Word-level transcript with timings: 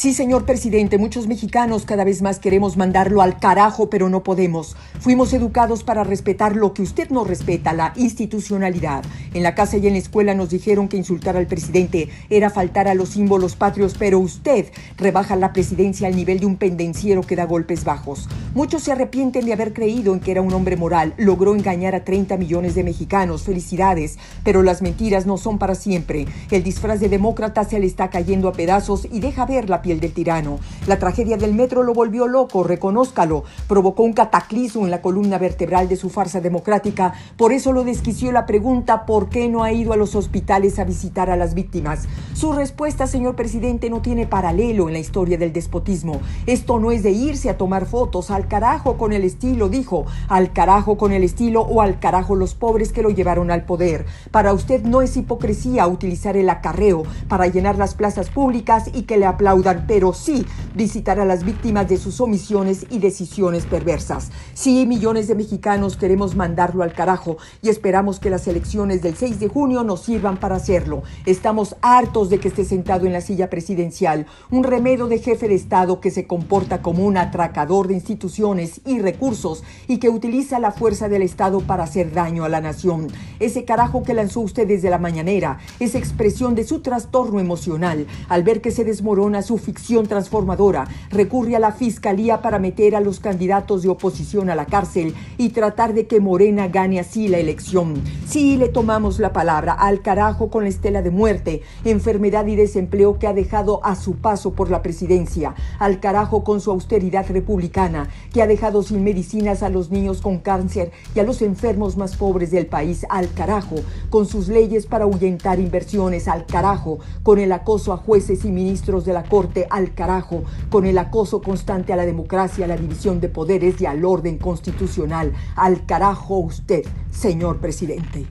Sí, 0.00 0.14
señor 0.14 0.46
presidente, 0.46 0.96
muchos 0.96 1.26
mexicanos 1.26 1.84
cada 1.84 2.04
vez 2.04 2.22
más 2.22 2.38
queremos 2.38 2.78
mandarlo 2.78 3.20
al 3.20 3.38
carajo, 3.38 3.90
pero 3.90 4.08
no 4.08 4.22
podemos. 4.22 4.74
Fuimos 4.98 5.34
educados 5.34 5.84
para 5.84 6.04
respetar 6.04 6.56
lo 6.56 6.72
que 6.72 6.80
usted 6.80 7.10
no 7.10 7.22
respeta, 7.22 7.74
la 7.74 7.92
institucionalidad. 7.96 9.04
En 9.34 9.42
la 9.42 9.54
casa 9.54 9.76
y 9.76 9.86
en 9.86 9.92
la 9.92 9.98
escuela 9.98 10.34
nos 10.34 10.48
dijeron 10.48 10.88
que 10.88 10.96
insultar 10.96 11.36
al 11.36 11.46
presidente 11.46 12.08
era 12.30 12.48
faltar 12.48 12.88
a 12.88 12.94
los 12.94 13.10
símbolos 13.10 13.56
patrios, 13.56 13.94
pero 13.98 14.18
usted 14.20 14.72
rebaja 14.96 15.36
la 15.36 15.52
presidencia 15.52 16.08
al 16.08 16.16
nivel 16.16 16.40
de 16.40 16.46
un 16.46 16.56
pendenciero 16.56 17.20
que 17.20 17.36
da 17.36 17.44
golpes 17.44 17.84
bajos. 17.84 18.26
Muchos 18.54 18.84
se 18.84 18.92
arrepienten 18.92 19.44
de 19.44 19.52
haber 19.52 19.74
creído 19.74 20.14
en 20.14 20.20
que 20.20 20.30
era 20.30 20.40
un 20.40 20.54
hombre 20.54 20.78
moral. 20.78 21.12
Logró 21.18 21.54
engañar 21.54 21.94
a 21.94 22.04
30 22.06 22.38
millones 22.38 22.74
de 22.74 22.84
mexicanos. 22.84 23.42
Felicidades, 23.42 24.18
pero 24.44 24.62
las 24.62 24.80
mentiras 24.80 25.26
no 25.26 25.36
son 25.36 25.58
para 25.58 25.74
siempre. 25.74 26.24
El 26.50 26.62
disfraz 26.62 27.00
de 27.00 27.10
demócrata 27.10 27.64
se 27.64 27.78
le 27.78 27.84
está 27.84 28.08
cayendo 28.08 28.48
a 28.48 28.54
pedazos 28.54 29.06
y 29.12 29.20
deja 29.20 29.44
ver 29.44 29.68
la 29.68 29.82
el 29.92 30.00
del 30.00 30.12
tirano. 30.12 30.58
La 30.86 30.98
tragedia 30.98 31.36
del 31.36 31.54
metro 31.54 31.82
lo 31.82 31.94
volvió 31.94 32.26
loco, 32.26 32.64
reconózcalo. 32.64 33.44
Provocó 33.68 34.02
un 34.02 34.12
cataclismo 34.12 34.84
en 34.84 34.90
la 34.90 35.02
columna 35.02 35.38
vertebral 35.38 35.88
de 35.88 35.96
su 35.96 36.10
farsa 36.10 36.40
democrática. 36.40 37.14
Por 37.36 37.52
eso 37.52 37.72
lo 37.72 37.84
desquició 37.84 38.32
la 38.32 38.46
pregunta 38.46 39.06
¿por 39.06 39.28
qué 39.28 39.48
no 39.48 39.62
ha 39.62 39.72
ido 39.72 39.92
a 39.92 39.96
los 39.96 40.14
hospitales 40.14 40.78
a 40.78 40.84
visitar 40.84 41.30
a 41.30 41.36
las 41.36 41.54
víctimas? 41.54 42.06
Su 42.34 42.52
respuesta, 42.52 43.06
señor 43.06 43.36
presidente, 43.36 43.90
no 43.90 44.00
tiene 44.00 44.26
paralelo 44.26 44.88
en 44.88 44.94
la 44.94 44.98
historia 44.98 45.38
del 45.38 45.52
despotismo. 45.52 46.20
Esto 46.46 46.78
no 46.78 46.90
es 46.90 47.02
de 47.02 47.10
irse 47.10 47.50
a 47.50 47.58
tomar 47.58 47.86
fotos, 47.86 48.30
al 48.30 48.48
carajo 48.48 48.96
con 48.96 49.12
el 49.12 49.24
estilo, 49.24 49.68
dijo, 49.68 50.06
al 50.28 50.52
carajo 50.52 50.96
con 50.96 51.12
el 51.12 51.24
estilo 51.24 51.62
o 51.62 51.82
al 51.82 51.98
carajo 51.98 52.36
los 52.36 52.54
pobres 52.54 52.92
que 52.92 53.02
lo 53.02 53.10
llevaron 53.10 53.50
al 53.50 53.64
poder. 53.64 54.06
Para 54.30 54.52
usted 54.52 54.82
no 54.82 55.02
es 55.02 55.16
hipocresía 55.16 55.86
utilizar 55.86 56.36
el 56.36 56.48
acarreo 56.48 57.02
para 57.28 57.46
llenar 57.46 57.76
las 57.76 57.94
plazas 57.94 58.30
públicas 58.30 58.90
y 58.92 59.02
que 59.02 59.18
le 59.18 59.26
aplaudan 59.26 59.79
pero 59.86 60.12
sí 60.12 60.46
visitar 60.74 61.20
a 61.20 61.24
las 61.24 61.44
víctimas 61.44 61.88
de 61.88 61.96
sus 61.96 62.20
omisiones 62.20 62.86
y 62.90 62.98
decisiones 62.98 63.66
perversas. 63.66 64.30
Sí, 64.54 64.86
millones 64.86 65.28
de 65.28 65.34
mexicanos 65.34 65.96
queremos 65.96 66.36
mandarlo 66.36 66.82
al 66.82 66.92
carajo 66.92 67.36
y 67.62 67.68
esperamos 67.68 68.20
que 68.20 68.30
las 68.30 68.46
elecciones 68.46 69.02
del 69.02 69.16
6 69.16 69.40
de 69.40 69.48
junio 69.48 69.82
nos 69.84 70.02
sirvan 70.02 70.38
para 70.38 70.56
hacerlo. 70.56 71.02
Estamos 71.26 71.76
hartos 71.82 72.30
de 72.30 72.38
que 72.38 72.48
esté 72.48 72.64
sentado 72.64 73.06
en 73.06 73.12
la 73.12 73.20
silla 73.20 73.50
presidencial, 73.50 74.26
un 74.50 74.64
remedio 74.64 75.06
de 75.06 75.18
jefe 75.18 75.48
de 75.48 75.54
Estado 75.54 76.00
que 76.00 76.10
se 76.10 76.26
comporta 76.26 76.82
como 76.82 77.04
un 77.04 77.16
atracador 77.16 77.88
de 77.88 77.94
instituciones 77.94 78.80
y 78.86 79.00
recursos 79.00 79.64
y 79.88 79.98
que 79.98 80.08
utiliza 80.08 80.58
la 80.58 80.72
fuerza 80.72 81.08
del 81.08 81.22
Estado 81.22 81.60
para 81.60 81.84
hacer 81.84 82.12
daño 82.12 82.44
a 82.44 82.48
la 82.48 82.60
nación. 82.60 83.08
Ese 83.38 83.64
carajo 83.64 84.02
que 84.02 84.14
lanzó 84.14 84.40
usted 84.40 84.66
desde 84.66 84.90
la 84.90 84.98
mañanera 84.98 85.58
es 85.78 85.94
expresión 85.94 86.54
de 86.54 86.64
su 86.64 86.80
trastorno 86.80 87.40
emocional 87.40 88.06
al 88.28 88.42
ver 88.42 88.60
que 88.60 88.70
se 88.70 88.84
desmorona 88.84 89.42
su 89.42 89.58
ficción 89.70 90.08
transformadora, 90.08 90.88
recurre 91.10 91.54
a 91.54 91.60
la 91.60 91.70
fiscalía 91.70 92.42
para 92.42 92.58
meter 92.58 92.96
a 92.96 93.00
los 93.00 93.20
candidatos 93.20 93.82
de 93.82 93.88
oposición 93.88 94.50
a 94.50 94.56
la 94.56 94.66
cárcel 94.66 95.14
y 95.38 95.50
tratar 95.50 95.94
de 95.94 96.08
que 96.08 96.18
Morena 96.18 96.66
gane 96.66 96.98
así 96.98 97.28
la 97.28 97.38
elección. 97.38 97.94
Sí, 98.26 98.56
le 98.56 98.68
tomamos 98.68 99.20
la 99.20 99.32
palabra 99.32 99.72
al 99.74 100.02
carajo 100.02 100.50
con 100.50 100.64
la 100.64 100.70
estela 100.70 101.02
de 101.02 101.12
muerte, 101.12 101.62
enfermedad 101.84 102.48
y 102.48 102.56
desempleo 102.56 103.20
que 103.20 103.28
ha 103.28 103.32
dejado 103.32 103.78
a 103.84 103.94
su 103.94 104.16
paso 104.16 104.54
por 104.54 104.72
la 104.72 104.82
presidencia, 104.82 105.54
al 105.78 106.00
carajo 106.00 106.42
con 106.42 106.60
su 106.60 106.72
austeridad 106.72 107.26
republicana, 107.28 108.08
que 108.32 108.42
ha 108.42 108.48
dejado 108.48 108.82
sin 108.82 109.04
medicinas 109.04 109.62
a 109.62 109.68
los 109.68 109.92
niños 109.92 110.20
con 110.20 110.38
cáncer 110.38 110.90
y 111.14 111.20
a 111.20 111.22
los 111.22 111.42
enfermos 111.42 111.96
más 111.96 112.16
pobres 112.16 112.50
del 112.50 112.66
país, 112.66 113.06
al 113.08 113.32
carajo, 113.32 113.76
con 114.10 114.26
sus 114.26 114.48
leyes 114.48 114.86
para 114.86 115.04
ahuyentar 115.04 115.60
inversiones, 115.60 116.26
al 116.26 116.44
carajo, 116.44 116.98
con 117.22 117.38
el 117.38 117.52
acoso 117.52 117.92
a 117.92 117.98
jueces 117.98 118.44
y 118.44 118.50
ministros 118.50 119.04
de 119.04 119.12
la 119.12 119.22
Corte 119.22 119.59
al 119.70 119.94
carajo 119.94 120.44
con 120.70 120.86
el 120.86 120.96
acoso 120.98 121.42
constante 121.42 121.92
a 121.92 121.96
la 121.96 122.06
democracia, 122.06 122.64
a 122.64 122.68
la 122.68 122.76
división 122.76 123.20
de 123.20 123.28
poderes 123.28 123.80
y 123.80 123.86
al 123.86 124.04
orden 124.04 124.38
constitucional. 124.38 125.32
Al 125.56 125.86
carajo 125.86 126.38
usted, 126.38 126.84
señor 127.10 127.58
presidente. 127.58 128.26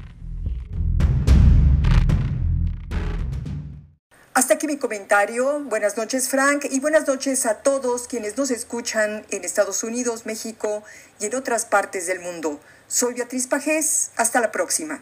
Hasta 4.39 4.53
aquí 4.53 4.67
mi 4.67 4.77
comentario. 4.77 5.59
Buenas 5.65 5.97
noches, 5.97 6.29
Frank, 6.29 6.65
y 6.71 6.79
buenas 6.79 7.07
noches 7.07 7.45
a 7.45 7.55
todos 7.55 8.07
quienes 8.07 8.37
nos 8.37 8.51
escuchan 8.51 9.25
en 9.31 9.43
Estados 9.43 9.83
Unidos, 9.83 10.25
México 10.25 10.81
y 11.19 11.25
en 11.25 11.35
otras 11.35 11.65
partes 11.65 12.07
del 12.07 12.21
mundo. 12.21 12.57
Soy 12.87 13.15
Beatriz 13.15 13.47
Pajés. 13.47 14.11
Hasta 14.15 14.39
la 14.39 14.51
próxima. 14.51 15.01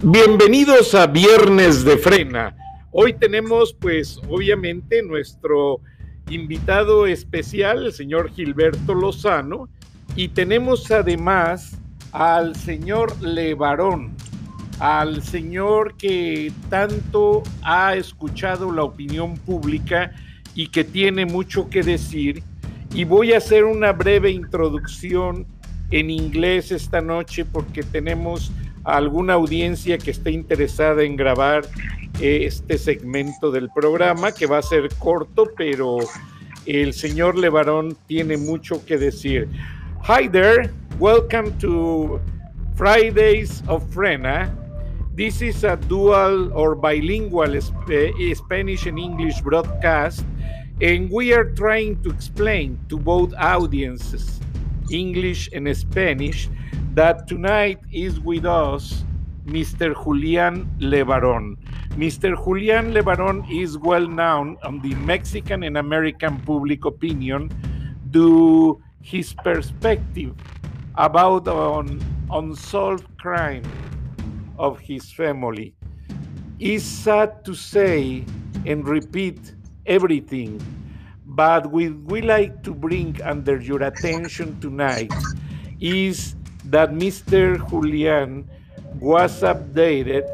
Bienvenidos 0.00 0.94
a 0.94 1.08
Viernes 1.08 1.82
de 1.82 1.98
Frena. 1.98 2.54
Hoy 2.92 3.14
tenemos 3.14 3.72
pues 3.72 4.20
obviamente 4.28 5.02
nuestro 5.02 5.80
invitado 6.30 7.08
especial, 7.08 7.86
el 7.86 7.92
señor 7.92 8.30
Gilberto 8.30 8.94
Lozano, 8.94 9.68
y 10.14 10.28
tenemos 10.28 10.88
además 10.92 11.76
al 12.12 12.54
señor 12.54 13.20
Levarón, 13.20 14.14
al 14.78 15.20
señor 15.24 15.96
que 15.96 16.52
tanto 16.70 17.42
ha 17.62 17.96
escuchado 17.96 18.70
la 18.70 18.84
opinión 18.84 19.34
pública 19.34 20.12
y 20.54 20.68
que 20.68 20.84
tiene 20.84 21.26
mucho 21.26 21.68
que 21.68 21.82
decir. 21.82 22.44
Y 22.94 23.02
voy 23.02 23.32
a 23.32 23.38
hacer 23.38 23.64
una 23.64 23.92
breve 23.92 24.30
introducción 24.30 25.44
en 25.90 26.08
inglés 26.08 26.70
esta 26.70 27.00
noche 27.00 27.44
porque 27.44 27.82
tenemos 27.82 28.52
alguna 28.88 29.34
audiencia 29.34 29.98
que 29.98 30.10
esté 30.10 30.30
interesada 30.30 31.02
en 31.02 31.16
grabar 31.16 31.66
este 32.20 32.78
segmento 32.78 33.50
del 33.50 33.68
programa, 33.70 34.32
que 34.32 34.46
va 34.46 34.58
a 34.58 34.62
ser 34.62 34.88
corto, 34.98 35.48
pero 35.56 35.98
el 36.66 36.92
señor 36.92 37.36
Levarón 37.36 37.96
tiene 38.06 38.36
mucho 38.36 38.84
que 38.84 38.96
decir. 38.96 39.48
Hi 40.02 40.28
there, 40.28 40.70
welcome 40.98 41.52
to 41.58 42.18
Fridays 42.76 43.62
of 43.68 43.84
Frena. 43.94 44.50
This 45.14 45.42
is 45.42 45.64
a 45.64 45.76
dual 45.76 46.52
or 46.52 46.74
bilingual 46.74 47.56
eh, 47.56 48.34
Spanish 48.34 48.86
and 48.86 48.98
English 48.98 49.40
broadcast, 49.42 50.24
and 50.80 51.10
we 51.10 51.34
are 51.34 51.52
trying 51.54 52.00
to 52.02 52.10
explain 52.10 52.78
to 52.88 52.96
both 52.96 53.34
audiences, 53.34 54.40
English 54.90 55.50
and 55.52 55.68
Spanish, 55.76 56.48
that 56.98 57.28
tonight 57.28 57.78
is 57.92 58.18
with 58.18 58.44
us 58.44 59.04
Mr. 59.46 59.94
Julian 60.02 60.66
Lebaron. 60.80 61.56
Mr. 61.94 62.34
Julian 62.34 62.90
Lebaron 62.92 63.46
is 63.48 63.78
well 63.78 64.08
known 64.08 64.56
on 64.64 64.80
the 64.80 64.96
Mexican 64.96 65.62
and 65.62 65.78
American 65.78 66.40
public 66.40 66.84
opinion 66.86 67.54
due 68.10 68.82
his 69.00 69.32
perspective 69.32 70.34
about 70.96 71.46
an 71.46 72.02
unsolved 72.32 73.06
crime 73.16 73.62
of 74.58 74.80
his 74.80 75.12
family. 75.12 75.76
It's 76.58 76.82
sad 76.82 77.44
to 77.44 77.54
say 77.54 78.24
and 78.66 78.82
repeat 78.88 79.54
everything, 79.86 80.60
but 81.24 81.70
what 81.70 81.94
we 82.10 82.22
like 82.22 82.64
to 82.64 82.74
bring 82.74 83.22
under 83.22 83.60
your 83.60 83.84
attention 83.84 84.58
tonight 84.58 85.14
is 85.78 86.34
that 86.68 86.92
Mr. 86.92 87.56
Julian 87.68 88.48
was 89.00 89.42
updated 89.42 90.28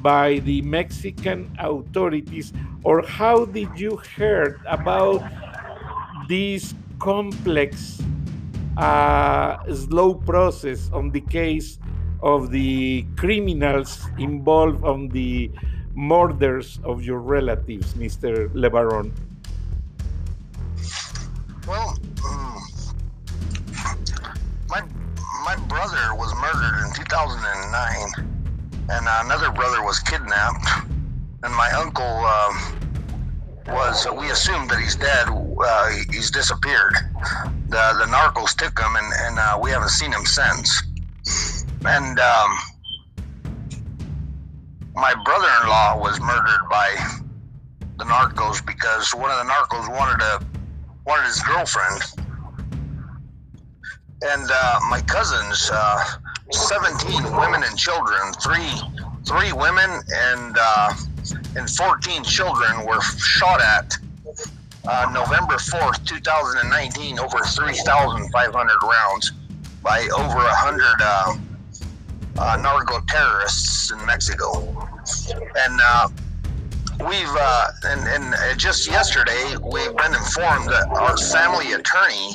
by 0.00 0.40
the 0.40 0.62
Mexican 0.62 1.50
authorities, 1.58 2.52
or 2.84 3.02
how 3.02 3.44
did 3.44 3.68
you 3.78 4.00
hear 4.16 4.60
about 4.66 5.24
this 6.28 6.74
complex, 6.98 8.00
uh, 8.76 9.56
slow 9.74 10.14
process 10.14 10.90
on 10.92 11.10
the 11.10 11.20
case 11.20 11.78
of 12.22 12.50
the 12.50 13.04
criminals 13.16 14.06
involved 14.18 14.84
on 14.84 15.08
the 15.08 15.50
murders 15.94 16.80
of 16.84 17.02
your 17.02 17.20
relatives, 17.20 17.94
Mr. 17.94 18.48
LeBaron? 18.52 19.12
Well, 21.66 21.99
my 25.50 25.56
brother 25.66 26.14
was 26.14 26.32
murdered 26.36 26.86
in 26.86 26.92
2009, 26.94 28.30
and 28.88 29.06
another 29.26 29.50
brother 29.50 29.82
was 29.82 29.98
kidnapped, 29.98 30.64
and 31.42 31.52
my 31.52 31.68
uncle 31.72 32.04
uh, 32.06 33.74
was. 33.74 34.06
we 34.16 34.30
assumed 34.30 34.70
that 34.70 34.78
he's 34.78 34.94
dead. 34.94 35.26
Uh, 35.26 35.88
he's 36.12 36.30
disappeared. 36.30 36.94
The 37.66 37.82
the 37.98 38.06
narcos 38.06 38.54
took 38.54 38.78
him, 38.78 38.94
and 38.94 39.12
and 39.26 39.38
uh, 39.40 39.58
we 39.60 39.72
haven't 39.72 39.88
seen 39.88 40.12
him 40.12 40.24
since. 40.24 40.84
And 41.84 42.20
um, 42.20 42.50
my 44.94 45.14
brother-in-law 45.24 45.98
was 45.98 46.20
murdered 46.20 46.68
by 46.70 46.94
the 47.98 48.04
narcos 48.04 48.64
because 48.64 49.12
one 49.16 49.32
of 49.32 49.38
the 49.44 49.52
narcos 49.52 49.88
wanted 49.98 50.20
to 50.20 50.46
wanted 51.04 51.26
his 51.26 51.42
girlfriend 51.42 52.19
and 54.22 54.50
uh, 54.52 54.80
my 54.90 55.00
cousins, 55.02 55.70
uh, 55.72 56.04
17 56.50 57.36
women 57.36 57.62
and 57.64 57.76
children, 57.78 58.32
three 58.42 58.70
three 59.26 59.52
women 59.52 59.90
and 60.12 60.56
uh, 60.60 60.92
and 61.56 61.68
14 61.68 62.24
children 62.24 62.86
were 62.86 63.00
shot 63.00 63.60
at 63.60 63.96
uh, 64.88 65.10
November 65.12 65.54
4th, 65.54 66.04
2019, 66.06 67.18
over 67.18 67.38
3,500 67.38 68.76
rounds 68.82 69.32
by 69.82 70.08
over 70.16 70.34
100 70.34 70.82
uh, 71.00 71.36
uh, 72.38 72.56
narco 72.62 73.00
terrorists 73.08 73.92
in 73.92 74.04
Mexico. 74.06 74.88
And 75.56 75.80
we've 77.00 77.36
and, 77.84 78.08
and 78.08 78.58
just 78.58 78.88
yesterday 78.88 79.56
we've 79.62 79.96
been 79.96 80.14
informed 80.14 80.68
that 80.68 80.88
our 80.88 81.16
family 81.16 81.72
attorney 81.72 82.34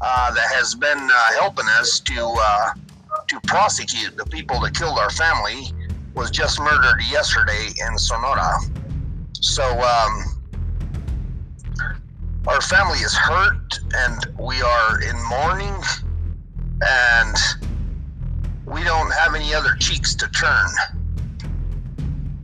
uh, 0.00 0.32
that 0.32 0.50
has 0.54 0.74
been 0.74 0.98
uh, 0.98 1.32
helping 1.40 1.66
us 1.78 2.00
to 2.00 2.34
uh, 2.40 2.70
to 3.28 3.40
prosecute 3.46 4.16
the 4.16 4.24
people 4.26 4.60
that 4.60 4.74
killed 4.74 4.98
our 4.98 5.10
family 5.10 5.72
was 6.14 6.30
just 6.30 6.58
murdered 6.58 7.00
yesterday 7.10 7.68
in 7.86 7.98
Sonora. 7.98 8.58
So 9.32 9.62
um, 9.62 10.40
our 12.46 12.60
family 12.60 12.98
is 12.98 13.14
hurt, 13.14 13.78
and 13.94 14.26
we 14.38 14.60
are 14.62 15.00
in 15.02 15.16
mourning, 15.28 15.82
and 16.82 17.36
we 18.66 18.82
don't 18.84 19.12
have 19.12 19.34
any 19.34 19.54
other 19.54 19.74
cheeks 19.78 20.14
to 20.16 20.28
turn. 20.28 20.68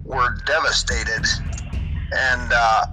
We're 0.04 0.36
devastated, 0.46 1.26
and 2.12 2.52
uh, 2.52 2.86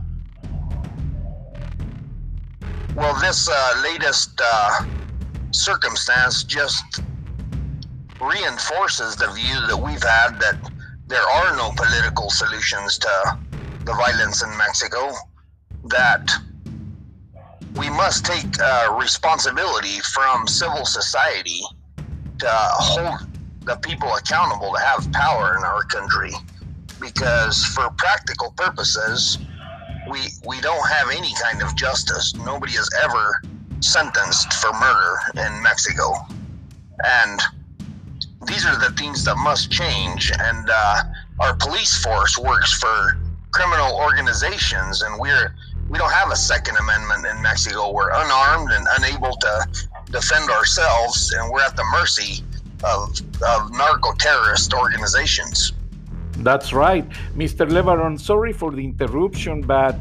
well, 2.95 3.19
this 3.19 3.49
uh, 3.49 3.81
latest 3.83 4.39
uh, 4.43 4.85
circumstance 5.51 6.43
just 6.43 7.01
reinforces 8.21 9.15
the 9.15 9.31
view 9.31 9.67
that 9.67 9.77
we've 9.77 10.03
had 10.03 10.39
that 10.39 10.55
there 11.07 11.21
are 11.21 11.55
no 11.57 11.71
political 11.75 12.29
solutions 12.29 12.97
to 12.97 13.37
the 13.85 13.93
violence 13.93 14.43
in 14.43 14.57
Mexico, 14.57 15.11
that 15.89 16.29
we 17.75 17.89
must 17.89 18.25
take 18.25 18.47
uh, 18.61 18.97
responsibility 18.99 19.99
from 20.13 20.47
civil 20.47 20.85
society 20.85 21.61
to 22.39 22.47
hold 22.49 23.27
the 23.65 23.75
people 23.77 24.13
accountable 24.15 24.71
to 24.73 24.79
have 24.79 25.11
power 25.11 25.55
in 25.57 25.63
our 25.63 25.83
country. 25.83 26.31
Because 27.01 27.65
for 27.65 27.89
practical 27.97 28.51
purposes, 28.51 29.37
we 30.09 30.19
we 30.45 30.59
don't 30.61 30.87
have 30.87 31.09
any 31.09 31.33
kind 31.41 31.61
of 31.61 31.75
justice. 31.75 32.33
Nobody 32.35 32.73
is 32.73 32.89
ever 33.03 33.41
sentenced 33.79 34.53
for 34.53 34.71
murder 34.73 35.15
in 35.35 35.61
Mexico, 35.61 36.13
and 37.05 37.39
these 38.47 38.65
are 38.65 38.77
the 38.77 38.93
things 38.97 39.23
that 39.25 39.35
must 39.37 39.71
change. 39.71 40.31
And 40.37 40.69
uh, 40.69 41.03
our 41.39 41.55
police 41.55 42.03
force 42.03 42.37
works 42.37 42.73
for 42.73 43.17
criminal 43.51 43.95
organizations, 43.95 45.01
and 45.01 45.19
we're 45.19 45.55
we 45.89 45.97
don't 45.97 46.11
have 46.11 46.31
a 46.31 46.35
Second 46.35 46.77
Amendment 46.77 47.25
in 47.25 47.41
Mexico. 47.41 47.91
We're 47.91 48.11
unarmed 48.11 48.71
and 48.71 48.87
unable 48.97 49.35
to 49.35 49.67
defend 50.11 50.49
ourselves, 50.49 51.33
and 51.33 51.51
we're 51.51 51.61
at 51.61 51.75
the 51.75 51.85
mercy 51.91 52.43
of, 52.83 53.09
of 53.47 53.71
narco 53.71 54.13
terrorist 54.13 54.73
organizations. 54.73 55.73
That's 56.37 56.73
right. 56.73 57.07
Mr. 57.35 57.69
Lebaron, 57.69 58.19
sorry 58.19 58.53
for 58.53 58.71
the 58.71 58.83
interruption, 58.83 59.61
but 59.61 59.95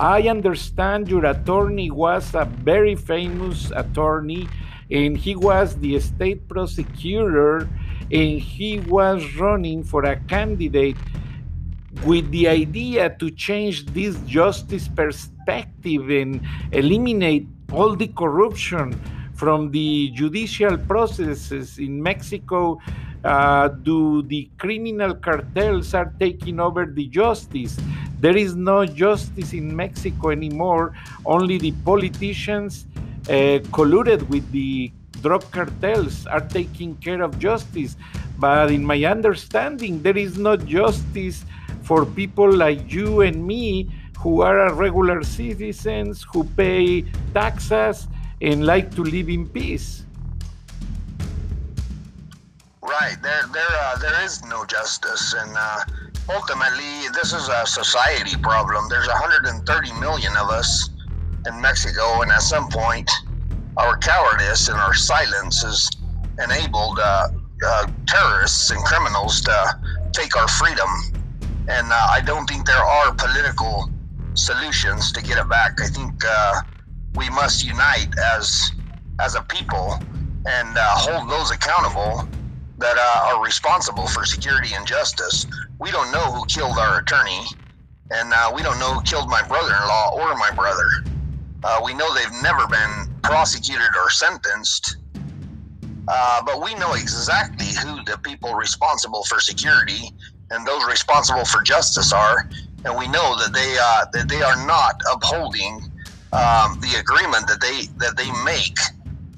I 0.00 0.28
understand 0.28 1.08
your 1.08 1.24
attorney 1.24 1.90
was 1.90 2.34
a 2.34 2.44
very 2.44 2.96
famous 2.96 3.70
attorney 3.70 4.48
and 4.90 5.16
he 5.16 5.34
was 5.36 5.76
the 5.76 5.98
state 6.00 6.48
prosecutor 6.48 7.68
and 8.10 8.40
he 8.40 8.80
was 8.80 9.36
running 9.36 9.82
for 9.82 10.04
a 10.04 10.16
candidate 10.26 10.96
with 12.04 12.30
the 12.30 12.48
idea 12.48 13.10
to 13.18 13.30
change 13.30 13.86
this 13.86 14.16
justice 14.26 14.88
perspective 14.88 16.10
and 16.10 16.42
eliminate 16.72 17.46
all 17.72 17.96
the 17.96 18.08
corruption 18.08 18.92
from 19.34 19.70
the 19.70 20.10
judicial 20.14 20.76
processes 20.76 21.78
in 21.78 22.02
Mexico 22.02 22.78
uh, 23.24 23.68
do 23.68 24.22
the 24.22 24.48
criminal 24.58 25.14
cartels 25.14 25.94
are 25.94 26.12
taking 26.18 26.60
over 26.60 26.86
the 26.86 27.06
justice. 27.06 27.76
There 28.20 28.36
is 28.36 28.54
no 28.56 28.86
justice 28.86 29.52
in 29.52 29.74
Mexico 29.74 30.30
anymore. 30.30 30.92
Only 31.24 31.58
the 31.58 31.72
politicians 31.84 32.86
uh, 33.28 33.60
colluded 33.74 34.28
with 34.28 34.50
the 34.52 34.92
drug 35.22 35.50
cartels 35.50 36.26
are 36.26 36.40
taking 36.40 36.96
care 36.96 37.22
of 37.22 37.38
justice. 37.38 37.96
But 38.38 38.70
in 38.70 38.84
my 38.84 39.04
understanding, 39.04 40.02
there 40.02 40.16
is 40.16 40.38
no 40.38 40.56
justice 40.56 41.44
for 41.82 42.04
people 42.04 42.52
like 42.52 42.92
you 42.92 43.20
and 43.22 43.46
me 43.46 43.90
who 44.18 44.42
are 44.42 44.72
regular 44.74 45.22
citizens 45.22 46.26
who 46.32 46.44
pay 46.56 47.02
taxes 47.32 48.08
and 48.40 48.66
like 48.66 48.94
to 48.94 49.02
live 49.02 49.28
in 49.28 49.48
peace. 49.48 50.04
Right. 52.98 53.20
There, 53.22 53.42
there, 53.52 53.76
uh, 53.78 53.98
there 53.98 54.24
is 54.24 54.42
no 54.44 54.64
justice, 54.64 55.34
and 55.34 55.52
uh, 55.54 55.80
ultimately, 56.32 57.08
this 57.12 57.34
is 57.34 57.50
a 57.50 57.66
society 57.66 58.38
problem. 58.40 58.88
There's 58.88 59.06
130 59.06 60.00
million 60.00 60.32
of 60.38 60.48
us 60.48 60.88
in 61.46 61.60
Mexico, 61.60 62.22
and 62.22 62.30
at 62.32 62.40
some 62.40 62.70
point, 62.70 63.10
our 63.76 63.98
cowardice 63.98 64.68
and 64.68 64.78
our 64.78 64.94
silence 64.94 65.62
has 65.62 65.90
enabled 66.42 66.98
uh, 66.98 67.28
uh, 67.66 67.86
terrorists 68.06 68.70
and 68.70 68.82
criminals 68.84 69.42
to 69.42 69.78
take 70.12 70.34
our 70.34 70.48
freedom. 70.48 70.88
And 71.68 71.92
uh, 71.92 72.06
I 72.10 72.22
don't 72.24 72.46
think 72.46 72.64
there 72.64 72.82
are 72.82 73.12
political 73.12 73.90
solutions 74.32 75.12
to 75.12 75.22
get 75.22 75.36
it 75.36 75.48
back. 75.50 75.82
I 75.82 75.88
think 75.88 76.14
uh, 76.26 76.62
we 77.14 77.28
must 77.28 77.62
unite 77.62 78.14
as 78.34 78.72
as 79.20 79.34
a 79.34 79.42
people 79.42 79.98
and 80.46 80.78
uh, 80.78 80.82
hold 80.94 81.28
those 81.28 81.50
accountable 81.50 82.26
that 82.78 82.96
uh, 82.98 83.28
are 83.28 83.44
responsible 83.44 84.06
for 84.06 84.24
security 84.24 84.74
and 84.74 84.86
justice. 84.86 85.46
We 85.78 85.90
don't 85.90 86.10
know 86.12 86.32
who 86.32 86.44
killed 86.46 86.78
our 86.78 87.00
attorney, 87.00 87.44
and 88.10 88.32
uh, 88.32 88.52
we 88.54 88.62
don't 88.62 88.78
know 88.78 88.94
who 88.94 89.02
killed 89.02 89.28
my 89.28 89.42
brother-in-law 89.42 90.10
or 90.14 90.36
my 90.36 90.50
brother. 90.50 90.88
Uh, 91.64 91.80
we 91.84 91.94
know 91.94 92.12
they've 92.14 92.42
never 92.42 92.66
been 92.68 93.08
prosecuted 93.22 93.90
or 93.96 94.10
sentenced, 94.10 94.96
Uh, 96.08 96.40
but 96.46 96.62
we 96.62 96.72
know 96.76 96.94
exactly 96.94 97.66
who 97.82 97.98
the 98.04 98.16
people 98.22 98.54
responsible 98.54 99.24
for 99.24 99.40
security 99.40 100.12
and 100.50 100.64
those 100.64 100.84
responsible 100.86 101.44
for 101.44 101.60
justice 101.62 102.12
are, 102.12 102.48
and 102.84 102.96
we 102.96 103.08
know 103.08 103.34
that 103.36 103.52
they 103.52 103.76
uh, 103.80 104.04
that 104.12 104.28
they 104.28 104.40
are 104.40 104.66
not 104.66 104.94
upholding 105.12 105.74
um, 106.32 106.78
the 106.80 106.94
agreement 107.00 107.48
that 107.48 107.60
they 107.60 107.86
that 107.98 108.16
they 108.16 108.30
make 108.44 108.78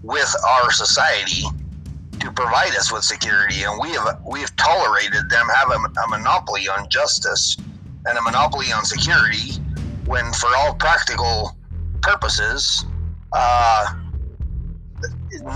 with 0.02 0.30
our 0.47 0.71
society 0.71 1.42
to 2.20 2.32
provide 2.32 2.75
us 2.76 2.92
with 2.92 3.04
security, 3.04 3.62
and 3.62 3.80
we 3.80 3.90
have 3.90 4.20
we 4.26 4.40
have 4.40 4.54
tolerated 4.56 5.28
them 5.30 5.46
have 5.48 5.70
a, 5.70 6.00
a 6.00 6.08
monopoly 6.08 6.68
on 6.68 6.88
justice 6.88 7.56
and 8.06 8.16
a 8.16 8.22
monopoly 8.22 8.72
on 8.72 8.84
security, 8.84 9.60
when 10.06 10.32
for 10.32 10.48
all 10.56 10.75
practical 10.75 11.56
purposes, 12.00 12.84
uh, 13.32 13.94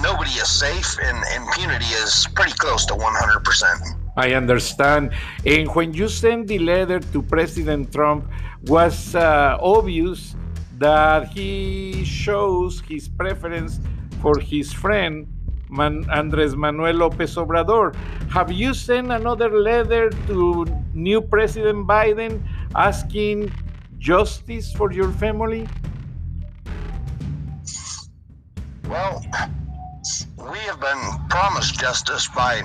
nobody 0.03 0.31
is 0.33 0.49
safe, 0.49 0.99
and 1.03 1.17
impunity 1.35 1.91
is 2.05 2.29
pretty 2.35 2.53
close 2.53 2.85
to 2.87 2.95
100%. 2.95 3.99
I 4.17 4.35
understand. 4.35 5.13
And 5.47 5.69
when 5.75 5.95
you 5.95 6.09
send 6.09 6.49
the 6.49 6.59
letter 6.59 7.01
to 7.01 7.23
President 7.23 7.93
Trump, 7.93 8.29
was 8.67 9.15
uh, 9.15 9.57
obvious 9.61 10.37
that 10.79 11.29
he 11.29 12.05
shows 12.05 12.81
his 12.81 13.09
preference 13.09 13.81
for 14.21 14.39
his 14.39 14.73
friend 14.73 15.27
Man 15.73 16.05
Andres 16.13 16.55
Manuel 16.55 16.95
Lopez 16.95 17.35
Obrador. 17.37 17.97
Have 18.31 18.53
you 18.53 18.75
sent 18.75 19.11
another 19.11 19.49
letter 19.49 20.11
to 20.29 20.67
new 20.93 21.23
President 21.23 21.87
Biden 21.87 22.45
asking 22.77 23.51
justice 23.99 24.71
for 24.73 24.93
your 24.93 25.11
family? 25.13 25.67
Well, 28.87 29.25
we 30.37 30.59
have 30.69 30.81
been 30.81 31.03
promised 31.31 31.81
justice 31.81 32.29
by 32.29 32.61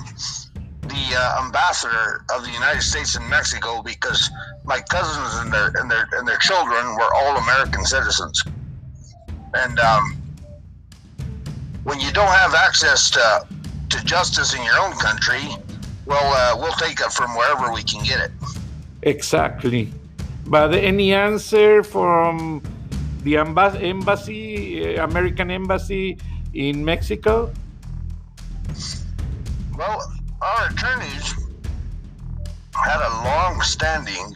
the 0.82 1.04
uh, 1.16 1.46
ambassador 1.46 2.26
of 2.36 2.44
the 2.44 2.52
United 2.52 2.82
States 2.82 3.16
in 3.16 3.24
Mexico 3.30 3.82
because 3.82 4.30
my 4.66 4.82
cousins 4.82 5.40
and 5.40 5.54
their 5.54 5.72
and 5.80 5.90
their 5.90 6.10
and 6.12 6.28
their 6.28 6.40
children 6.40 6.84
were 6.96 7.12
all 7.16 7.38
American 7.38 7.86
citizens, 7.86 8.44
and 9.54 9.80
um, 9.80 10.17
when 11.88 12.02
you 12.02 12.12
don't 12.12 12.36
have 12.44 12.54
access 12.54 13.10
to 13.10 13.48
to 13.90 14.04
justice 14.04 14.54
in 14.54 14.62
your 14.62 14.78
own 14.78 14.92
country, 14.98 15.42
well, 16.06 16.28
uh, 16.34 16.60
we'll 16.60 16.76
take 16.86 17.00
it 17.00 17.12
from 17.14 17.34
wherever 17.38 17.72
we 17.72 17.82
can 17.82 18.04
get 18.04 18.20
it. 18.20 18.32
Exactly, 19.04 19.94
but 20.46 20.74
any 20.74 21.14
answer 21.14 21.84
from 21.84 22.62
the 23.24 23.38
embassy, 23.38 24.98
uh, 24.98 25.06
American 25.06 25.50
embassy 25.50 26.18
in 26.54 26.84
Mexico? 26.84 27.54
Well, 29.78 30.12
our 30.42 30.68
attorneys 30.70 31.34
had 32.74 33.00
a 33.00 33.12
long-standing 33.24 34.36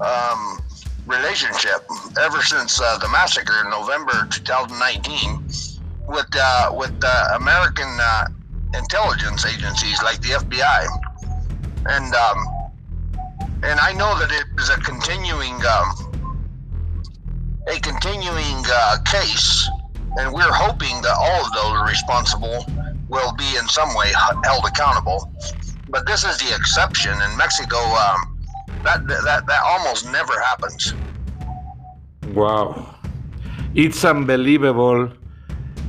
um, 0.00 0.58
relationship 1.06 1.84
ever 2.18 2.40
since 2.40 2.80
uh, 2.80 2.96
the 2.96 3.08
massacre 3.08 3.60
in 3.62 3.68
November 3.68 4.26
2019 4.30 5.44
with 6.12 6.28
uh, 6.38 6.70
with 6.72 6.94
uh, 7.02 7.36
American 7.36 7.88
uh, 8.00 8.26
intelligence 8.74 9.46
agencies 9.46 10.02
like 10.02 10.20
the 10.20 10.30
FBI, 10.30 10.86
and 11.86 12.14
um, 12.14 12.38
and 13.64 13.80
I 13.80 13.92
know 13.92 14.18
that 14.18 14.30
it 14.30 14.46
is 14.60 14.68
a 14.68 14.76
continuing 14.76 15.54
um, 15.64 15.88
a 17.68 17.80
continuing 17.80 18.64
uh, 18.68 18.98
case, 19.04 19.68
and 20.18 20.32
we're 20.32 20.52
hoping 20.52 21.00
that 21.02 21.16
all 21.16 21.46
of 21.46 21.52
those 21.52 21.90
responsible 21.90 22.66
will 23.08 23.32
be 23.34 23.56
in 23.56 23.66
some 23.68 23.94
way 23.94 24.12
held 24.44 24.64
accountable. 24.66 25.32
But 25.88 26.06
this 26.06 26.24
is 26.24 26.38
the 26.38 26.54
exception 26.54 27.12
in 27.12 27.36
Mexico. 27.36 27.78
Um, 27.78 28.38
that 28.84 29.06
that 29.06 29.46
that 29.46 29.62
almost 29.64 30.10
never 30.12 30.38
happens. 30.40 30.94
Wow, 32.34 32.96
it's 33.74 34.04
unbelievable. 34.04 35.10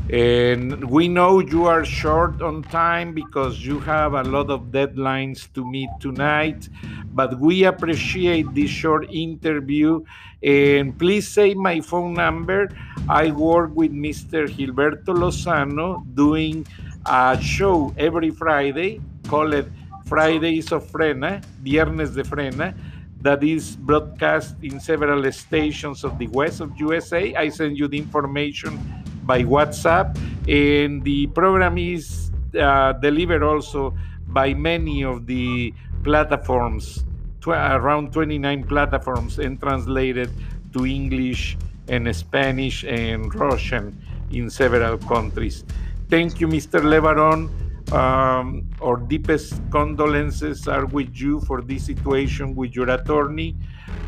And 0.09 0.83
we 0.91 1.07
know 1.07 1.39
you 1.39 1.65
are 1.65 1.85
short 1.85 2.41
on 2.41 2.61
time 2.63 3.13
because 3.13 3.65
you 3.65 3.79
have 3.79 4.13
a 4.13 4.23
lot 4.23 4.49
of 4.49 4.67
deadlines 4.67 5.47
to 5.53 5.63
meet 5.63 5.89
tonight, 6.01 6.67
but 7.13 7.39
we 7.39 7.63
appreciate 7.63 8.53
this 8.53 8.69
short 8.69 9.09
interview. 9.09 10.03
And 10.43 10.99
please 10.99 11.27
save 11.29 11.55
my 11.55 11.79
phone 11.79 12.15
number. 12.15 12.67
I 13.07 13.31
work 13.31 13.71
with 13.75 13.93
Mr. 13.93 14.51
Gilberto 14.51 15.15
Lozano 15.15 16.03
doing 16.15 16.67
a 17.05 17.39
show 17.41 17.93
every 17.97 18.29
Friday 18.29 18.99
called 19.29 19.71
Fridays 20.05 20.73
of 20.73 20.83
Frena, 20.91 21.41
Viernes 21.63 22.13
de 22.13 22.23
Frena, 22.23 22.75
that 23.21 23.41
is 23.41 23.77
broadcast 23.77 24.55
in 24.61 24.81
several 24.81 25.31
stations 25.31 26.03
of 26.03 26.19
the 26.19 26.27
west 26.27 26.59
of 26.59 26.77
USA. 26.77 27.33
I 27.35 27.47
send 27.47 27.77
you 27.77 27.87
the 27.87 27.97
information 27.97 28.77
by 29.23 29.43
WhatsApp, 29.43 30.17
and 30.47 31.03
the 31.03 31.27
program 31.27 31.77
is 31.77 32.31
uh, 32.59 32.93
delivered 32.93 33.43
also 33.43 33.95
by 34.27 34.53
many 34.53 35.03
of 35.03 35.25
the 35.25 35.73
platforms, 36.03 37.05
tw 37.41 37.47
around 37.47 38.11
29 38.11 38.63
platforms, 38.63 39.39
and 39.39 39.59
translated 39.59 40.29
to 40.73 40.85
English 40.85 41.57
and 41.87 42.13
Spanish 42.15 42.83
and 42.83 43.33
Russian 43.35 43.95
in 44.31 44.49
several 44.49 44.97
countries. 44.97 45.63
Thank 46.09 46.39
you, 46.39 46.47
Mr. 46.47 46.81
Lebaron. 46.81 47.49
Um, 47.91 48.69
our 48.81 48.97
deepest 48.97 49.61
condolences 49.69 50.67
are 50.67 50.85
with 50.85 51.13
you 51.13 51.41
for 51.41 51.61
this 51.61 51.85
situation 51.85 52.55
with 52.55 52.75
your 52.75 52.89
attorney. 52.89 53.55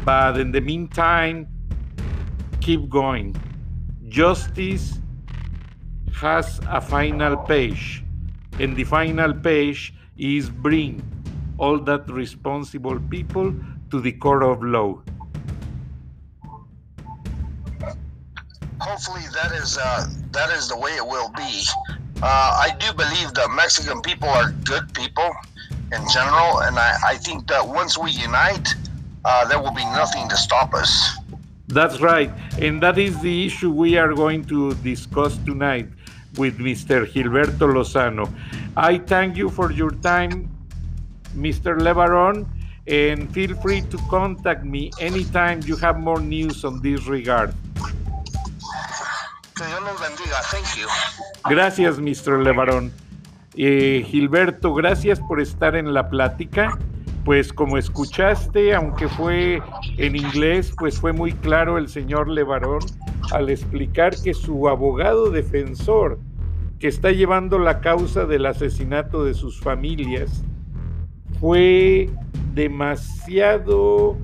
But 0.04 0.40
in 0.40 0.52
the 0.52 0.62
meantime, 0.62 1.48
keep 2.62 2.90
going. 2.90 3.36
Justice 4.08 5.02
has 6.16 6.60
a 6.68 6.82
final 6.82 7.38
page, 7.38 8.04
and 8.60 8.76
the 8.76 8.84
final 8.84 9.34
page 9.34 9.94
is 10.18 10.50
bring 10.50 11.04
all 11.58 11.78
that 11.80 12.10
responsible 12.10 13.00
people 13.10 13.54
to 13.92 14.02
the 14.02 14.12
court 14.12 14.44
of 14.44 14.64
law. 14.64 15.02
hopefully 18.86 19.26
that 19.34 19.52
is 19.52 19.78
uh, 19.82 20.08
that 20.32 20.50
is 20.52 20.70
the 20.70 20.78
way 20.78 20.92
it 20.92 21.06
will 21.06 21.32
be. 21.36 21.64
Uh, 22.22 22.66
I 22.66 22.76
do 22.80 22.94
believe 22.94 23.34
that 23.34 23.50
Mexican 23.52 24.02
people 24.02 24.30
are 24.30 24.52
good 24.64 24.94
people 24.94 25.30
in 25.92 26.04
general, 26.14 26.60
and 26.60 26.78
I, 26.78 26.96
I 27.06 27.16
think 27.18 27.48
that 27.48 27.68
once 27.68 27.98
we 27.98 28.12
unite, 28.12 28.74
uh, 29.26 29.46
there 29.50 29.60
will 29.60 29.74
be 29.74 29.86
nothing 29.86 30.30
to 30.30 30.38
stop 30.38 30.74
us. 30.74 31.18
That's 31.68 32.00
right, 32.00 32.32
and 32.62 32.82
that 32.84 32.98
is 32.98 33.20
the 33.22 33.46
issue 33.46 33.72
we 33.72 33.98
are 33.98 34.14
going 34.14 34.46
to 34.46 34.76
discuss 34.76 35.38
tonight 35.46 35.90
with 36.38 36.58
Mr. 36.58 37.06
Gilberto 37.06 37.68
Lozano. 37.68 38.32
I 38.76 39.00
thank 39.00 39.36
you 39.36 39.50
for 39.50 39.72
your 39.72 39.92
time, 39.92 40.50
Mr. 41.36 41.80
Lebaron, 41.80 42.46
and 42.88 43.32
feel 43.34 43.56
free 43.56 43.82
to 43.82 43.98
contact 44.10 44.64
me 44.64 44.92
anytime 45.00 45.62
you 45.66 45.76
have 45.78 46.00
more 46.00 46.20
news 46.20 46.64
on 46.64 46.82
this 46.82 47.06
regard. 47.08 47.54
Que 49.56 49.66
Dios 49.66 49.82
los 49.82 50.00
bendiga. 50.02 50.42
Thank 50.52 50.78
you. 50.78 50.88
Gracias, 51.50 52.00
Mr. 52.00 52.44
Levarón. 52.44 52.92
Eh, 53.56 54.04
Gilberto, 54.06 54.74
gracias 54.74 55.20
por 55.22 55.40
estar 55.40 55.76
en 55.76 55.94
la 55.94 56.10
plática. 56.10 56.78
Pues 57.24 57.54
como 57.54 57.78
escuchaste, 57.78 58.76
aunque 58.76 59.08
fue 59.08 59.62
en 59.98 60.16
inglés, 60.16 60.74
pues 60.78 61.00
fue 61.00 61.14
muy 61.14 61.32
claro 61.34 61.78
el 61.78 61.88
señor 61.88 62.30
Levarón 62.30 62.82
al 63.32 63.50
explicar 63.50 64.14
que 64.22 64.34
su 64.34 64.68
abogado 64.68 65.30
defensor, 65.30 66.20
que 66.80 66.88
está 66.88 67.12
llevando 67.12 67.60
la 67.60 67.82
causa 67.82 68.26
del 68.26 68.46
asesinato 68.46 69.24
de 69.24 69.34
sus 69.34 69.60
familias, 69.60 70.44
fue 71.40 72.10
demasiado, 72.54 74.18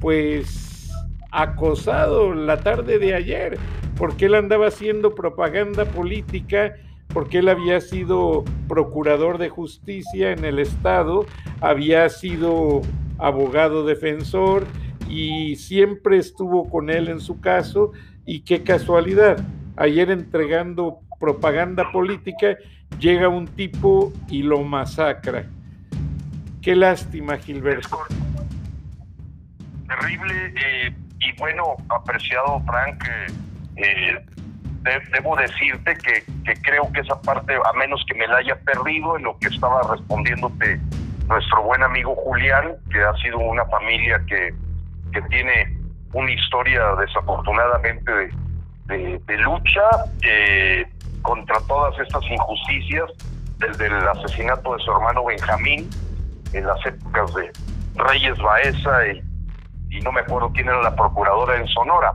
pues, 0.00 0.90
acosado 1.30 2.34
la 2.34 2.58
tarde 2.58 2.98
de 2.98 3.14
ayer 3.14 3.58
porque 3.96 4.26
él 4.26 4.34
andaba 4.34 4.68
haciendo 4.68 5.14
propaganda 5.14 5.84
política, 5.86 6.76
porque 7.12 7.38
él 7.38 7.48
había 7.48 7.80
sido 7.80 8.44
procurador 8.68 9.38
de 9.38 9.48
justicia 9.48 10.32
en 10.32 10.44
el 10.44 10.58
Estado, 10.58 11.24
había 11.60 12.08
sido 12.08 12.82
abogado 13.18 13.84
defensor 13.84 14.66
y 15.08 15.56
siempre 15.56 16.18
estuvo 16.18 16.68
con 16.68 16.90
él 16.90 17.08
en 17.08 17.20
su 17.20 17.40
caso 17.40 17.92
y 18.26 18.40
qué 18.40 18.62
casualidad, 18.64 19.38
ayer 19.76 20.10
entregando 20.10 21.00
propaganda 21.18 21.90
política 21.92 22.56
llega 22.98 23.28
un 23.28 23.46
tipo 23.46 24.12
y 24.28 24.42
lo 24.42 24.62
masacra. 24.62 25.44
Qué 26.60 26.74
lástima, 26.74 27.38
Gilberto. 27.38 27.98
Terrible 29.86 30.52
eh, 30.56 30.92
y 31.20 31.38
bueno, 31.38 31.76
apreciado 31.88 32.60
Frank, 32.66 33.04
eh, 33.76 34.24
debo 35.12 35.36
decirte 35.36 35.96
que, 35.96 36.54
creo 36.62 36.90
que 36.92 37.00
esa 37.00 37.20
parte, 37.22 37.54
a 37.54 37.72
menos 37.78 38.04
que 38.08 38.14
me 38.14 38.26
la 38.26 38.38
haya 38.38 38.56
perdido 38.60 39.16
en 39.16 39.24
lo 39.24 39.38
que 39.38 39.48
estaba 39.48 39.82
respondiéndote 39.90 40.80
nuestro 41.28 41.62
buen 41.62 41.82
amigo 41.82 42.14
Julián, 42.16 42.76
que 42.90 43.02
ha 43.02 43.14
sido 43.16 43.38
una 43.38 43.64
familia 43.66 44.20
que, 44.26 44.54
que 45.12 45.22
tiene 45.22 45.75
una 46.16 46.32
historia 46.32 46.82
desafortunadamente 46.98 48.12
de, 48.86 49.38
lucha 49.38 49.88
eh, 50.22 50.86
contra 51.22 51.60
todas 51.66 51.98
estas 51.98 52.22
injusticias, 52.30 53.10
desde 53.58 53.86
el 53.86 54.08
asesinato 54.08 54.74
de 54.74 54.84
su 54.84 54.92
hermano 54.92 55.24
Benjamín 55.24 55.88
en 56.52 56.66
las 56.66 56.84
épocas 56.84 57.34
de 57.34 57.50
Reyes 57.94 58.38
Baeza 58.38 59.06
y, 59.08 59.22
y 59.96 60.00
no 60.00 60.12
me 60.12 60.20
acuerdo 60.20 60.52
quién 60.52 60.68
era 60.68 60.82
la 60.82 60.94
procuradora 60.94 61.56
en 61.56 61.66
Sonora 61.68 62.12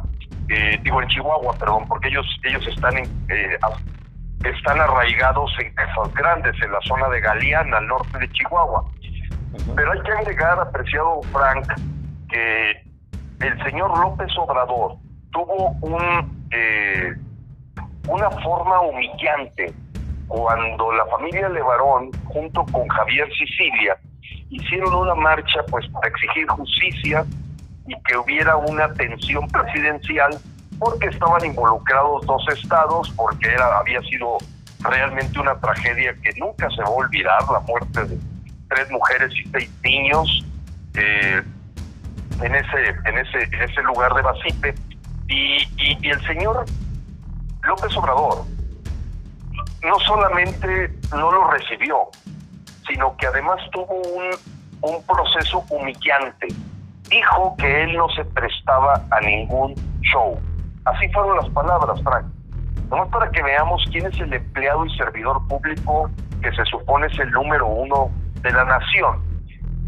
eh, 0.51 0.77
digo 0.83 1.01
en 1.01 1.07
Chihuahua, 1.07 1.53
perdón, 1.57 1.87
porque 1.87 2.09
ellos 2.09 2.25
ellos 2.43 2.67
están 2.67 2.97
eh, 2.97 3.57
están 4.43 4.81
arraigados 4.81 5.49
en 5.59 5.73
Casas 5.73 6.13
Grandes, 6.13 6.55
en 6.61 6.71
la 6.73 6.81
zona 6.81 7.07
de 7.07 7.21
Galeana, 7.21 7.77
al 7.77 7.87
norte 7.87 8.19
de 8.19 8.29
Chihuahua. 8.31 8.83
Pero 9.75 9.91
hay 9.93 10.01
que 10.01 10.11
agregar, 10.11 10.59
apreciado 10.59 11.21
Frank, 11.31 11.67
que 12.29 12.83
el 13.41 13.63
señor 13.63 13.97
López 13.97 14.31
Obrador 14.37 14.95
tuvo 15.31 15.75
eh, 16.51 17.13
una 18.07 18.29
forma 18.29 18.81
humillante 18.81 19.73
cuando 20.27 20.91
la 20.93 21.05
familia 21.07 21.49
Levarón, 21.49 22.11
junto 22.25 22.65
con 22.71 22.87
Javier 22.87 23.27
Sicilia, 23.33 23.97
hicieron 24.49 24.93
una 24.93 25.15
marcha 25.15 25.61
pues 25.69 25.87
para 25.89 26.07
exigir 26.07 26.47
justicia 26.47 27.25
y 27.87 27.95
que 28.03 28.17
hubiera 28.17 28.55
una 28.55 28.85
atención 28.85 29.47
presidencial 29.47 30.37
porque 30.79 31.07
estaban 31.07 31.45
involucrados 31.45 32.25
dos 32.25 32.43
estados, 32.49 33.09
porque 33.11 33.49
era, 33.49 33.79
había 33.79 34.01
sido 34.01 34.37
realmente 34.79 35.39
una 35.39 35.59
tragedia 35.59 36.15
que 36.23 36.31
nunca 36.39 36.69
se 36.71 36.81
va 36.81 36.87
a 36.87 36.91
olvidar, 36.91 37.41
la 37.51 37.59
muerte 37.61 38.05
de 38.05 38.17
tres 38.69 38.89
mujeres 38.89 39.31
y 39.33 39.49
seis 39.49 39.71
niños 39.83 40.45
eh, 40.95 41.41
en, 42.41 42.55
ese, 42.55 42.89
en, 43.05 43.17
ese, 43.17 43.43
en 43.43 43.61
ese 43.61 43.81
lugar 43.83 44.13
de 44.13 44.21
Basipe. 44.21 44.75
Y, 45.27 45.67
y, 45.77 46.09
el 46.09 46.21
señor 46.27 46.65
López 47.63 47.95
Obrador 47.95 48.43
no 49.83 49.99
solamente 50.05 50.93
no 51.11 51.31
lo 51.31 51.49
recibió, 51.51 52.09
sino 52.87 53.15
que 53.17 53.27
además 53.27 53.59
tuvo 53.71 53.95
un, 53.95 54.29
un 54.81 55.03
proceso 55.05 55.63
humillante 55.69 56.47
dijo 57.11 57.55
que 57.57 57.83
él 57.83 57.97
no 57.97 58.09
se 58.09 58.23
prestaba 58.25 58.93
a 59.11 59.19
ningún 59.19 59.75
show. 60.01 60.39
Así 60.85 61.07
fueron 61.09 61.37
las 61.37 61.49
palabras, 61.49 62.01
Frank. 62.03 62.25
Nomás 62.89 63.09
para 63.09 63.29
que 63.29 63.43
veamos 63.43 63.83
quién 63.91 64.05
es 64.07 64.19
el 64.19 64.33
empleado 64.33 64.85
y 64.85 64.97
servidor 64.97 65.45
público 65.47 66.09
que 66.41 66.51
se 66.53 66.65
supone 66.65 67.07
es 67.07 67.19
el 67.19 67.29
número 67.31 67.67
uno 67.67 68.09
de 68.41 68.51
la 68.51 68.63
nación. 68.63 69.21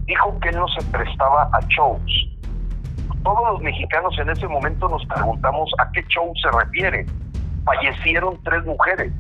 Dijo 0.06 0.38
que 0.40 0.50
él 0.50 0.58
no 0.58 0.68
se 0.68 0.86
prestaba 0.88 1.50
a 1.54 1.60
shows. 1.70 2.30
Todos 3.24 3.54
los 3.54 3.62
mexicanos 3.62 4.18
en 4.20 4.30
ese 4.30 4.48
momento 4.48 4.90
nos 4.90 5.06
preguntamos 5.06 5.72
a 5.80 5.90
qué 5.92 6.04
show 6.08 6.32
se 6.42 6.52
refiere. 6.52 7.06
Fallecieron 7.66 8.42
tres 8.44 8.66
mujeres, 8.66 9.14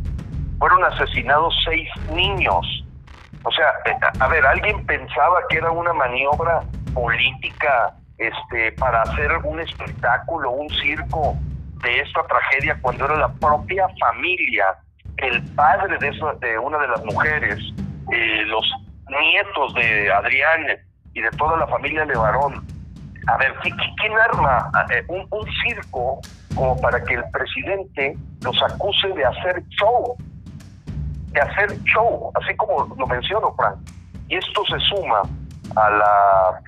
fueron 0.59 0.83
asesinados 0.83 1.53
seis 1.63 1.87
niños. 2.13 2.85
O 3.43 3.51
sea, 3.51 3.67
eh, 3.85 3.97
a 4.19 4.27
ver, 4.27 4.45
¿alguien 4.45 4.85
pensaba 4.85 5.39
que 5.49 5.57
era 5.57 5.71
una 5.71 5.93
maniobra 5.93 6.61
política 6.93 7.93
este, 8.17 8.71
para 8.73 9.01
hacer 9.01 9.31
un 9.43 9.59
espectáculo, 9.59 10.51
un 10.51 10.69
circo 10.69 11.35
de 11.83 11.99
esta 11.99 12.23
tragedia 12.23 12.77
cuando 12.81 13.05
era 13.05 13.15
la 13.17 13.33
propia 13.33 13.87
familia, 13.99 14.65
el 15.17 15.43
padre 15.55 15.97
de, 15.99 16.11
de 16.47 16.57
una 16.57 16.77
de 16.79 16.87
las 16.87 17.05
mujeres, 17.05 17.59
eh, 18.11 18.43
los 18.45 18.65
nietos 19.07 19.73
de 19.75 20.11
Adrián 20.11 20.61
y 21.13 21.21
de 21.21 21.29
toda 21.31 21.57
la 21.57 21.67
familia 21.67 22.05
de 22.05 22.15
Varón. 22.15 22.65
A 23.27 23.37
ver, 23.37 23.53
¿quién 23.61 24.13
arma 24.29 24.69
eh, 24.91 25.03
un, 25.07 25.25
un 25.31 25.45
circo 25.63 26.19
como 26.55 26.79
para 26.81 27.01
que 27.03 27.15
el 27.15 27.23
presidente 27.31 28.17
los 28.41 28.61
acuse 28.63 29.07
de 29.09 29.25
hacer 29.25 29.63
show? 29.69 30.17
De 31.31 31.41
hacer 31.41 31.81
show, 31.83 32.31
así 32.35 32.55
como 32.57 32.93
lo 32.95 33.07
menciono, 33.07 33.53
Frank. 33.55 33.77
Y 34.27 34.35
esto 34.35 34.63
se 34.65 34.79
suma 34.79 35.21
a 35.75 35.89
la 35.89 36.61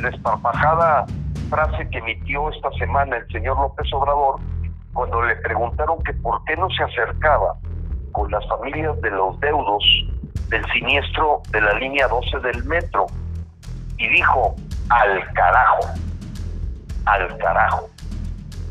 desparpajada 0.00 1.06
frase 1.50 1.88
que 1.90 1.98
emitió 1.98 2.50
esta 2.50 2.70
semana 2.72 3.16
el 3.16 3.26
señor 3.28 3.58
López 3.58 3.92
Obrador 3.92 4.40
cuando 4.92 5.22
le 5.22 5.36
preguntaron 5.36 6.02
que 6.02 6.12
por 6.14 6.42
qué 6.44 6.56
no 6.56 6.68
se 6.70 6.82
acercaba 6.82 7.56
con 8.12 8.30
las 8.30 8.46
familias 8.48 8.98
de 9.02 9.10
los 9.10 9.38
deudos 9.40 9.84
del 10.48 10.64
siniestro 10.72 11.42
de 11.50 11.60
la 11.60 11.74
línea 11.74 12.08
12 12.08 12.38
del 12.40 12.64
metro. 12.64 13.06
Y 13.98 14.08
dijo, 14.08 14.54
al 14.90 15.32
carajo, 15.32 15.80
al 17.06 17.38
carajo. 17.38 17.90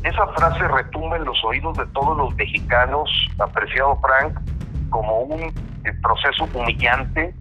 Esa 0.02 0.26
frase 0.28 0.68
retumba 0.68 1.16
en 1.16 1.24
los 1.24 1.42
oídos 1.44 1.76
de 1.76 1.86
todos 1.86 2.16
los 2.16 2.34
mexicanos, 2.36 3.10
apreciado 3.38 3.98
Frank, 4.00 4.38
como 4.90 5.20
un 5.20 5.42
eh, 5.42 5.92
proceso 6.02 6.48
humillante, 6.54 7.34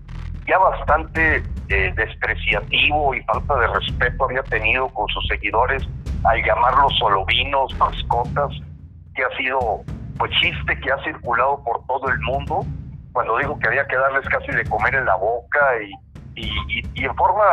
ya 0.48 0.58
bastante 0.58 1.44
eh, 1.70 1.94
despreciativo 1.96 3.14
y 3.16 3.22
falta 3.22 3.56
de 3.60 3.68
respeto 3.68 4.26
había 4.26 4.44
tenido 4.44 4.88
con 4.90 5.08
sus 5.10 5.28
seguidores 5.28 5.84
al 6.24 6.44
llamarlos 6.44 6.98
solovinos, 7.00 7.76
mascotas, 7.78 8.52
que 9.16 9.24
ha 9.24 9.38
sido 9.38 9.82
pues 10.18 10.32
chiste 10.40 10.80
que 10.80 10.92
ha 10.92 11.04
circulado 11.04 11.64
por 11.64 11.86
todo 11.88 12.08
el 12.10 12.20
mundo, 12.22 12.66
cuando 13.12 13.38
dijo 13.38 13.58
que 13.60 13.68
había 13.68 13.86
que 13.88 13.96
darles 13.96 14.28
casi 14.30 14.52
de 14.52 14.64
comer 14.66 14.96
en 14.96 15.06
la 15.06 15.16
boca 15.16 15.60
y, 16.36 16.46
y, 16.96 17.06
en 17.06 17.16
forma 17.16 17.44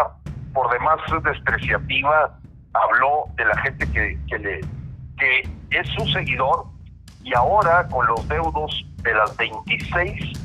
por 0.53 0.71
demás 0.73 0.99
despreciativa 1.25 2.38
habló 2.73 3.25
de 3.37 3.45
la 3.45 3.57
gente 3.59 3.91
que, 3.91 4.19
que, 4.29 4.38
le, 4.38 4.61
es 5.71 5.88
su 5.97 6.07
seguidor 6.09 6.67
y 7.23 7.35
ahora 7.35 7.87
con 7.88 8.07
los 8.07 8.27
deudos 8.29 8.85
de 9.03 9.15
las 9.15 9.37
26 9.37 10.43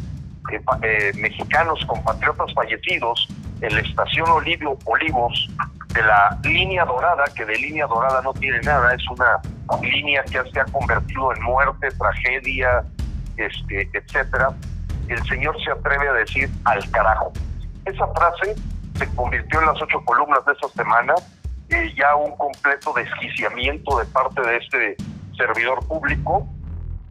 eh, 0.52 0.62
eh, 0.84 1.12
mexicanos 1.16 1.84
compatriotas 1.86 2.54
fallecidos, 2.54 3.28
en 3.62 3.74
la 3.74 3.82
estación 3.82 4.30
Olivio 4.30 4.78
Olivos 4.86 5.50
de 5.94 6.02
la 6.04 6.38
línea 6.44 6.86
dorada, 6.86 7.24
que 7.36 7.44
de 7.44 7.58
línea 7.58 7.88
dorada 7.88 8.22
no 8.22 8.34
tiene 8.34 8.60
nada, 8.62 8.94
es 8.94 9.04
una 9.10 9.42
línea 9.82 10.24
que 10.24 10.40
se 10.52 10.60
ha 10.60 10.66
convertido 10.66 11.34
en 11.34 11.42
muerte, 11.42 11.90
tragedia, 11.98 12.84
este, 13.36 13.90
etcétera, 13.94 14.50
el 15.08 15.24
señor 15.24 15.58
se 15.64 15.72
atreve 15.72 16.08
a 16.08 16.14
decir 16.14 16.50
al 16.66 16.90
carajo. 16.92 17.34
Esa 17.86 18.08
frase 18.08 18.56
se 18.98 19.16
convirtió 19.16 19.60
en 19.60 19.68
las 19.68 19.82
ocho 19.82 20.04
columnas 20.06 20.44
de 20.46 20.54
esa 20.54 20.70
semana, 20.70 21.14
eh, 21.70 21.94
ya 21.96 22.16
un 22.16 22.36
completo 22.38 22.94
desquiciamiento 22.94 24.00
de 24.00 24.06
parte 24.06 24.42
de 24.42 24.58
este 24.58 24.96
servidor 25.38 25.86
público. 25.88 26.48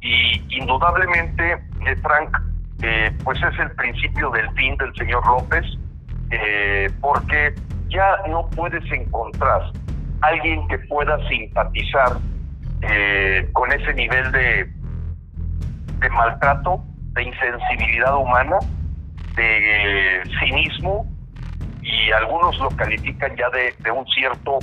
Y 0.01 0.43
indudablemente, 0.57 1.53
eh, 1.53 1.97
Frank, 2.03 2.37
eh, 2.83 3.11
pues 3.25 3.39
es 3.43 3.59
el 3.59 3.71
principio 3.73 4.31
del 4.31 4.51
fin 4.53 4.77
del 4.77 4.95
señor 4.95 5.27
López 5.27 5.65
porque 7.01 7.55
ya 7.89 8.17
no 8.29 8.51
puedes 8.51 8.85
encontrar 8.91 9.63
alguien 10.23 10.67
que 10.67 10.77
pueda 10.81 11.17
simpatizar 11.29 12.19
con 13.53 13.73
ese 13.73 13.95
nivel 13.95 14.33
de 14.33 16.11
maltrato, 16.11 16.85
de 17.13 17.23
insensibilidad 17.23 18.17
humana, 18.17 18.59
de 19.37 20.21
cinismo 20.41 21.07
y 21.87 22.11
algunos 22.11 22.59
lo 22.59 22.69
califican 22.71 23.37
ya 23.37 23.49
de, 23.51 23.91
un 23.91 24.07
cierto 24.09 24.59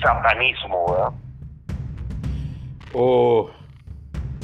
satanismo, 0.00 0.92
¿verdad? 0.92 1.12
O 2.92 3.50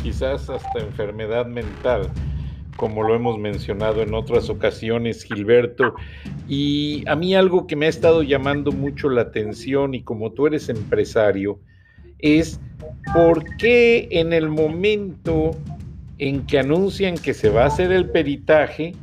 quizás 0.03 0.49
hasta 0.49 0.79
enfermedad 0.81 1.47
mental 1.47 2.11
como 2.77 3.03
lo 3.03 3.15
hemos 3.15 3.39
mencionado 3.39 4.03
en 4.03 4.15
otras 4.15 4.49
ocasiones, 4.49 5.25
Gilberto. 5.25 5.95
Y 6.49 7.05
a 7.07 7.15
mí 7.15 7.35
algo 7.35 7.67
que 7.67 7.77
me 7.77 7.87
ha 7.87 7.89
estado 7.89 8.23
llamando 8.23 8.73
mucho 8.73 9.09
la 9.09 9.23
atención 9.23 9.95
y 9.95 10.03
como 10.03 10.33
tú 10.33 10.47
eres 10.47 10.69
empresario, 10.69 11.61
es 12.19 12.61
por 13.15 13.45
qué 13.57 14.09
en 14.11 14.33
el 14.33 14.49
momento 14.49 15.53
en 16.19 16.47
que 16.47 16.59
anuncian 16.59 17.17
que 17.17 17.35
se 17.35 17.51
va 17.51 17.65
a 17.65 17.67
hacer 17.67 17.93
el 17.93 18.11
peritaje, 18.11 18.95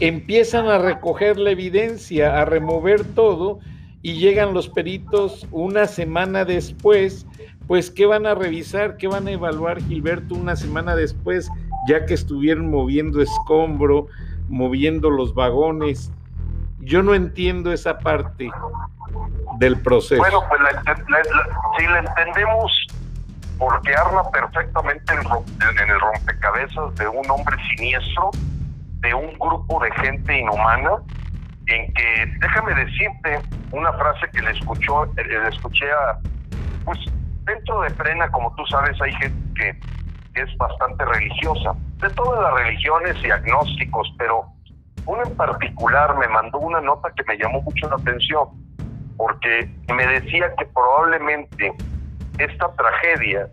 empiezan 0.00 0.66
a 0.68 0.78
recoger 0.78 1.38
la 1.38 1.50
evidencia, 1.50 2.40
a 2.40 2.44
remover 2.44 3.04
todo 3.04 3.58
y 4.02 4.14
llegan 4.14 4.54
los 4.54 4.68
peritos 4.68 5.46
una 5.50 5.86
semana 5.86 6.44
después, 6.44 7.26
pues 7.66 7.90
¿qué 7.90 8.06
van 8.06 8.26
a 8.26 8.34
revisar? 8.34 8.96
¿Qué 8.96 9.08
van 9.08 9.28
a 9.28 9.32
evaluar 9.32 9.82
Gilberto 9.82 10.34
una 10.34 10.56
semana 10.56 10.96
después? 10.96 11.50
ya 11.88 12.04
que 12.04 12.14
estuvieron 12.14 12.70
moviendo 12.70 13.22
escombro, 13.22 14.08
moviendo 14.48 15.10
los 15.10 15.34
vagones. 15.34 16.12
Yo 16.80 17.02
no 17.02 17.14
entiendo 17.14 17.72
esa 17.72 17.98
parte 17.98 18.50
del 19.58 19.80
proceso. 19.80 20.20
Bueno, 20.20 20.42
pues 20.48 20.60
si 21.78 21.86
la 21.86 21.98
entendemos 21.98 22.86
por 23.58 23.74
porque 23.74 23.94
arma 23.94 24.30
perfectamente 24.30 25.12
en 25.14 25.90
el 25.90 26.00
rompecabezas 26.00 26.94
de 26.94 27.08
un 27.08 27.28
hombre 27.30 27.56
siniestro, 27.70 28.30
de 29.00 29.14
un 29.14 29.38
grupo 29.38 29.82
de 29.82 29.90
gente 29.92 30.38
inhumana, 30.38 30.96
en 31.66 31.92
que, 31.92 32.26
déjame 32.40 32.74
decirte 32.74 33.40
una 33.72 33.92
frase 33.92 34.28
que 34.32 34.42
le, 34.42 34.50
escuchó, 34.52 35.06
le 35.16 35.48
escuché 35.48 35.90
a, 35.90 36.18
pues 36.84 36.98
dentro 37.44 37.80
de 37.82 37.90
Frena, 37.90 38.30
como 38.30 38.54
tú 38.54 38.64
sabes, 38.66 39.00
hay 39.00 39.12
gente 39.14 39.36
que, 39.54 39.98
es 40.34 40.56
bastante 40.56 41.04
religiosa, 41.04 41.74
de 41.96 42.08
todas 42.10 42.40
las 42.40 42.62
religiones 42.62 43.16
y 43.24 43.30
agnósticos, 43.30 44.14
pero 44.18 44.44
uno 45.04 45.24
en 45.24 45.36
particular 45.36 46.16
me 46.16 46.28
mandó 46.28 46.58
una 46.58 46.80
nota 46.80 47.10
que 47.16 47.24
me 47.24 47.36
llamó 47.36 47.60
mucho 47.62 47.88
la 47.88 47.96
atención, 47.96 48.46
porque 49.16 49.68
me 49.92 50.06
decía 50.06 50.54
que 50.56 50.64
probablemente 50.66 51.72
esta 52.38 52.72
tragedia 52.74 53.48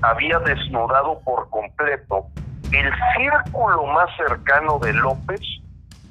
había 0.00 0.38
desnudado 0.38 1.20
por 1.20 1.50
completo 1.50 2.28
el 2.74 2.92
círculo 3.16 3.86
más 3.86 4.08
cercano 4.16 4.78
de 4.78 4.92
López 4.94 5.40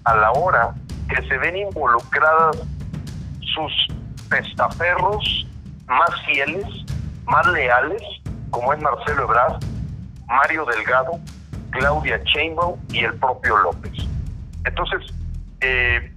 a 0.03 0.15
la 0.15 0.31
hora 0.31 0.73
que 1.09 1.21
se 1.27 1.37
ven 1.37 1.57
involucradas 1.57 2.57
sus 3.53 3.87
testaferros 4.29 5.47
más 5.87 6.21
fieles, 6.25 6.65
más 7.25 7.45
leales, 7.47 8.01
como 8.49 8.73
es 8.73 8.81
Marcelo 8.81 9.23
Ebrard, 9.23 9.59
Mario 10.27 10.65
Delgado, 10.65 11.19
Claudia 11.71 12.21
Chainbaum 12.23 12.79
y 12.89 12.99
el 13.05 13.13
propio 13.15 13.57
López. 13.57 13.93
Entonces, 14.65 15.13
eh, 15.61 16.13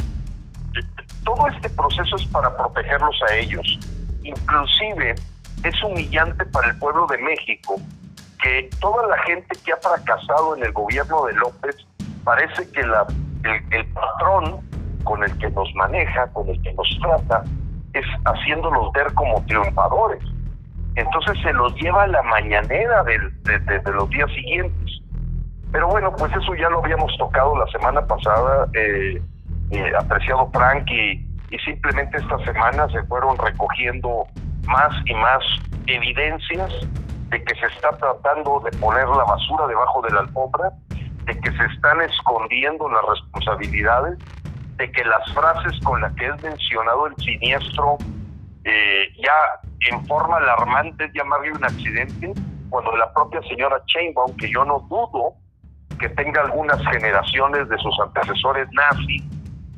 todo 1.25 1.49
este 1.49 1.71
proceso 1.71 2.17
es 2.17 2.27
para 2.27 2.55
protegerlos 2.57 3.17
a 3.29 3.35
ellos. 3.35 3.79
Inclusive 4.23 5.15
es 5.65 5.83
humillante 5.83 6.45
para 6.47 6.69
el 6.69 6.79
pueblo 6.79 7.07
de 7.07 7.19
México 7.19 7.81
que 8.45 8.69
toda 8.79 9.07
la 9.07 9.17
gente 9.23 9.57
que 9.65 9.73
ha 9.73 9.77
fracasado 9.79 10.55
en 10.57 10.65
el 10.65 10.73
gobierno 10.73 11.25
de 11.25 11.33
López 11.33 11.77
parece 12.25 12.71
que 12.73 12.83
la, 12.83 13.07
el, 13.71 13.87
patrón 13.87 14.61
con 15.03 15.25
el 15.25 15.37
que 15.39 15.49
nos 15.51 15.75
maneja, 15.75 16.27
con 16.33 16.49
el 16.51 16.61
que 16.61 16.75
nos 16.75 16.87
trata, 17.01 17.43
es 17.95 18.05
haciéndolos 18.27 18.93
ver 18.93 19.13
como 19.15 19.43
triunfadores. 19.47 20.23
Entonces 20.95 21.39
se 21.43 21.53
los 21.55 21.75
lleva 21.77 22.03
a 22.03 22.07
la 22.07 22.23
mañanera 22.23 23.03
de, 23.05 23.19
los 23.93 24.11
días 24.11 24.31
siguientes. 24.33 25.01
Pero 25.73 25.89
bueno, 25.89 26.15
pues 26.15 26.31
eso 26.37 26.55
ya 26.55 26.69
lo 26.69 26.85
habíamos 26.85 27.17
tocado 27.17 27.57
la 27.59 27.67
semana 27.69 28.07
pasada, 28.07 28.69
eh, 28.75 29.23
eh, 29.71 29.93
apreciado 29.99 30.51
Frank, 30.53 30.89
y, 30.91 31.27
y 31.51 31.59
simplemente 31.65 32.19
esta 32.19 32.39
semana 32.45 32.89
se 32.91 33.03
fueron 33.05 33.39
recogiendo 33.39 34.27
más 34.67 34.95
y 35.07 35.15
más 35.15 35.43
evidencias 35.87 36.73
de 37.29 37.43
que 37.45 37.55
se 37.55 37.67
está 37.67 37.91
tratando 37.97 38.61
de 38.61 38.71
poner 38.79 39.09
la 39.09 39.25
basura 39.25 39.67
debajo 39.67 40.03
de 40.03 40.11
la 40.13 40.21
alfombra, 40.21 40.73
de 41.25 41.41
que 41.41 41.51
se 41.53 41.65
están 41.75 42.01
escondiendo 42.03 42.89
las 42.89 43.05
responsabilidades, 43.07 44.19
de 44.77 44.91
que 44.91 45.05
las 45.05 45.33
frases 45.33 45.79
con 45.85 46.01
las 46.01 46.13
que 46.15 46.27
es 46.27 46.43
mencionado 46.43 47.07
el 47.07 47.17
siniestro 47.17 47.97
eh, 48.65 49.09
ya 49.23 49.61
en 49.91 50.07
forma 50.07 50.39
alarmante 50.39 51.05
es 51.05 51.13
llamarle 51.13 51.53
un 51.53 51.65
accidente, 51.65 52.33
cuando 52.71 52.97
la 52.97 53.13
propia 53.13 53.41
señora 53.43 53.81
Chainbaum, 53.87 54.37
que 54.37 54.51
yo 54.51 54.65
no 54.65 54.81
dudo 54.89 55.35
que 55.99 56.09
tenga 56.11 56.43
algunas 56.43 56.81
generaciones 56.87 57.69
de 57.69 57.79
sus 57.79 57.95
antecesores 58.01 58.69
nazis, 58.73 59.23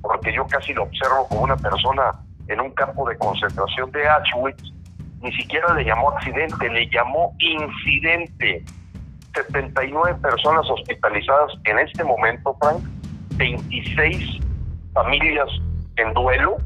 porque 0.00 0.32
yo 0.32 0.46
casi 0.46 0.72
lo 0.72 0.84
observo 0.84 1.28
como 1.28 1.42
una 1.42 1.56
persona 1.56 2.12
en 2.48 2.60
un 2.60 2.70
campo 2.70 3.08
de 3.08 3.18
concentración 3.18 3.90
de 3.90 4.08
Auschwitz, 4.08 4.72
ni 5.26 5.32
siquiera 5.32 5.74
le 5.74 5.84
llamó 5.84 6.10
accidente, 6.10 6.68
le 6.70 6.88
llamó 6.88 7.34
incidente. 7.38 8.62
79 9.34 10.14
personas 10.22 10.64
hospitalizadas 10.70 11.52
en 11.64 11.78
este 11.80 12.04
momento, 12.04 12.56
Frank, 12.60 12.78
26 13.36 14.38
familias 14.94 15.48
en 15.96 16.14
duelo, 16.14 16.56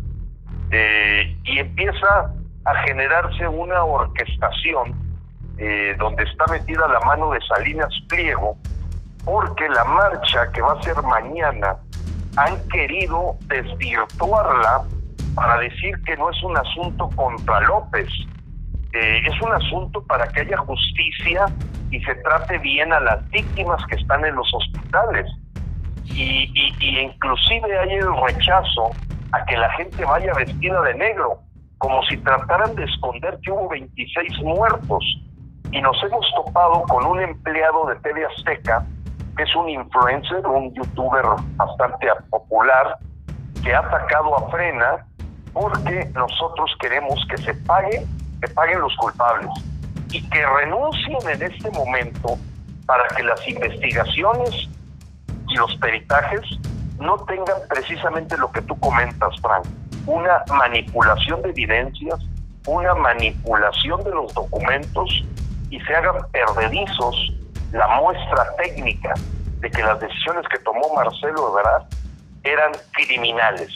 eh, 0.70 1.36
y 1.44 1.58
empieza 1.58 2.32
a 2.64 2.74
generarse 2.86 3.48
una 3.48 3.82
orquestación 3.82 4.94
eh, 5.58 5.96
donde 5.98 6.22
está 6.24 6.44
metida 6.52 6.86
la 6.86 7.00
mano 7.00 7.30
de 7.30 7.40
Salinas 7.48 7.92
Pliego, 8.08 8.56
porque 9.24 9.68
la 9.70 9.84
marcha 9.84 10.52
que 10.52 10.60
va 10.60 10.74
a 10.74 10.82
ser 10.82 11.02
mañana 11.02 11.76
han 12.36 12.68
querido 12.68 13.36
desvirtuarla 13.46 14.82
para 15.34 15.58
decir 15.58 15.94
que 16.04 16.16
no 16.16 16.30
es 16.30 16.42
un 16.42 16.56
asunto 16.56 17.08
contra 17.16 17.60
López, 17.62 18.08
eh, 18.92 19.22
es 19.24 19.40
un 19.42 19.52
asunto 19.52 20.02
para 20.06 20.26
que 20.28 20.40
haya 20.40 20.56
justicia 20.58 21.46
y 21.90 22.00
se 22.00 22.14
trate 22.16 22.58
bien 22.58 22.92
a 22.92 23.00
las 23.00 23.28
víctimas 23.30 23.84
que 23.86 23.96
están 23.96 24.24
en 24.24 24.34
los 24.34 24.52
hospitales. 24.52 25.26
Y, 26.04 26.50
y, 26.54 26.98
inclusive 26.98 27.78
hay 27.78 27.94
el 27.94 28.08
rechazo 28.26 28.90
a 29.32 29.44
que 29.44 29.56
la 29.56 29.70
gente 29.72 30.04
vaya 30.04 30.32
vestida 30.34 30.82
de 30.82 30.94
negro, 30.94 31.38
como 31.78 32.02
si 32.04 32.16
trataran 32.18 32.74
de 32.74 32.84
esconder 32.84 33.38
que 33.42 33.52
hubo 33.52 33.68
26 33.68 34.42
muertos. 34.42 35.04
Y 35.70 35.80
nos 35.80 36.02
hemos 36.02 36.26
topado 36.34 36.82
con 36.82 37.06
un 37.06 37.20
empleado 37.20 37.86
de 37.86 37.96
TV 37.96 38.26
Azteca, 38.26 38.84
que 39.36 39.44
es 39.44 39.54
un 39.54 39.68
influencer, 39.68 40.44
un 40.46 40.74
youtuber 40.74 41.24
bastante 41.54 42.08
popular, 42.28 42.98
que 43.62 43.72
ha 43.72 43.78
atacado 43.78 44.36
a 44.36 44.50
Frena 44.50 45.06
porque 45.52 46.10
nosotros 46.14 46.74
queremos 46.80 47.24
que 47.28 47.36
se 47.38 47.54
pague 47.54 48.04
que 48.40 48.48
paguen 48.48 48.80
los 48.80 48.94
culpables 48.96 49.50
y 50.10 50.22
que 50.28 50.46
renuncien 50.46 51.18
en 51.28 51.42
este 51.42 51.70
momento 51.70 52.36
para 52.86 53.06
que 53.08 53.22
las 53.22 53.46
investigaciones 53.46 54.68
y 55.48 55.54
los 55.56 55.74
peritajes 55.76 56.40
no 56.98 57.16
tengan 57.24 57.56
precisamente 57.68 58.36
lo 58.36 58.50
que 58.52 58.62
tú 58.62 58.78
comentas, 58.80 59.34
Frank, 59.40 59.64
una 60.06 60.44
manipulación 60.48 61.42
de 61.42 61.50
evidencias, 61.50 62.18
una 62.66 62.94
manipulación 62.94 64.02
de 64.04 64.10
los 64.10 64.32
documentos 64.34 65.24
y 65.70 65.80
se 65.80 65.94
hagan 65.94 66.16
perdedizos 66.32 67.32
la 67.72 67.86
muestra 68.00 68.54
técnica 68.56 69.14
de 69.60 69.70
que 69.70 69.82
las 69.82 70.00
decisiones 70.00 70.46
que 70.48 70.58
tomó 70.58 70.94
Marcelo 70.94 71.50
Ebrard 71.50 71.84
eran 72.42 72.72
criminales 72.92 73.70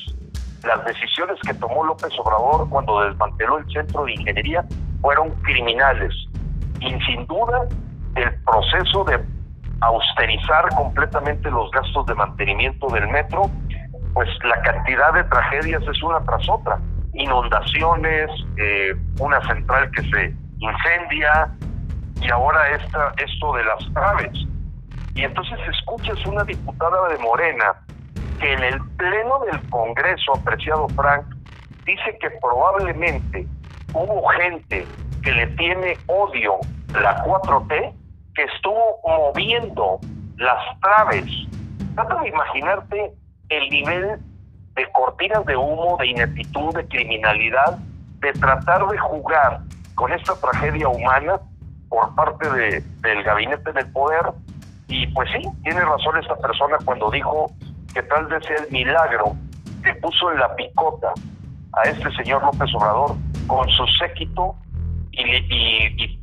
las 0.65 0.85
decisiones 0.85 1.39
que 1.47 1.55
tomó 1.55 1.85
López 1.85 2.11
Obrador 2.19 2.69
cuando 2.69 3.01
desmanteló 3.03 3.59
el 3.59 3.71
centro 3.71 4.05
de 4.05 4.13
ingeniería 4.13 4.65
fueron 5.01 5.31
criminales. 5.43 6.15
Y 6.81 6.91
sin 7.05 7.27
duda, 7.27 7.67
el 8.15 8.35
proceso 8.45 9.05
de 9.05 9.21
austerizar 9.81 10.69
completamente 10.75 11.51
los 11.51 11.71
gastos 11.71 12.07
de 12.07 12.15
mantenimiento 12.15 12.89
del 12.89 13.09
metro, 13.09 13.51
pues 14.15 14.29
la 14.45 14.61
cantidad 14.63 15.13
de 15.13 15.25
tragedias 15.25 15.83
es 15.83 16.03
una 16.03 16.21
tras 16.21 16.49
otra. 16.49 16.79
Inundaciones, 17.13 18.31
eh, 18.57 18.95
una 19.19 19.41
central 19.47 19.91
que 19.91 20.03
se 20.03 20.35
incendia 20.59 21.51
y 22.21 22.31
ahora 22.31 22.71
esta, 22.71 23.13
esto 23.19 23.55
de 23.55 23.65
las 23.65 23.93
traves. 23.93 24.47
Y 25.15 25.23
entonces 25.23 25.59
escuchas 25.69 26.25
una 26.27 26.45
diputada 26.45 27.09
de 27.09 27.19
Morena 27.19 27.75
que 28.45 28.53
en 28.53 28.63
el 28.63 28.79
Pleno 28.99 29.39
del 29.51 29.71
Congreso, 29.71 30.35
apreciado 30.37 30.87
Frank, 30.91 31.25
dice 31.87 32.19
que 32.21 32.29
probablemente 32.43 33.47
hubo 33.95 34.29
gente 34.29 34.87
que 35.23 35.33
le 35.33 35.47
tiene 35.57 35.97
odio 36.09 36.57
la 36.93 37.25
4T 37.25 37.95
que 38.35 38.43
estuvo 38.43 39.01
moviendo 39.03 39.99
las 40.37 40.79
traves. 40.83 41.25
Trata 41.95 42.21
de 42.21 42.29
imaginarte 42.29 43.13
el 43.49 43.71
nivel 43.71 44.21
de 44.75 44.93
cortinas 44.93 45.47
de 45.47 45.57
humo, 45.57 45.97
de 45.99 46.09
ineptitud, 46.09 46.75
de 46.75 46.87
criminalidad, 46.89 47.79
de 48.19 48.31
tratar 48.35 48.87
de 48.89 48.99
jugar 48.99 49.61
con 49.95 50.13
esta 50.13 50.39
tragedia 50.39 50.89
humana 50.89 51.41
por 51.89 52.15
parte 52.15 52.51
de, 52.51 52.83
del 53.01 53.23
gabinete 53.23 53.73
del 53.73 53.91
poder. 53.91 54.33
Y 54.89 55.07
pues 55.15 55.31
sí, 55.33 55.49
tiene 55.63 55.81
razón 55.81 56.19
esta 56.19 56.37
persona 56.37 56.77
cuando 56.85 57.11
dijo 57.11 57.51
que 57.95 58.03
tal 58.03 58.27
vez 58.27 58.45
sea 58.45 58.57
el 58.57 58.71
milagro 58.73 59.37
que 59.83 59.95
puso 59.95 60.33
en 60.33 60.41
la 60.41 60.55
picota 60.57 61.13
a 61.73 61.83
este 61.83 62.11
señor 62.17 62.43
López 62.43 62.75
Obrador 62.75 63.17
con 63.47 63.69
su 63.71 63.87
séquito 63.99 64.57
y, 65.13 65.23
y, 65.23 66.21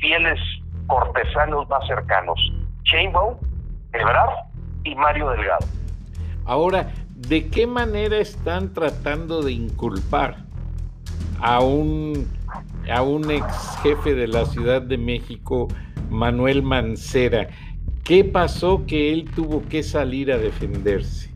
fieles 0.00 0.38
cortesanos 0.86 1.68
más 1.68 1.86
cercanos, 1.86 2.40
Chainbaum, 2.84 3.34
Ebrard 3.92 4.30
y 4.84 4.94
Mario 4.94 5.30
Delgado. 5.30 5.66
Ahora, 6.46 6.90
¿de 7.14 7.48
qué 7.48 7.66
manera 7.66 8.18
están 8.18 8.72
tratando 8.72 9.42
de 9.42 9.52
inculpar 9.52 10.36
a 11.42 11.60
un, 11.60 12.26
a 12.90 13.02
un 13.02 13.30
ex 13.30 13.78
jefe 13.82 14.14
de 14.14 14.26
la 14.26 14.46
Ciudad 14.46 14.80
de 14.80 14.96
México, 14.96 15.68
Manuel 16.08 16.62
Mancera? 16.62 17.48
¿Qué 18.04 18.24
pasó 18.24 18.84
que 18.86 19.12
él 19.12 19.30
tuvo 19.34 19.62
que 19.68 19.82
salir 19.82 20.32
a 20.32 20.38
defenderse? 20.38 21.30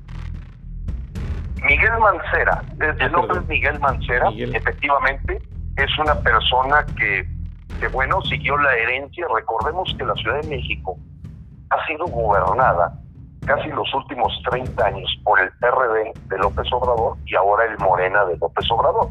Miguel 1.63 1.93
Mancera, 2.01 2.63
el 2.81 3.03
ah, 3.03 3.09
nombre 3.09 3.39
es 3.39 3.49
Miguel 3.49 3.81
Mancera, 3.81 4.29
efectivamente, 4.37 5.41
es 5.77 5.99
una 5.99 6.15
persona 6.21 6.85
que 6.99 7.27
que 7.81 7.89
bueno, 7.89 8.21
siguió 8.23 8.57
la 8.59 8.75
herencia. 8.77 9.27
Recordemos 9.35 9.95
que 9.99 10.05
la 10.05 10.15
Ciudad 10.15 10.41
de 10.41 10.49
México 10.49 10.97
ha 11.71 11.87
sido 11.87 12.07
gobernada 12.07 12.99
casi 13.47 13.69
los 13.69 13.93
últimos 13.95 14.33
30 14.51 14.87
años 14.87 15.21
por 15.23 15.39
el 15.41 15.51
PRD 15.61 16.13
de 16.29 16.39
López 16.39 16.67
Obrador 16.73 17.17
y 17.27 17.35
ahora 17.35 17.67
el 17.67 17.77
Morena 17.79 18.25
de 18.25 18.37
López 18.39 18.71
Obrador. 18.71 19.09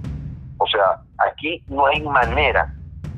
O 0.58 0.68
sea, 0.68 1.02
aquí 1.30 1.64
no 1.68 1.86
hay 1.86 2.02
manera 2.02 2.74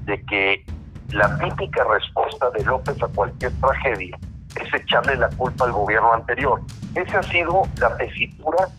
de 0.05 0.21
que 0.25 0.65
la 1.11 1.37
típica 1.37 1.83
respuesta 1.83 2.49
de 2.51 2.63
López 2.63 3.01
a 3.01 3.07
cualquier 3.07 3.51
tragedia 3.59 4.17
es 4.55 4.73
echarle 4.73 5.15
la 5.17 5.29
culpa 5.29 5.65
al 5.65 5.71
gobierno 5.71 6.13
anterior. 6.13 6.61
Esa 6.95 7.19
ha 7.19 7.23
sido 7.23 7.63
la 7.79 7.95
tesitura 7.97 8.69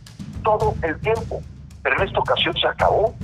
todo 0.42 0.74
el 0.82 0.98
tiempo. 1.00 1.42
Pero 1.82 1.96
en 1.96 2.08
esta 2.08 2.20
ocasión 2.20 2.54
se 2.56 2.66
acabó. 2.66 3.14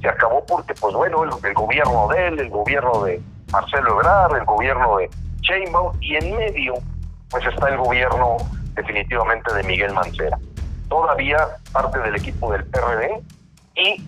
Se 0.00 0.08
acabó 0.08 0.44
porque, 0.46 0.74
pues 0.74 0.94
bueno, 0.94 1.24
el, 1.24 1.54
gobierno 1.54 2.08
de 2.08 2.28
él, 2.28 2.38
el 2.38 2.50
gobierno 2.50 3.04
de 3.04 3.20
Marcelo 3.52 3.94
Ebrard, 3.94 4.36
el 4.36 4.44
gobierno 4.44 4.96
de 4.96 5.10
Sheinbaum, 5.42 5.96
y 6.00 6.16
en 6.16 6.36
medio, 6.36 6.74
pues 7.30 7.44
está 7.46 7.68
el 7.68 7.78
gobierno 7.78 8.36
definitivamente 8.74 9.52
de 9.54 9.62
Miguel 9.64 9.92
Mancera. 9.92 10.38
Todavía 10.88 11.38
parte 11.72 11.98
del 11.98 12.16
equipo 12.16 12.52
del 12.52 12.64
PRD 12.64 13.20
y 13.74 14.02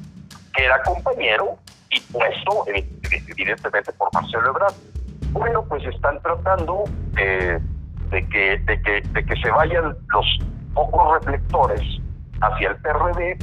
que 0.54 0.64
era 0.64 0.80
compañero 0.82 1.58
y 1.90 2.00
puesto 2.00 2.64
evidentemente 3.12 3.92
por 3.92 4.08
Marcelo 4.12 4.50
Ebrard. 4.50 4.74
Bueno, 5.32 5.64
pues 5.68 5.84
están 5.84 6.20
tratando 6.22 6.84
de, 7.12 7.60
que, 8.10 8.58
de, 8.58 8.82
que, 8.82 9.00
de 9.00 9.24
que 9.24 9.36
se 9.36 9.50
vayan 9.50 9.96
los 10.08 10.38
pocos 10.74 11.20
reflectores 11.20 11.82
hacia 12.40 12.70
el 12.70 12.76
PRD 12.76 13.38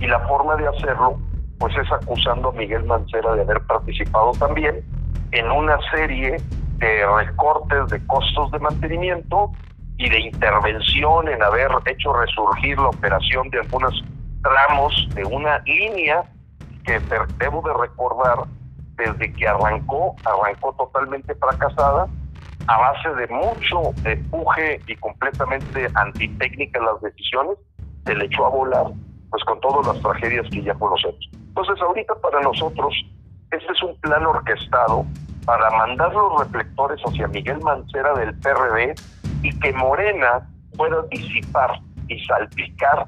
y 0.00 0.06
la 0.06 0.20
forma 0.26 0.56
de 0.56 0.68
hacerlo 0.68 1.18
pues 1.58 1.76
es 1.76 1.92
acusando 1.92 2.48
a 2.48 2.52
Miguel 2.52 2.84
Mancera 2.84 3.34
de 3.34 3.42
haber 3.42 3.60
participado 3.62 4.32
también 4.32 4.82
en 5.30 5.50
una 5.50 5.78
serie 5.94 6.36
de 6.78 7.06
recortes 7.06 7.88
de 7.88 8.04
costos 8.06 8.50
de 8.50 8.58
mantenimiento 8.58 9.52
y 9.96 10.08
de 10.08 10.20
intervención 10.20 11.28
en 11.28 11.40
haber 11.40 11.70
hecho 11.86 12.12
resurgir 12.12 12.76
la 12.78 12.88
operación 12.88 13.48
de 13.50 13.60
algunos 13.60 14.02
tramos 14.42 15.08
de 15.14 15.24
una 15.24 15.60
línea 15.60 16.24
que 16.84 16.98
debo 17.38 17.62
de 17.62 17.74
recordar 17.80 18.38
desde 19.02 19.32
que 19.32 19.48
arrancó, 19.48 20.14
arrancó 20.24 20.72
totalmente 20.74 21.34
fracasada 21.34 22.06
a 22.66 22.78
base 22.78 23.08
de 23.14 23.26
mucho 23.28 23.92
empuje 24.04 24.80
y 24.86 24.96
completamente 24.96 25.88
antitécnica 25.94 26.80
las 26.80 27.00
decisiones, 27.00 27.58
se 28.04 28.14
le 28.14 28.26
echó 28.26 28.46
a 28.46 28.50
volar, 28.50 28.86
pues 29.30 29.42
con 29.44 29.60
todas 29.60 29.86
las 29.86 30.02
tragedias 30.02 30.46
que 30.50 30.62
ya 30.62 30.74
conocemos. 30.74 31.30
Entonces 31.34 31.80
ahorita 31.80 32.14
para 32.16 32.40
nosotros 32.40 32.94
este 33.50 33.72
es 33.72 33.82
un 33.82 33.94
plan 34.00 34.24
orquestado 34.24 35.04
para 35.44 35.70
mandar 35.70 36.12
los 36.14 36.40
reflectores 36.40 37.00
hacia 37.04 37.28
Miguel 37.28 37.60
Mancera 37.60 38.14
del 38.14 38.34
PRD 38.38 38.94
y 39.42 39.58
que 39.58 39.72
Morena 39.72 40.48
pueda 40.76 41.02
disipar 41.10 41.80
y 42.08 42.18
salpicar 42.24 43.06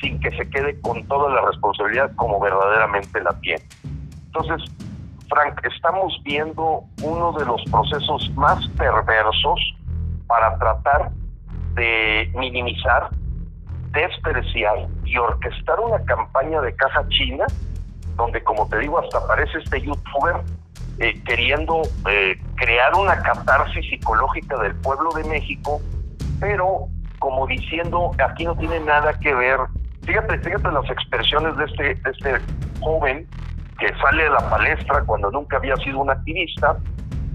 sin 0.00 0.18
que 0.20 0.30
se 0.32 0.48
quede 0.50 0.80
con 0.80 1.06
toda 1.06 1.32
la 1.32 1.42
responsabilidad 1.42 2.10
como 2.16 2.40
verdaderamente 2.40 3.22
la 3.22 3.32
tiene. 3.40 3.62
Entonces, 4.26 4.68
Frank, 5.34 5.58
estamos 5.64 6.16
viendo 6.22 6.84
uno 7.02 7.32
de 7.32 7.44
los 7.44 7.60
procesos 7.64 8.30
más 8.36 8.66
perversos 8.78 9.74
para 10.28 10.56
tratar 10.58 11.10
de 11.74 12.30
minimizar, 12.36 13.10
despreciar 13.90 14.86
y 15.04 15.16
orquestar 15.18 15.80
una 15.80 16.04
campaña 16.04 16.60
de 16.60 16.72
caja 16.76 17.04
china, 17.08 17.46
donde 18.16 18.44
como 18.44 18.68
te 18.68 18.78
digo, 18.78 19.00
hasta 19.00 19.18
aparece 19.18 19.58
este 19.58 19.80
youtuber 19.80 20.36
eh, 21.00 21.20
queriendo 21.24 21.82
eh, 22.08 22.40
crear 22.54 22.94
una 22.94 23.20
catarsis 23.20 23.84
psicológica 23.90 24.56
del 24.58 24.76
pueblo 24.76 25.10
de 25.14 25.24
México, 25.24 25.80
pero 26.38 26.86
como 27.18 27.48
diciendo, 27.48 28.12
aquí 28.24 28.44
no 28.44 28.56
tiene 28.56 28.78
nada 28.78 29.12
que 29.18 29.34
ver. 29.34 29.58
Fíjate, 30.04 30.38
fíjate 30.38 30.70
las 30.70 30.88
expresiones 30.90 31.56
de 31.56 31.64
este, 31.64 31.94
de 31.96 32.10
este 32.10 32.40
joven 32.80 33.26
que 33.78 33.94
sale 34.00 34.24
de 34.24 34.30
la 34.30 34.50
palestra 34.50 35.02
cuando 35.04 35.30
nunca 35.30 35.56
había 35.56 35.76
sido 35.76 36.00
un 36.00 36.10
activista, 36.10 36.76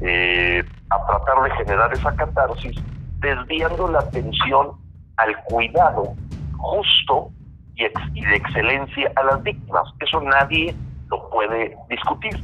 eh, 0.01 0.63
a 0.89 1.05
tratar 1.05 1.43
de 1.43 1.51
generar 1.57 1.93
esa 1.93 2.15
catarsis, 2.15 2.75
desviando 3.19 3.87
la 3.89 3.99
atención 3.99 4.71
al 5.17 5.35
cuidado 5.43 6.13
justo 6.57 7.31
y, 7.75 7.85
y 8.13 8.25
de 8.25 8.35
excelencia 8.35 9.11
a 9.15 9.23
las 9.23 9.43
víctimas. 9.43 9.83
Eso 9.99 10.21
nadie 10.21 10.73
lo 11.09 11.29
puede 11.29 11.75
discutir 11.89 12.39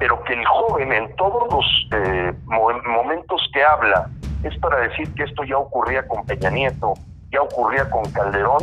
pero 0.00 0.22
que 0.24 0.32
el 0.32 0.44
joven 0.46 0.92
en 0.92 1.14
todos 1.16 1.52
los 1.52 1.64
eh, 1.92 2.32
momentos 2.46 3.48
que 3.52 3.62
habla 3.62 4.08
es 4.42 4.58
para 4.58 4.80
decir 4.88 5.12
que 5.14 5.24
esto 5.24 5.44
ya 5.44 5.58
ocurría 5.58 6.08
con 6.08 6.24
Peña 6.24 6.50
Nieto, 6.50 6.94
ya 7.30 7.42
ocurría 7.42 7.88
con 7.90 8.10
Calderón, 8.10 8.62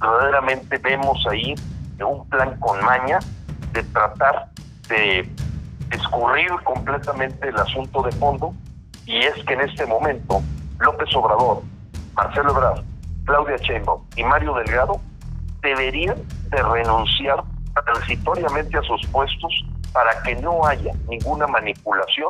verdaderamente 0.00 0.78
vemos 0.78 1.24
ahí 1.30 1.54
un 2.02 2.26
plan 2.30 2.58
con 2.60 2.82
maña 2.82 3.18
de 3.72 3.82
tratar 3.84 4.50
de 4.88 5.28
escurrir 5.90 6.50
completamente 6.64 7.48
el 7.48 7.56
asunto 7.56 8.02
de 8.02 8.12
fondo 8.12 8.54
y 9.06 9.18
es 9.18 9.34
que 9.44 9.54
en 9.54 9.62
este 9.62 9.86
momento 9.86 10.40
López 10.78 11.14
Obrador, 11.14 11.62
Marcelo 12.14 12.50
Ebrard, 12.50 12.84
Claudia 13.24 13.56
Sheinbaum 13.56 14.02
y 14.16 14.24
Mario 14.24 14.54
Delgado 14.54 15.00
deberían 15.62 16.16
de 16.50 16.62
renunciar 16.62 17.42
transitoriamente 17.84 18.78
a 18.78 18.82
sus 18.82 19.04
puestos 19.08 19.52
para 19.92 20.22
que 20.22 20.36
no 20.36 20.64
haya 20.64 20.92
ninguna 21.08 21.46
manipulación 21.46 22.28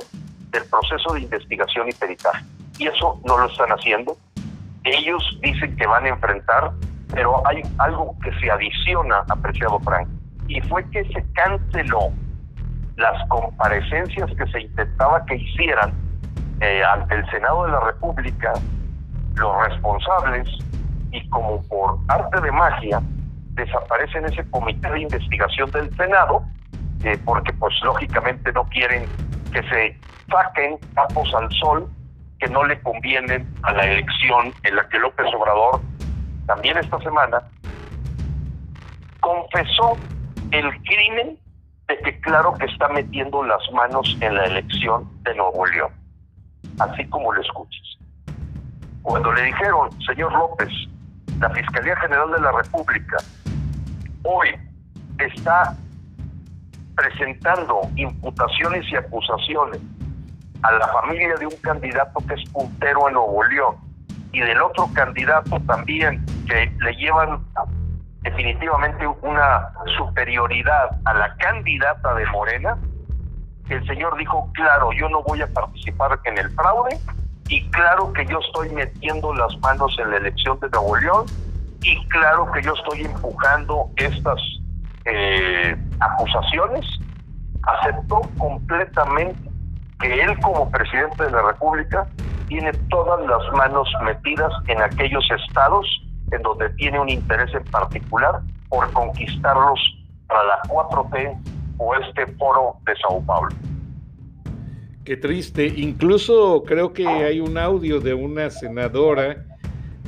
del 0.51 0.65
proceso 0.65 1.15
de 1.15 1.21
investigación 1.21 1.89
y 1.89 1.93
peritaje. 1.93 2.45
Y 2.79 2.87
eso 2.87 3.21
no 3.25 3.39
lo 3.39 3.47
están 3.47 3.69
haciendo. 3.71 4.17
Ellos 4.85 5.39
dicen 5.43 5.77
que 5.77 5.87
van 5.87 6.07
a 6.07 6.09
enfrentar, 6.09 6.73
pero 7.13 7.47
hay 7.47 7.63
algo 7.79 8.17
que 8.23 8.33
se 8.41 8.51
adiciona, 8.51 9.25
apreciado 9.29 9.79
Frank, 9.81 10.09
y 10.51 10.61
fue 10.63 10.85
que 10.91 11.05
se 11.05 11.25
canceló 11.33 12.11
las 12.97 13.29
comparecencias 13.29 14.29
que 14.37 14.47
se 14.49 14.63
intentaba 14.63 15.25
que 15.27 15.37
hicieran 15.37 15.93
eh, 16.61 16.83
ante 16.85 17.15
el 17.15 17.31
Senado 17.31 17.65
de 17.67 17.73
la 17.73 17.81
República 17.81 18.53
los 19.37 19.69
responsables 19.69 20.49
y 21.13 21.27
como 21.31 21.63
por 21.69 21.99
arte 22.09 22.41
de 22.41 22.51
magia 22.51 23.01
desaparecen 23.53 24.25
ese 24.25 24.45
comité 24.51 24.91
de 24.91 25.03
investigación 25.03 25.71
del 25.71 25.97
Senado 25.97 26.43
eh, 27.05 27.17
porque 27.25 27.53
pues 27.53 27.73
lógicamente 27.85 28.53
no 28.53 28.65
quieren 28.65 29.05
que 29.53 29.63
se 29.63 29.97
saquen 30.29 30.79
capos 30.95 31.33
al 31.33 31.49
sol 31.53 31.89
que 32.41 32.49
no 32.49 32.65
le 32.65 32.79
convienen 32.81 33.49
a 33.63 33.73
la 33.73 33.85
elección 33.85 34.53
en 34.65 34.75
la 34.75 34.89
que 34.89 34.99
López 34.99 35.27
Obrador 35.33 35.81
también 36.47 36.77
esta 36.77 36.99
semana 36.99 37.41
confesó 39.21 39.97
el 40.51 40.83
crimen 40.83 41.39
de 41.89 41.99
que 41.99 42.21
claro 42.21 42.55
que 42.55 42.67
está 42.67 42.89
metiendo 42.89 43.43
las 43.45 43.61
manos 43.73 44.17
en 44.21 44.35
la 44.35 44.45
elección 44.45 45.09
de 45.23 45.35
Nuevo 45.35 45.67
León, 45.67 45.93
así 46.79 47.05
como 47.09 47.33
lo 47.33 47.41
escuches. 47.41 47.99
Cuando 49.03 49.33
le 49.33 49.43
dijeron, 49.43 49.91
señor 50.03 50.33
López, 50.33 50.69
la 51.41 51.51
Fiscalía 51.51 51.97
General 51.97 52.31
de 52.31 52.41
la 52.41 52.53
República 52.53 53.17
hoy 54.25 54.49
está 55.19 55.75
presentando 56.95 57.81
imputaciones 57.97 58.85
y 58.93 58.97
acusaciones 58.97 59.81
a 60.63 60.73
la 60.73 60.89
familia 60.89 61.35
de 61.37 61.47
un 61.47 61.57
candidato 61.63 62.21
que 62.29 62.35
es 62.35 62.51
puntero 62.51 63.09
en 63.09 63.15
Nuevo 63.15 63.43
León 63.45 63.77
y 64.33 64.41
del 64.41 64.61
otro 64.61 64.89
candidato 64.93 65.59
también 65.61 66.25
que 66.47 66.71
le 66.81 66.93
llevan 66.97 67.43
definitivamente 68.23 69.07
una 69.23 69.73
superioridad 69.97 70.91
a 71.05 71.15
la 71.15 71.35
candidata 71.37 72.15
de 72.15 72.27
Morena, 72.27 72.79
el 73.69 73.87
señor 73.87 74.17
dijo, 74.19 74.51
claro, 74.55 74.93
yo 74.93 75.09
no 75.09 75.23
voy 75.23 75.41
a 75.43 75.47
participar 75.47 76.19
en 76.25 76.39
el 76.39 76.51
fraude 76.51 76.99
y 77.49 77.69
claro 77.71 78.13
que 78.13 78.27
yo 78.27 78.41
estoy 78.41 78.69
metiendo 78.71 79.33
las 79.35 79.57
manos 79.59 79.97
en 79.99 80.11
la 80.11 80.17
elección 80.19 80.59
de 80.61 80.69
Nuevo 80.71 80.97
León 80.97 81.27
y 81.83 82.05
claro 82.09 82.51
que 82.53 82.63
yo 82.63 82.75
estoy 82.75 83.03
empujando 83.03 83.89
estas 83.97 84.41
eh, 85.05 85.77
acusaciones, 86.01 86.85
aceptó 87.63 88.21
completamente 88.39 89.51
que 90.01 90.23
él 90.23 90.39
como 90.41 90.71
presidente 90.71 91.25
de 91.25 91.31
la 91.31 91.43
República 91.43 92.07
tiene 92.49 92.73
todas 92.91 93.25
las 93.27 93.53
manos 93.53 93.89
metidas 94.03 94.53
en 94.67 94.83
aquellos 94.83 95.25
estados 95.47 95.87
en 96.33 96.43
donde 96.43 96.71
tiene 96.71 97.01
un 97.01 97.09
interés 97.09 97.53
en 97.55 97.65
particular 97.65 98.41
por 98.69 98.91
conquistarlos 98.93 99.81
para 100.27 100.45
la 100.45 100.63
4T 100.69 101.39
o 101.79 101.95
este 101.95 102.27
foro 102.35 102.77
de 102.87 102.93
Sao 102.97 103.23
Paulo. 103.25 103.49
Qué 105.05 105.17
triste. 105.17 105.67
Incluso 105.67 106.63
creo 106.65 106.93
que 106.93 107.07
hay 107.07 107.41
un 107.41 107.59
audio 107.59 108.01
de 108.01 108.15
una 108.15 108.51
senadora 108.51 109.45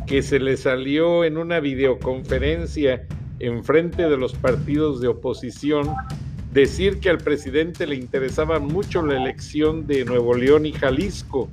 que 0.06 0.22
se 0.22 0.38
le 0.38 0.56
salió 0.56 1.24
en 1.24 1.38
una 1.38 1.60
videoconferencia 1.60 3.06
en 3.38 3.64
frente 3.64 4.08
de 4.08 4.16
los 4.16 4.34
partidos 4.34 5.00
de 5.00 5.08
oposición 5.08 5.92
decir 6.52 7.00
que 7.00 7.08
al 7.10 7.18
presidente 7.18 7.86
le 7.86 7.96
interesaba 7.96 8.58
mucho 8.58 9.04
la 9.04 9.16
elección 9.16 9.86
de 9.86 10.04
Nuevo 10.04 10.34
León 10.34 10.66
y 10.66 10.72
Jalisco. 10.72 11.48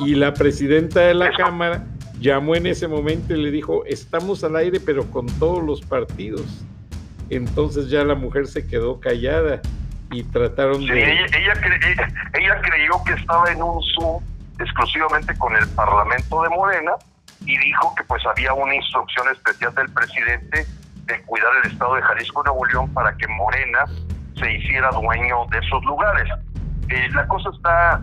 Y 0.00 0.14
la 0.16 0.34
presidenta 0.34 1.00
de 1.02 1.14
la 1.14 1.30
Cámara 1.30 1.86
llamó 2.20 2.54
en 2.54 2.66
ese 2.66 2.88
momento 2.88 3.34
y 3.34 3.42
le 3.42 3.50
dijo, 3.50 3.84
estamos 3.86 4.44
al 4.44 4.56
aire 4.56 4.80
pero 4.80 5.10
con 5.10 5.26
todos 5.38 5.62
los 5.62 5.80
partidos. 5.82 6.64
Entonces 7.30 7.88
ya 7.88 8.04
la 8.04 8.14
mujer 8.14 8.46
se 8.46 8.66
quedó 8.66 9.00
callada 9.00 9.60
y 10.10 10.22
trataron 10.24 10.86
de... 10.86 11.12
Ella, 11.12 11.26
ella, 11.36 12.60
creyó 12.60 13.02
que 13.04 13.12
estaba 13.14 13.50
en 13.50 13.62
un 13.62 13.82
Zoom 13.82 14.22
exclusivamente 14.60 15.34
con 15.38 15.56
el 15.56 15.66
Parlamento 15.68 16.42
de 16.42 16.48
Morena 16.50 16.92
y 17.40 17.58
dijo 17.58 17.94
que 17.96 18.04
pues 18.04 18.24
había 18.26 18.52
una 18.52 18.74
instrucción 18.74 19.26
especial 19.32 19.74
del 19.74 19.90
presidente 19.90 20.66
de 21.06 21.20
cuidar 21.22 21.50
el 21.62 21.70
estado 21.70 21.96
de 21.96 22.02
Jalisco 22.02 22.42
y 22.42 22.48
Nuevo 22.48 22.66
León 22.66 22.94
para 22.94 23.16
que 23.16 23.26
Morena 23.28 23.84
se 24.38 24.52
hiciera 24.52 24.90
dueño 24.90 25.46
de 25.50 25.58
esos 25.58 25.84
lugares. 25.84 26.28
Eh, 26.88 27.08
la 27.14 27.26
cosa 27.26 27.50
está 27.54 28.02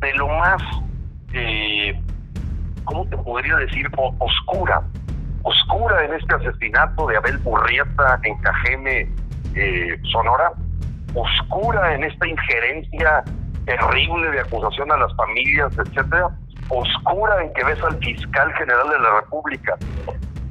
de 0.00 0.14
lo 0.14 0.28
más, 0.28 0.62
eh, 1.32 2.00
¿cómo 2.88 3.06
te 3.06 3.16
podría 3.18 3.56
decir? 3.56 3.86
oscura. 3.96 4.82
Oscura 5.42 6.04
en 6.04 6.14
este 6.14 6.34
asesinato 6.34 7.06
de 7.06 7.16
Abel 7.16 7.38
Burrieta 7.38 8.18
en 8.24 8.36
Cajeme, 8.38 9.08
eh, 9.54 10.00
Sonora. 10.10 10.52
Oscura 11.14 11.94
en 11.94 12.04
esta 12.04 12.26
injerencia 12.26 13.24
terrible 13.66 14.30
de 14.30 14.40
acusación 14.40 14.90
a 14.90 14.96
las 14.96 15.14
familias, 15.16 15.72
etcétera. 15.78 16.30
Oscura 16.70 17.42
en 17.42 17.52
que 17.52 17.64
ves 17.64 17.82
al 17.82 17.96
fiscal 17.98 18.52
general 18.54 18.88
de 18.88 18.98
la 18.98 19.20
República 19.20 19.76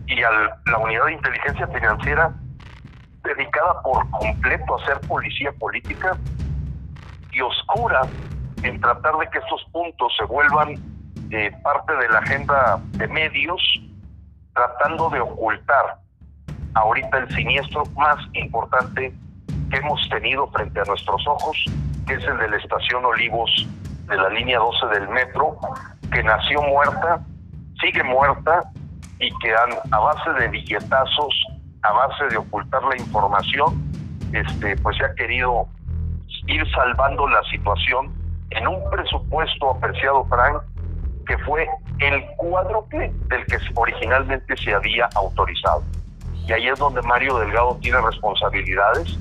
y 0.08 0.24
a 0.24 0.32
la 0.32 0.78
unidad 0.78 1.06
de 1.06 1.14
inteligencia 1.14 1.68
financiera 1.68 2.34
dedicada 3.24 3.82
por 3.82 4.10
completo 4.12 4.76
a 4.76 4.86
ser 4.86 5.00
policía 5.08 5.52
política 5.54 6.16
y 7.32 7.42
oscura 7.42 8.02
en 8.64 8.80
tratar 8.80 9.18
de 9.18 9.28
que 9.30 9.40
estos 9.40 9.64
puntos 9.72 10.14
se 10.18 10.26
vuelvan 10.26 10.97
eh, 11.32 11.52
parte 11.64 11.94
de 11.94 12.10
la 12.10 12.20
agenda 12.20 12.80
de 12.92 13.08
medios, 13.08 13.62
tratando 14.54 15.10
de 15.10 15.20
ocultar 15.20 15.98
ahorita 16.74 17.18
el 17.18 17.36
siniestro 17.36 17.84
más 17.96 18.18
importante 18.34 19.14
que 19.70 19.78
hemos 19.78 20.08
tenido 20.10 20.48
frente 20.52 20.80
a 20.80 20.84
nuestros 20.86 21.26
ojos, 21.28 21.58
que 22.06 22.14
es 22.14 22.24
el 22.24 22.38
de 22.38 22.50
la 22.50 22.58
estación 22.58 23.04
Olivos 23.06 23.68
de 24.08 24.16
la 24.16 24.30
línea 24.30 24.60
12 24.60 25.00
del 25.00 25.10
metro, 25.10 25.58
que 26.12 26.24
nació 26.24 26.62
muerta, 26.62 27.20
sigue 27.82 28.04
muerta 28.04 28.72
y 29.20 29.30
que 29.40 29.54
a 29.54 30.00
base 30.00 30.32
de 30.40 30.48
billetazos 30.48 31.34
a 31.84 31.92
base 31.92 32.26
de 32.30 32.38
ocultar 32.38 32.84
la 32.84 32.98
información, 32.98 33.92
este, 34.34 34.76
pues 34.78 34.98
se 34.98 35.06
ha 35.06 35.14
querido 35.16 35.68
ir 36.48 36.64
salvando 36.72 37.28
la 37.28 37.42
situación 37.44 38.14
en 38.52 38.68
un 38.68 38.90
presupuesto 38.90 39.72
apreciado, 39.72 40.26
Frank, 40.26 40.62
que 41.28 41.38
fue 41.40 41.68
el 42.00 42.26
cuádruple 42.38 43.12
del 43.28 43.46
que 43.46 43.58
originalmente 43.76 44.56
se 44.58 44.74
había 44.74 45.10
autorizado. 45.16 45.84
Y 46.48 46.54
ahí 46.54 46.68
es 46.68 46.80
donde 46.80 47.02
Mario 47.02 47.38
Delgado 47.40 47.78
tiene 47.82 48.00
responsabilidades, 48.02 49.18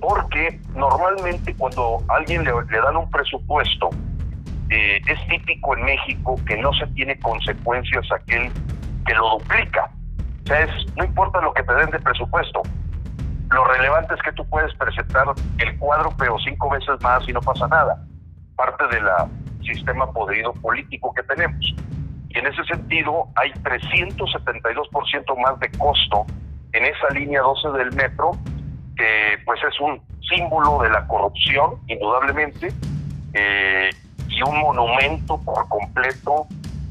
porque 0.00 0.60
normalmente 0.74 1.54
cuando 1.56 1.98
a 2.08 2.16
alguien 2.16 2.44
le, 2.44 2.52
dan 2.52 2.96
un 2.96 3.10
presupuesto, 3.10 3.90
eh, 4.70 5.00
es 5.06 5.28
típico 5.28 5.76
en 5.76 5.84
México 5.84 6.36
que 6.46 6.56
no 6.56 6.72
se 6.74 6.86
tiene 6.88 7.18
consecuencias 7.18 8.06
aquel 8.12 8.52
que 9.04 9.14
lo 9.14 9.38
duplica. 9.38 9.90
O 10.44 10.46
sea, 10.46 10.66
no 10.96 11.04
importa 11.04 11.40
lo 11.40 11.52
que 11.52 11.62
te 11.62 11.74
den 11.74 11.90
de 11.90 11.98
presupuesto, 11.98 12.62
lo 13.50 13.64
relevante 13.64 14.14
es 14.14 14.22
que 14.22 14.32
tú 14.32 14.44
puedes 14.48 14.74
presentar 14.74 15.26
el 15.58 15.78
cuadro, 15.78 16.12
pero 16.18 16.36
cinco 16.38 16.70
veces 16.70 17.00
más 17.02 17.26
y 17.28 17.32
no 17.32 17.40
pasa 17.40 17.66
nada. 17.68 18.04
Parte 18.56 18.86
del 18.88 19.08
sistema 19.64 20.10
podrido 20.12 20.52
político 20.54 21.12
que 21.14 21.22
tenemos. 21.24 21.74
Y 22.28 22.38
en 22.38 22.46
ese 22.46 22.64
sentido, 22.64 23.28
hay 23.36 23.50
372% 23.52 25.36
más 25.42 25.60
de 25.60 25.70
costo 25.78 26.26
en 26.72 26.84
esa 26.84 27.08
línea 27.10 27.40
12 27.40 27.78
del 27.78 27.92
metro, 27.92 28.32
que 28.96 29.38
pues 29.44 29.60
es 29.62 29.80
un 29.80 30.00
símbolo 30.28 30.82
de 30.82 30.90
la 30.90 31.06
corrupción, 31.06 31.76
indudablemente, 31.86 32.72
eh, 33.32 33.90
y 34.28 34.42
un 34.42 34.60
monumento 34.60 35.40
por 35.42 35.68
completo 35.68 36.46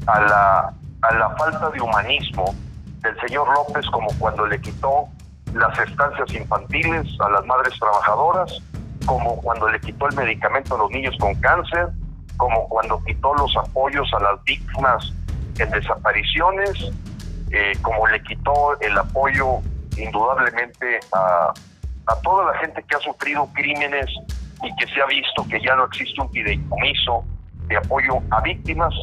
a 0.06 0.20
la, 0.20 0.74
a 1.02 1.14
la 1.14 1.30
falta 1.36 1.70
de 1.70 1.80
humanismo 1.80 2.54
del 3.02 3.18
señor 3.20 3.46
López 3.54 3.86
como 3.90 4.08
cuando 4.18 4.46
le 4.46 4.60
quitó 4.60 5.08
las 5.52 5.78
estancias 5.78 6.32
infantiles 6.34 7.06
a 7.20 7.28
las 7.30 7.44
madres 7.46 7.78
trabajadoras, 7.78 8.62
como 9.04 9.36
cuando 9.42 9.68
le 9.68 9.78
quitó 9.80 10.08
el 10.08 10.16
medicamento 10.16 10.74
a 10.74 10.78
los 10.78 10.90
niños 10.90 11.14
con 11.20 11.34
cáncer, 11.36 11.90
como 12.36 12.68
cuando 12.68 13.02
quitó 13.04 13.34
los 13.34 13.56
apoyos 13.56 14.08
a 14.14 14.20
las 14.20 14.44
víctimas 14.44 15.12
en 15.58 15.70
desapariciones, 15.70 16.92
eh, 17.50 17.72
como 17.82 18.06
le 18.06 18.22
quitó 18.22 18.78
el 18.80 18.96
apoyo 18.98 19.58
indudablemente 19.96 21.00
a, 21.12 21.52
a 22.06 22.20
toda 22.22 22.52
la 22.52 22.58
gente 22.58 22.82
que 22.88 22.96
ha 22.96 23.00
sufrido 23.00 23.48
crímenes 23.54 24.06
y 24.62 24.74
que 24.76 24.86
se 24.92 25.00
ha 25.00 25.06
visto 25.06 25.46
que 25.48 25.60
ya 25.60 25.76
no 25.76 25.84
existe 25.84 26.20
un 26.20 26.30
fideicomiso 26.30 27.24
de 27.68 27.76
apoyo 27.76 28.20
a 28.30 28.40
víctimas 28.40 28.94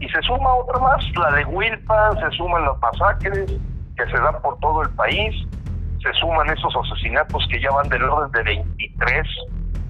y 0.00 0.08
se 0.08 0.22
suma 0.22 0.54
otra 0.54 0.80
más, 0.80 1.04
la 1.14 1.30
de 1.32 1.44
Wilpa, 1.44 2.12
se 2.18 2.36
suman 2.36 2.64
las 2.64 2.78
masacres 2.80 3.52
que 3.96 4.06
se 4.06 4.18
dan 4.18 4.40
por 4.40 4.58
todo 4.60 4.82
el 4.82 4.90
país, 4.90 5.46
se 6.02 6.12
suman 6.14 6.48
esos 6.48 6.74
asesinatos 6.74 7.46
que 7.50 7.60
ya 7.60 7.70
van 7.70 7.88
del 7.90 8.04
orden 8.04 8.32
de 8.32 8.42
23 8.42 9.26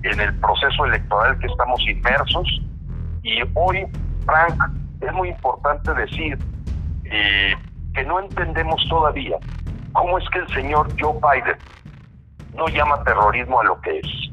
en 0.02 0.20
el 0.20 0.34
proceso 0.40 0.84
electoral 0.84 1.38
que 1.38 1.46
estamos 1.46 1.80
inmersos. 1.88 2.60
Y 3.22 3.40
hoy, 3.54 3.86
Frank, 4.24 4.54
es 5.00 5.12
muy 5.12 5.28
importante 5.28 5.92
decir 5.94 6.38
eh, 7.04 7.54
que 7.94 8.04
no 8.04 8.20
entendemos 8.20 8.84
todavía 8.88 9.36
cómo 9.92 10.18
es 10.18 10.28
que 10.30 10.38
el 10.38 10.48
señor 10.48 10.88
Joe 11.00 11.14
Biden 11.14 11.58
no 12.54 12.68
llama 12.68 13.02
terrorismo 13.04 13.60
a 13.60 13.64
lo 13.64 13.80
que 13.80 13.98
es. 13.98 14.30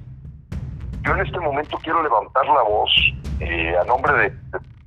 Yo 1.03 1.15
en 1.15 1.25
este 1.25 1.39
momento 1.39 1.77
quiero 1.83 2.03
levantar 2.03 2.45
la 2.45 2.61
voz 2.63 2.91
eh, 3.39 3.75
a 3.79 3.83
nombre 3.85 4.13
de 4.13 4.33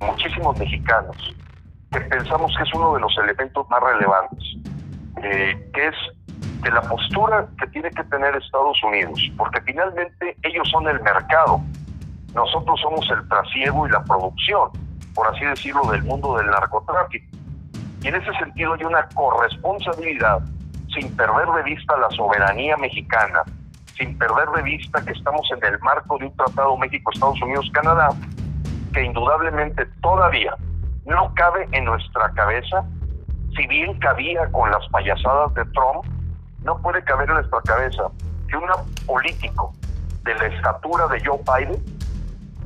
muchísimos 0.01 0.59
mexicanos 0.59 1.17
que 1.93 2.01
pensamos 2.03 2.55
que 2.57 2.63
es 2.63 2.75
uno 2.75 2.95
de 2.95 3.01
los 3.01 3.17
elementos 3.19 3.69
más 3.69 3.81
relevantes, 3.83 4.45
eh, 5.23 5.71
que 5.75 5.89
es 5.89 5.95
de 6.63 6.71
la 6.71 6.83
postura 6.83 7.49
que 7.59 7.67
tiene 7.69 7.91
que 7.91 8.05
tener 8.05 8.37
Estados 8.37 8.79
Unidos, 8.85 9.21
porque 9.37 9.61
finalmente 9.63 10.37
ellos 10.43 10.69
son 10.71 10.87
el 10.89 11.01
mercado, 11.01 11.61
nosotros 12.35 12.81
somos 12.81 13.09
el 13.11 13.27
trasiego 13.29 13.87
y 13.87 13.91
la 13.91 14.03
producción, 14.05 14.71
por 15.15 15.27
así 15.29 15.45
decirlo, 15.45 15.83
del 15.91 16.03
mundo 16.05 16.37
del 16.37 16.47
narcotráfico. 16.47 17.27
Y 18.03 18.09
en 18.09 18.15
ese 18.15 18.33
sentido 18.35 18.75
hay 18.75 18.85
una 18.85 19.09
corresponsabilidad, 19.09 20.41
sin 20.95 21.15
perder 21.17 21.49
de 21.49 21.63
vista 21.63 21.97
la 21.99 22.09
soberanía 22.11 22.77
mexicana, 22.77 23.43
sin 23.97 24.17
perder 24.17 24.49
de 24.57 24.63
vista 24.63 25.05
que 25.05 25.13
estamos 25.13 25.47
en 25.51 25.65
el 25.73 25.79
marco 25.81 26.17
de 26.19 26.27
un 26.27 26.37
tratado 26.37 26.77
México-Estados 26.77 27.41
Unidos-Canadá, 27.43 28.11
que 28.93 29.05
indudablemente 29.05 29.87
todavía 30.01 30.55
no 31.05 31.33
cabe 31.35 31.69
en 31.73 31.85
nuestra 31.85 32.31
cabeza, 32.33 32.85
si 33.57 33.67
bien 33.67 33.99
cabía 33.99 34.47
con 34.53 34.71
las 34.71 34.87
payasadas 34.89 35.53
de 35.55 35.65
Trump, 35.67 36.05
no 36.63 36.81
puede 36.81 37.03
caber 37.05 37.29
en 37.29 37.35
nuestra 37.37 37.61
cabeza 37.63 38.05
que 38.49 38.57
un 38.57 38.69
político 39.07 39.73
de 40.23 40.35
la 40.35 40.47
estatura 40.47 41.09
de 41.09 41.21
Joe 41.25 41.41
Biden 41.47 42.00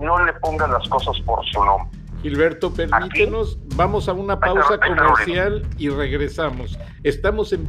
no 0.00 0.24
le 0.24 0.32
ponga 0.34 0.66
las 0.66 0.88
cosas 0.88 1.18
por 1.20 1.44
su 1.46 1.64
nombre. 1.64 1.98
Gilberto, 2.22 2.72
permítenos, 2.72 3.58
vamos 3.76 4.08
a 4.08 4.14
una 4.14 4.40
pausa 4.40 4.78
comercial 4.80 5.66
y 5.76 5.90
regresamos. 5.90 6.78
Estamos 7.02 7.52
en... 7.52 7.68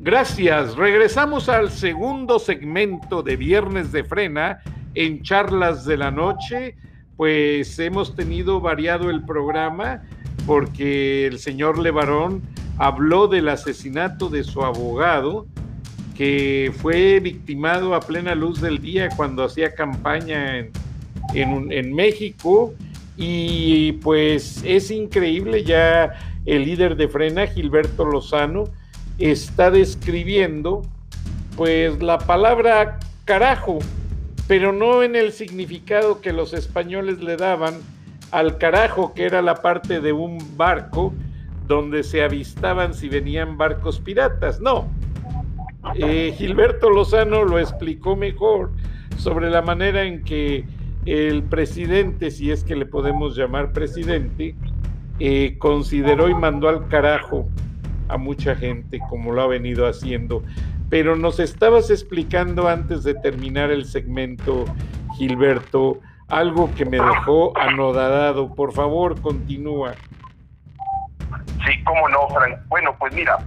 Gracias. 0.00 0.76
Regresamos 0.76 1.48
al 1.48 1.70
segundo 1.70 2.38
segmento 2.38 3.22
de 3.22 3.36
Viernes 3.36 3.92
de 3.92 4.02
Frena 4.02 4.60
en 4.94 5.22
Charlas 5.22 5.84
de 5.84 5.96
la 5.96 6.10
Noche. 6.10 6.76
pues 7.16 7.78
hemos 7.78 8.16
tenido 8.16 8.60
variado 8.60 9.10
el 9.10 9.24
programa 9.24 10.02
porque 10.46 11.26
el 11.26 11.38
señor 11.38 11.78
Levarón 11.78 12.42
habló 12.78 13.28
del 13.28 13.48
asesinato 13.48 14.28
de 14.28 14.44
su 14.44 14.62
abogado, 14.62 15.46
que 16.16 16.72
fue 16.78 17.20
victimado 17.20 17.94
a 17.94 18.00
plena 18.00 18.34
luz 18.34 18.60
del 18.60 18.80
día 18.80 19.08
cuando 19.16 19.44
hacía 19.44 19.74
campaña 19.74 20.66
en, 21.34 21.94
México. 21.94 22.74
Y 23.24 23.92
pues 24.02 24.64
es 24.64 24.90
increíble, 24.90 25.62
ya 25.62 26.12
el 26.44 26.64
líder 26.64 26.96
de 26.96 27.06
Frena, 27.06 27.46
Gilberto 27.46 28.04
Lozano, 28.04 28.64
está 29.16 29.70
describiendo 29.70 30.82
pues 31.56 32.02
la 32.02 32.18
palabra 32.18 32.98
carajo, 33.24 33.78
pero 34.48 34.72
no 34.72 35.04
en 35.04 35.14
el 35.14 35.30
significado 35.30 36.20
que 36.20 36.32
los 36.32 36.52
españoles 36.52 37.22
le 37.22 37.36
daban 37.36 37.74
al 38.32 38.58
carajo, 38.58 39.14
que 39.14 39.22
era 39.22 39.40
la 39.40 39.54
parte 39.62 40.00
de 40.00 40.12
un 40.12 40.56
barco 40.56 41.14
donde 41.68 42.02
se 42.02 42.24
avistaban 42.24 42.92
si 42.92 43.08
venían 43.08 43.56
barcos 43.56 44.00
piratas. 44.00 44.60
No. 44.60 44.88
Eh, 45.94 46.34
Gilberto 46.36 46.90
Lozano 46.90 47.44
lo 47.44 47.60
explicó 47.60 48.16
mejor 48.16 48.72
sobre 49.16 49.48
la 49.48 49.62
manera 49.62 50.02
en 50.02 50.24
que 50.24 50.64
el 51.06 51.42
presidente, 51.42 52.30
si 52.30 52.50
es 52.50 52.64
que 52.64 52.76
le 52.76 52.86
podemos 52.86 53.36
llamar 53.36 53.72
presidente, 53.72 54.54
eh, 55.18 55.56
consideró 55.58 56.28
y 56.28 56.34
mandó 56.34 56.68
al 56.68 56.88
carajo 56.88 57.48
a 58.08 58.16
mucha 58.16 58.54
gente, 58.54 59.00
como 59.08 59.32
lo 59.32 59.42
ha 59.42 59.46
venido 59.46 59.86
haciendo. 59.86 60.42
Pero 60.90 61.16
nos 61.16 61.40
estabas 61.40 61.90
explicando 61.90 62.68
antes 62.68 63.02
de 63.02 63.14
terminar 63.14 63.70
el 63.70 63.84
segmento, 63.84 64.64
Gilberto, 65.16 66.00
algo 66.28 66.72
que 66.74 66.84
me 66.84 66.98
dejó 66.98 67.56
anodadado. 67.58 68.54
Por 68.54 68.72
favor, 68.72 69.20
continúa. 69.20 69.94
Sí, 71.66 71.82
cómo 71.84 72.08
no, 72.08 72.28
Frank. 72.28 72.58
Bueno, 72.68 72.94
pues 72.98 73.14
mira, 73.14 73.38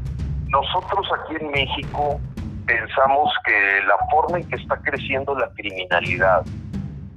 nosotros 0.47 1.07
aquí 1.19 1.35
en 1.39 1.51
México 1.51 2.19
pensamos 2.65 3.31
que 3.45 3.81
la 3.87 3.95
forma 4.09 4.39
en 4.39 4.47
que 4.47 4.55
está 4.55 4.77
creciendo 4.77 5.35
la 5.35 5.49
criminalidad 5.53 6.43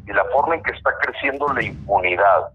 y 0.09 0.12
la 0.12 0.24
forma 0.32 0.54
en 0.54 0.62
que 0.62 0.70
está 0.72 0.90
creciendo 1.00 1.52
la 1.52 1.62
impunidad, 1.62 2.48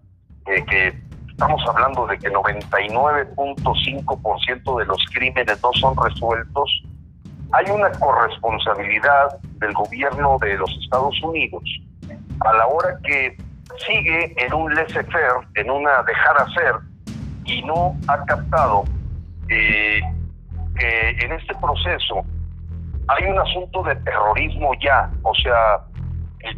que 0.44 0.92
estamos 1.28 1.62
hablando 1.68 2.04
de 2.06 2.18
que 2.18 2.28
99.5% 2.30 4.78
de 4.78 4.86
los 4.86 4.98
crímenes 5.12 5.62
no 5.62 5.72
son 5.74 5.94
resueltos, 5.96 6.82
hay 7.52 7.70
una 7.70 7.92
corresponsabilidad 7.92 9.38
del 9.58 9.72
gobierno 9.72 10.38
de 10.40 10.56
los 10.56 10.76
Estados 10.82 11.14
Unidos 11.22 11.62
a 12.40 12.52
la 12.52 12.66
hora 12.66 12.98
que 13.04 13.36
sigue 13.86 14.34
en 14.44 14.52
un 14.52 14.74
laissez-faire, 14.74 15.46
en 15.54 15.70
una 15.70 16.02
dejar 16.02 16.36
hacer, 16.38 16.74
y 17.44 17.62
no 17.62 17.96
ha 18.08 18.24
captado 18.24 18.82
eh, 19.48 20.00
que 20.76 21.10
en 21.10 21.30
este 21.32 21.54
proceso 21.56 22.24
hay 23.08 23.24
un 23.26 23.38
asunto 23.38 23.82
de 23.82 23.94
terrorismo 23.96 24.72
ya, 24.82 25.10
o 25.22 25.34
sea, 25.34 25.82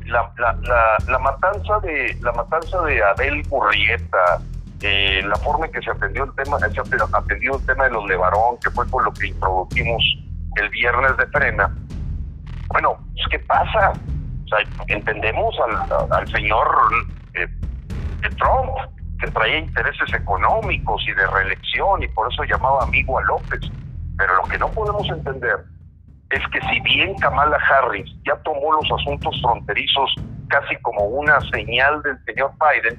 la, 0.06 0.32
la, 0.38 0.96
la, 1.08 1.18
matanza 1.18 1.78
de 1.80 2.16
la 2.20 2.32
matanza 2.32 2.80
de 2.82 3.02
Abel 3.02 3.42
Gurrieta, 3.48 4.40
eh, 4.82 5.22
la 5.24 5.36
forma 5.36 5.66
en 5.66 5.72
que 5.72 5.82
se 5.82 5.90
atendió 5.90 6.24
el 6.24 6.34
tema, 6.34 6.58
se 6.58 6.66
atendió 6.66 7.56
el 7.56 7.66
tema 7.66 7.84
de 7.84 7.90
los 7.90 8.06
Levarón, 8.06 8.58
que 8.62 8.70
fue 8.70 8.88
con 8.90 9.04
lo 9.04 9.12
que 9.12 9.28
introdujimos 9.28 10.02
el 10.56 10.68
viernes 10.70 11.16
de 11.16 11.26
frena. 11.26 11.74
Bueno, 12.68 12.98
pues, 13.14 13.26
¿qué 13.30 13.38
pasa? 13.40 13.92
Entendemos 14.88 15.54
al, 15.60 16.12
al 16.12 16.28
señor 16.28 16.68
eh, 17.34 17.48
Trump, 18.38 18.70
que 19.20 19.30
traía 19.30 19.58
intereses 19.58 20.12
económicos 20.12 21.02
y 21.08 21.12
de 21.12 21.26
reelección 21.26 22.02
y 22.02 22.08
por 22.08 22.32
eso 22.32 22.44
llamaba 22.44 22.84
amigo 22.84 23.18
a 23.18 23.22
López. 23.22 23.60
Pero 24.18 24.36
lo 24.36 24.42
que 24.44 24.58
no 24.58 24.68
podemos 24.70 25.08
entender 25.08 25.64
es 26.30 26.42
que 26.52 26.60
si 26.68 26.80
bien 26.80 27.14
Kamala 27.16 27.56
Harris 27.56 28.10
ya 28.24 28.36
tomó 28.42 28.72
los 28.72 29.00
asuntos 29.00 29.40
fronterizos 29.40 30.14
casi 30.48 30.76
como 30.82 31.04
una 31.04 31.40
señal 31.52 32.02
del 32.02 32.18
señor 32.24 32.52
Biden, 32.60 32.98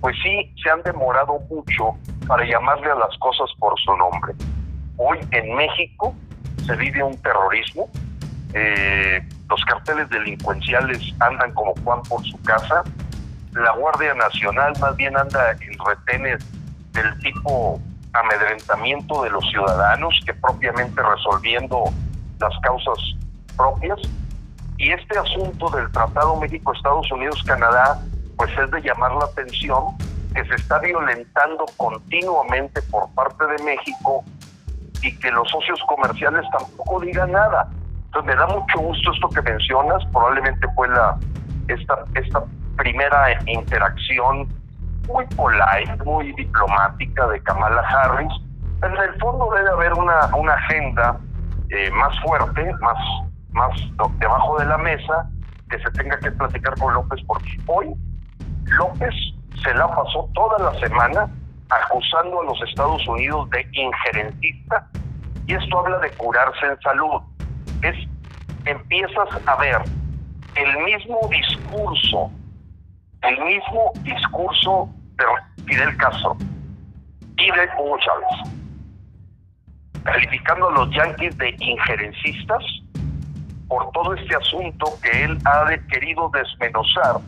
pues 0.00 0.16
sí 0.22 0.52
se 0.62 0.70
han 0.70 0.82
demorado 0.82 1.38
mucho 1.50 1.96
para 2.26 2.44
llamarle 2.44 2.90
a 2.90 2.94
las 2.94 3.16
cosas 3.18 3.48
por 3.58 3.78
su 3.80 3.96
nombre. 3.96 4.34
Hoy 4.96 5.18
en 5.30 5.54
México 5.54 6.14
se 6.66 6.74
vive 6.76 7.02
un 7.02 7.16
terrorismo, 7.22 7.88
eh, 8.54 9.20
los 9.48 9.64
carteles 9.64 10.08
delincuenciales 10.10 11.00
andan 11.20 11.52
como 11.54 11.74
Juan 11.84 12.02
por 12.02 12.24
su 12.24 12.40
casa, 12.42 12.82
la 13.52 13.72
Guardia 13.72 14.14
Nacional 14.14 14.72
más 14.80 14.96
bien 14.96 15.16
anda 15.16 15.52
en 15.52 15.78
retenes 15.84 16.44
del 16.92 17.18
tipo 17.20 17.80
amedrentamiento 18.12 19.22
de 19.22 19.30
los 19.30 19.48
ciudadanos 19.50 20.18
que 20.26 20.34
propiamente 20.34 21.00
resolviendo 21.02 21.84
las 22.40 22.58
causas 22.60 22.98
propias. 23.56 23.98
Y 24.78 24.90
este 24.92 25.18
asunto 25.18 25.68
del 25.70 25.90
Tratado 25.90 26.36
México-Estados 26.36 27.10
Unidos-Canadá, 27.10 28.00
pues 28.36 28.50
es 28.56 28.70
de 28.70 28.80
llamar 28.80 29.12
la 29.12 29.24
atención 29.24 29.96
que 30.34 30.44
se 30.44 30.54
está 30.54 30.78
violentando 30.78 31.64
continuamente 31.76 32.80
por 32.82 33.08
parte 33.14 33.44
de 33.46 33.62
México 33.64 34.24
y 35.02 35.16
que 35.18 35.30
los 35.30 35.48
socios 35.48 35.80
comerciales 35.88 36.44
tampoco 36.56 37.00
digan 37.00 37.32
nada. 37.32 37.68
Entonces 38.06 38.26
me 38.26 38.36
da 38.36 38.46
mucho 38.46 38.78
gusto 38.78 39.12
esto 39.12 39.28
que 39.30 39.42
mencionas, 39.42 40.04
probablemente 40.12 40.66
fue 40.74 40.88
la 40.88 41.18
esta, 41.68 42.04
esta 42.14 42.44
primera 42.76 43.38
interacción 43.46 44.48
muy 45.06 45.26
polite, 45.36 46.04
muy 46.04 46.32
diplomática 46.32 47.26
de 47.28 47.40
Kamala 47.42 47.80
Harris, 47.82 48.32
en 48.82 48.96
el 48.96 49.18
fondo 49.18 49.50
debe 49.54 49.70
haber 49.70 49.92
una, 49.94 50.34
una 50.36 50.54
agenda 50.54 51.18
eh, 51.70 51.90
más 51.90 52.18
fuerte, 52.20 52.72
más, 52.80 52.98
más 53.50 53.70
debajo 54.18 54.58
de 54.58 54.66
la 54.66 54.78
mesa, 54.78 55.30
que 55.70 55.78
se 55.78 55.90
tenga 55.92 56.18
que 56.18 56.30
platicar 56.32 56.74
con 56.78 56.94
López, 56.94 57.20
porque 57.26 57.50
hoy 57.66 57.94
López 58.64 59.14
se 59.62 59.74
la 59.74 59.88
pasó 59.88 60.28
toda 60.34 60.70
la 60.70 60.78
semana 60.80 61.28
acusando 61.70 62.40
a 62.40 62.44
los 62.44 62.62
Estados 62.62 63.06
Unidos 63.06 63.48
de 63.50 63.66
injerencista, 63.72 64.88
y 65.46 65.54
esto 65.54 65.78
habla 65.78 65.98
de 65.98 66.10
curarse 66.12 66.66
en 66.66 66.80
salud. 66.80 67.22
Es, 67.82 67.96
empiezas 68.64 69.28
a 69.46 69.56
ver 69.56 69.82
el 70.54 70.84
mismo 70.84 71.20
discurso 71.30 72.30
el 73.22 73.44
mismo 73.44 73.92
discurso 74.02 74.88
de 75.16 75.64
Fidel 75.64 75.96
Castro 75.96 76.36
y 77.36 77.50
de 77.50 77.68
Hugo 77.78 77.98
Chávez, 77.98 78.57
calificando 80.12 80.68
a 80.68 80.72
los 80.72 80.90
yanquis 80.90 81.36
de 81.36 81.54
injerencistas 81.60 82.62
por 83.68 83.90
todo 83.92 84.14
este 84.14 84.34
asunto 84.34 84.86
que 85.02 85.24
él 85.24 85.38
ha 85.44 85.66
querido 85.92 86.30
desmenuzar 86.32 87.20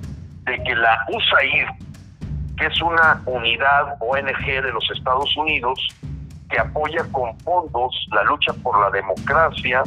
de 0.45 0.63
que 0.63 0.75
la 0.75 1.05
USAID, 1.09 1.67
que 2.57 2.67
es 2.67 2.81
una 2.81 3.23
unidad 3.27 3.97
ONG 4.01 4.47
de 4.47 4.73
los 4.73 4.91
Estados 4.97 5.37
Unidos, 5.37 5.79
que 6.49 6.59
apoya 6.59 7.05
con 7.13 7.39
fondos 7.41 8.09
la 8.13 8.25
lucha 8.25 8.53
por 8.63 8.81
la 8.81 8.91
democracia, 8.91 9.83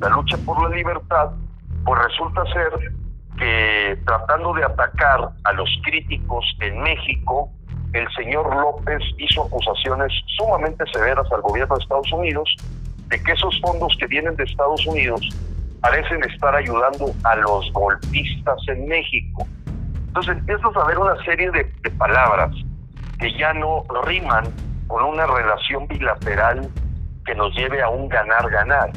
la 0.00 0.08
lucha 0.10 0.36
por 0.44 0.62
la 0.62 0.76
libertad, 0.76 1.30
pues 1.84 2.02
resulta 2.02 2.44
ser 2.52 2.92
que 3.38 3.98
tratando 4.04 4.52
de 4.52 4.64
atacar 4.64 5.30
a 5.44 5.52
los 5.54 5.68
críticos 5.82 6.44
en 6.60 6.82
México, 6.82 7.50
el 7.94 8.08
señor 8.12 8.54
López 8.54 9.00
hizo 9.18 9.44
acusaciones 9.44 10.12
sumamente 10.36 10.84
severas 10.92 11.30
al 11.32 11.40
gobierno 11.42 11.76
de 11.76 11.82
Estados 11.82 12.12
Unidos 12.12 12.56
de 13.06 13.22
que 13.22 13.32
esos 13.32 13.58
fondos 13.60 13.96
que 13.98 14.06
vienen 14.08 14.34
de 14.34 14.44
Estados 14.44 14.84
Unidos 14.86 15.20
parecen 15.80 16.22
estar 16.24 16.54
ayudando 16.56 17.12
a 17.22 17.36
los 17.36 17.72
golpistas 17.72 18.56
en 18.68 18.88
México. 18.88 19.46
Entonces 20.08 20.38
empiezas 20.38 20.76
a 20.76 20.84
ver 20.86 20.98
una 20.98 21.16
serie 21.24 21.50
de, 21.52 21.64
palabras 21.98 22.50
que 23.20 23.32
ya 23.38 23.52
no 23.52 23.84
riman 24.04 24.44
con 24.88 25.04
una 25.04 25.26
relación 25.26 25.86
bilateral 25.86 26.68
que 27.24 27.34
nos 27.36 27.54
lleve 27.54 27.80
a 27.80 27.88
un 27.88 28.08
ganar-ganar, 28.08 28.90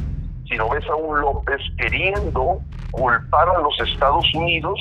sino 0.49 0.69
ves 0.69 0.85
a 0.87 0.95
un 0.95 1.21
López 1.21 1.61
queriendo 1.77 2.61
culpar 2.91 3.49
a 3.49 3.59
los 3.59 3.79
Estados 3.81 4.25
Unidos 4.33 4.79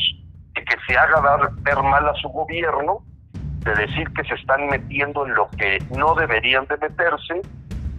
de 0.54 0.64
que 0.64 0.76
se 0.86 0.96
haga 0.96 1.20
dar, 1.20 1.50
ver 1.56 1.82
mal 1.82 2.08
a 2.08 2.14
su 2.14 2.28
gobierno, 2.28 3.02
de 3.66 3.74
decir 3.74 4.08
que 4.14 4.22
se 4.24 4.34
están 4.34 4.68
metiendo 4.68 5.26
en 5.26 5.34
lo 5.34 5.50
que 5.50 5.82
no 5.96 6.14
deberían 6.14 6.66
de 6.66 6.76
meterse, 6.76 7.42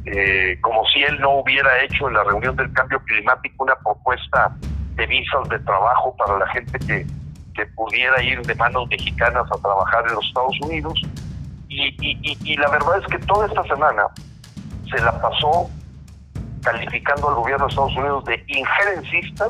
eh, 0.05 0.57
como 0.61 0.85
si 0.85 1.03
él 1.03 1.19
no 1.19 1.39
hubiera 1.39 1.83
hecho 1.83 2.07
en 2.07 2.13
la 2.13 2.23
reunión 2.23 2.55
del 2.55 2.71
cambio 2.71 2.99
climático 3.01 3.65
una 3.65 3.75
propuesta 3.75 4.55
de 4.95 5.05
visas 5.05 5.49
de 5.49 5.59
trabajo 5.59 6.15
para 6.15 6.39
la 6.39 6.47
gente 6.47 6.79
que, 6.79 7.05
que 7.53 7.65
pudiera 7.75 8.23
ir 8.23 8.41
de 8.43 8.55
manos 8.55 8.87
mexicanas 8.89 9.43
a 9.51 9.61
trabajar 9.61 10.05
en 10.07 10.15
los 10.15 10.25
Estados 10.25 10.57
Unidos. 10.61 11.01
Y, 11.67 11.93
y, 11.99 12.55
la 12.55 12.69
verdad 12.69 12.99
es 12.99 13.07
que 13.07 13.19
toda 13.25 13.45
esta 13.45 13.61
semana 13.63 14.07
se 14.89 14.99
la 15.01 15.21
pasó 15.21 15.69
calificando 16.63 17.27
al 17.27 17.35
gobierno 17.35 17.65
de 17.65 17.69
Estados 17.69 17.95
Unidos 17.97 18.23
de 18.23 18.43
injerencista 18.47 19.49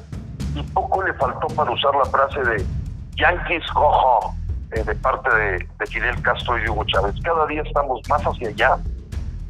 y 0.55 0.63
poco 0.73 1.03
le 1.03 1.13
faltó 1.13 1.47
para 1.49 1.71
usar 1.71 1.93
la 1.95 2.05
frase 2.05 2.41
de 2.41 2.65
Yankees 3.15 3.63
go 3.73 4.33
eh, 4.71 4.83
de 4.83 4.95
parte 4.95 5.29
de, 5.35 5.67
Fidel 5.87 6.21
Castro 6.21 6.57
y 6.57 6.67
Hugo 6.69 6.83
Chávez. 6.85 7.15
Cada 7.23 7.45
día 7.47 7.61
estamos 7.61 8.01
más 8.09 8.21
hacia 8.21 8.49
allá. 8.49 8.77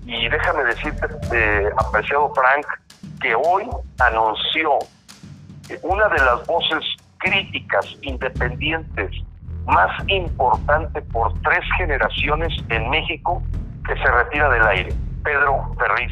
Y 0.05 0.29
déjame 0.29 0.63
decirte, 0.63 1.07
eh, 1.33 1.69
apreciado 1.77 2.31
Frank, 2.33 2.65
que 3.21 3.35
hoy 3.35 3.67
anunció 3.99 4.79
una 5.83 6.07
de 6.07 6.17
las 6.19 6.45
voces 6.45 6.83
críticas 7.17 7.85
independientes 8.01 9.11
más 9.65 9.91
importante 10.07 11.01
por 11.01 11.33
tres 11.41 11.63
generaciones 11.77 12.53
en 12.69 12.89
México 12.89 13.43
que 13.85 13.95
se 13.95 14.11
retira 14.11 14.49
del 14.49 14.65
aire, 14.67 14.93
Pedro 15.23 15.75
Ferriz 15.77 16.11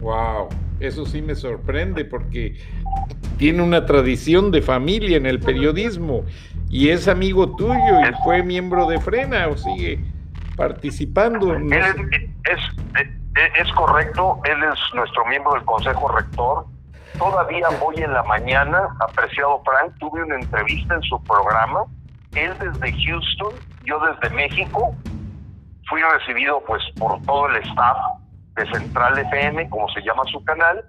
Wow, 0.00 0.48
eso 0.80 1.06
sí 1.06 1.22
me 1.22 1.34
sorprende 1.34 2.04
porque 2.04 2.56
tiene 3.38 3.62
una 3.62 3.86
tradición 3.86 4.50
de 4.50 4.62
familia 4.62 5.16
en 5.16 5.26
el 5.26 5.40
periodismo 5.40 6.24
y 6.68 6.90
es 6.90 7.08
amigo 7.08 7.54
tuyo 7.56 8.00
y 8.00 8.12
fue 8.24 8.42
miembro 8.42 8.86
de 8.86 9.00
Frena 9.00 9.48
o 9.48 9.56
sigue 9.56 10.00
participando. 10.56 11.54
es, 11.54 12.60
es, 13.58 13.72
correcto, 13.74 14.40
él 14.44 14.62
es 14.62 14.78
nuestro 14.94 15.24
miembro 15.26 15.54
del 15.54 15.64
Consejo 15.64 16.08
Rector. 16.08 16.66
Todavía 17.18 17.68
hoy 17.80 17.96
en 18.02 18.12
la 18.12 18.22
mañana, 18.24 18.88
apreciado 19.00 19.62
Frank, 19.64 19.94
tuve 19.98 20.22
una 20.22 20.36
entrevista 20.36 20.94
en 20.94 21.02
su 21.02 21.22
programa, 21.24 21.84
él 22.34 22.52
desde 22.58 22.92
Houston, 23.04 23.54
yo 23.84 23.98
desde 24.00 24.34
México, 24.34 24.94
fui 25.88 26.00
recibido 26.02 26.62
pues 26.66 26.82
por 26.98 27.20
todo 27.22 27.48
el 27.48 27.56
staff 27.62 27.96
de 28.56 28.66
Central 28.72 29.18
FM, 29.18 29.68
como 29.70 29.88
se 29.90 30.02
llama 30.02 30.22
su 30.30 30.42
canal, 30.44 30.84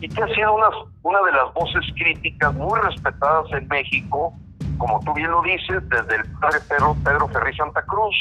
y 0.00 0.08
que 0.08 0.22
ha 0.22 0.34
sido 0.34 0.54
una, 0.54 0.68
una 1.02 1.22
de 1.22 1.32
las 1.32 1.52
voces 1.54 1.84
críticas 1.94 2.52
muy 2.54 2.78
respetadas 2.80 3.46
en 3.52 3.68
México, 3.68 4.34
como 4.80 4.98
tú 5.00 5.12
bien 5.12 5.30
lo 5.30 5.42
dices, 5.42 5.86
desde 5.90 6.16
el 6.16 6.24
padre 6.38 6.58
Pedro, 6.66 6.96
Pedro 7.04 7.28
Ferri 7.28 7.54
Santa 7.54 7.82
Cruz, 7.82 8.14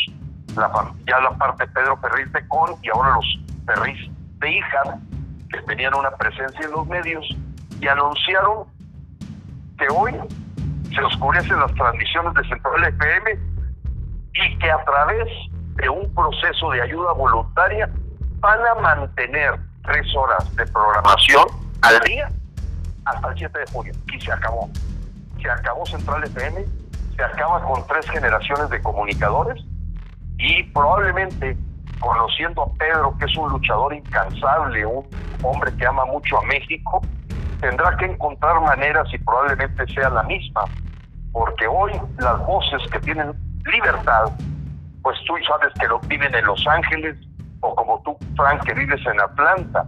la, 0.58 0.70
ya 1.08 1.20
la 1.22 1.32
parte 1.38 1.66
Pedro 1.68 1.96
Ferriz 1.98 2.30
de 2.34 2.46
Con 2.50 2.76
y 2.84 2.90
ahora 2.90 3.16
los 3.16 3.40
Ferriz 3.66 4.12
de 4.40 4.52
Hija, 4.52 5.00
que 5.50 5.62
tenían 5.62 5.94
una 5.96 6.12
presencia 6.12 6.66
en 6.66 6.72
los 6.72 6.86
medios, 6.86 7.26
y 7.80 7.88
anunciaron 7.88 8.66
que 9.78 9.88
hoy 9.96 10.14
se 10.94 11.02
oscurecen 11.02 11.58
las 11.62 11.74
transmisiones 11.76 12.34
de 12.34 12.44
Central 12.50 12.84
FM 12.84 13.40
y 14.34 14.58
que 14.60 14.70
a 14.70 14.84
través 14.84 15.28
de 15.76 15.88
un 15.88 16.14
proceso 16.14 16.72
de 16.72 16.82
ayuda 16.82 17.14
voluntaria 17.14 17.90
van 18.42 18.60
a 18.60 18.82
mantener 18.82 19.58
tres 19.86 20.14
horas 20.14 20.56
de 20.58 20.66
programación 20.68 21.46
al 21.84 22.00
día 22.02 22.30
hasta 23.06 23.30
el 23.30 23.38
7 23.38 23.60
de 23.60 23.66
junio. 23.72 23.94
Y 24.14 24.20
se 24.20 24.32
acabó. 24.34 24.70
Se 25.42 25.50
acabó 25.50 25.86
Central 25.86 26.24
FM, 26.24 26.66
se 27.16 27.24
acaba 27.24 27.62
con 27.64 27.86
tres 27.88 28.10
generaciones 28.10 28.70
de 28.70 28.82
comunicadores 28.82 29.64
y 30.38 30.64
probablemente 30.64 31.58
conociendo 32.00 32.64
a 32.64 32.74
Pedro, 32.78 33.16
que 33.18 33.26
es 33.26 33.38
un 33.38 33.50
luchador 33.50 33.94
incansable, 33.94 34.86
un 34.86 35.06
hombre 35.44 35.72
que 35.76 35.86
ama 35.86 36.06
mucho 36.06 36.38
a 36.38 36.42
México, 36.44 37.02
tendrá 37.60 37.96
que 37.98 38.06
encontrar 38.06 38.60
maneras 38.62 39.08
y 39.14 39.18
probablemente 39.18 39.86
sea 39.94 40.10
la 40.10 40.24
misma, 40.24 40.64
porque 41.32 41.68
hoy 41.68 41.92
las 42.20 42.40
voces 42.46 42.82
que 42.92 43.00
tienen 43.00 43.34
libertad, 43.66 44.32
pues 45.02 45.18
tú 45.28 45.34
sabes 45.48 45.74
que 45.80 45.88
lo 45.88 46.00
viven 46.02 46.34
en 46.34 46.46
Los 46.46 46.66
Ángeles, 46.68 47.18
o 47.62 47.76
como 47.76 48.02
tú, 48.04 48.18
Frank, 48.38 48.64
que 48.64 48.74
vives 48.74 49.02
en 49.06 49.20
Atlanta, 49.20 49.86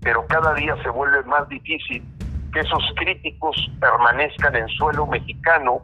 pero 0.00 0.26
cada 0.26 0.52
día 0.54 0.74
se 0.82 0.88
vuelve 0.90 1.22
más 1.24 1.48
difícil 1.48 2.04
que 2.52 2.60
esos 2.60 2.82
críticos 2.96 3.56
permanezcan 3.80 4.54
en 4.56 4.68
suelo 4.68 5.06
mexicano, 5.06 5.82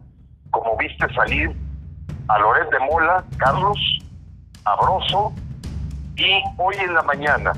como 0.51 0.77
viste 0.77 1.13
salir 1.15 1.55
a 2.29 2.39
Loret 2.39 2.71
de 2.71 2.79
Mola, 2.81 3.25
Carlos, 3.39 3.79
Abroso, 4.65 5.33
y 6.17 6.43
hoy 6.59 6.75
en 6.77 6.95
la 6.95 7.03
mañana, 7.03 7.53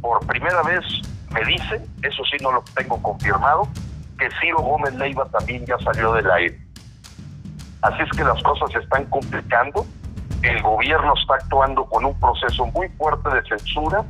por 0.00 0.26
primera 0.26 0.62
vez, 0.62 0.84
me 1.30 1.44
dicen, 1.44 1.84
eso 2.02 2.22
sí 2.24 2.36
no 2.42 2.52
lo 2.52 2.62
tengo 2.74 3.00
confirmado, 3.02 3.68
que 4.18 4.28
Ciro 4.40 4.58
Gómez 4.58 4.94
Leiva 4.94 5.26
también 5.26 5.64
ya 5.66 5.78
salió 5.78 6.12
del 6.14 6.30
aire. 6.30 6.58
Así 7.82 8.02
es 8.02 8.10
que 8.16 8.24
las 8.24 8.42
cosas 8.42 8.72
se 8.72 8.78
están 8.78 9.04
complicando 9.06 9.86
el 10.42 10.62
gobierno 10.62 11.14
está 11.20 11.34
actuando 11.34 11.84
con 11.86 12.04
un 12.04 12.18
proceso 12.20 12.66
muy 12.66 12.88
fuerte 12.90 13.28
de 13.30 13.42
censura, 13.42 14.04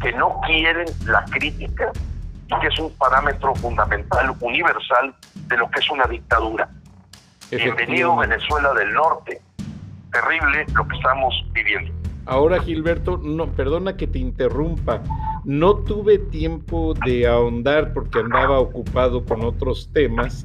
que 0.00 0.12
no 0.12 0.40
quieren 0.46 0.86
la 1.06 1.24
crítica 1.24 1.90
y 2.48 2.60
que 2.60 2.66
es 2.68 2.78
un 2.78 2.92
parámetro 2.92 3.54
fundamental, 3.56 4.34
universal, 4.40 5.14
de 5.48 5.56
lo 5.56 5.70
que 5.70 5.80
es 5.80 5.90
una 5.90 6.06
dictadura. 6.06 6.68
Bienvenido 7.50 8.16
Venezuela 8.16 8.72
del 8.74 8.92
Norte. 8.92 9.40
Terrible 10.12 10.66
lo 10.74 10.86
que 10.86 10.96
estamos 10.96 11.34
viviendo. 11.52 11.92
Ahora, 12.26 12.60
Gilberto, 12.60 13.18
no, 13.18 13.46
perdona 13.52 13.96
que 13.96 14.08
te 14.08 14.18
interrumpa. 14.18 15.00
No 15.44 15.76
tuve 15.76 16.18
tiempo 16.18 16.94
de 17.04 17.26
ahondar 17.26 17.92
porque 17.92 18.18
andaba 18.18 18.58
ocupado 18.58 19.24
con 19.24 19.44
otros 19.44 19.90
temas, 19.92 20.44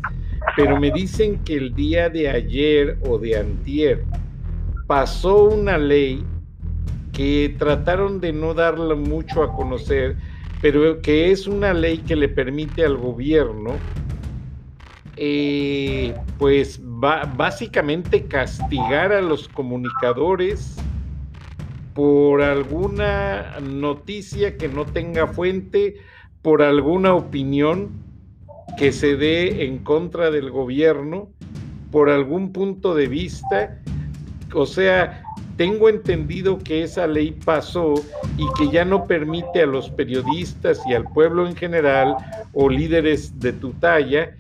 pero 0.56 0.80
me 0.80 0.92
dicen 0.92 1.44
que 1.44 1.56
el 1.56 1.74
día 1.74 2.10
de 2.10 2.30
ayer 2.30 3.00
o 3.08 3.18
de 3.18 3.40
antier 3.40 4.06
pasó 4.86 5.46
una 5.46 5.78
ley 5.80 6.24
que 7.14 7.56
trataron 7.58 8.22
de 8.22 8.32
no 8.32 8.54
darla 8.54 8.94
mucho 8.94 9.42
a 9.42 9.56
conocer, 9.56 10.18
pero 10.62 11.02
que 11.02 11.32
es 11.32 11.48
una 11.48 11.74
ley 11.74 11.98
que 12.00 12.16
le 12.16 12.30
permite 12.30 12.86
al 12.86 12.98
gobierno, 12.98 13.74
eh, 15.18 16.16
pues 16.38 16.80
básicamente 16.82 18.26
castigar 18.26 19.12
a 19.12 19.22
los 19.22 19.48
comunicadores 19.48 20.78
por 21.94 22.42
alguna 22.42 23.60
noticia 23.60 24.58
que 24.58 24.68
no 24.68 24.86
tenga 24.86 25.28
fuente, 25.28 25.98
por 26.42 26.62
alguna 26.62 27.14
opinión 27.14 27.90
que 28.78 28.92
se 28.92 29.18
dé 29.18 29.66
en 29.66 29.80
contra 29.80 30.32
del 30.32 30.50
gobierno, 30.50 31.30
por 31.92 32.10
algún 32.10 32.54
punto 32.54 32.96
de 32.96 33.08
vista. 33.08 33.80
O 34.54 34.66
sea, 34.66 35.21
tengo 35.62 35.90
entendido 35.90 36.58
que 36.58 36.82
esa 36.82 37.06
ley 37.06 37.34
pasó 37.46 37.94
y 38.36 38.48
que 38.58 38.72
ya 38.72 38.84
no 38.84 39.06
permite 39.06 39.62
a 39.62 39.68
los 39.68 39.92
periodistas 39.92 40.82
y 40.88 40.96
al 40.96 41.04
pueblo 41.04 41.46
en 41.46 41.56
general 41.56 42.16
o 42.54 42.68
líderes 42.68 43.40
de 43.40 43.54
tu 43.54 43.72
talla 43.74 44.32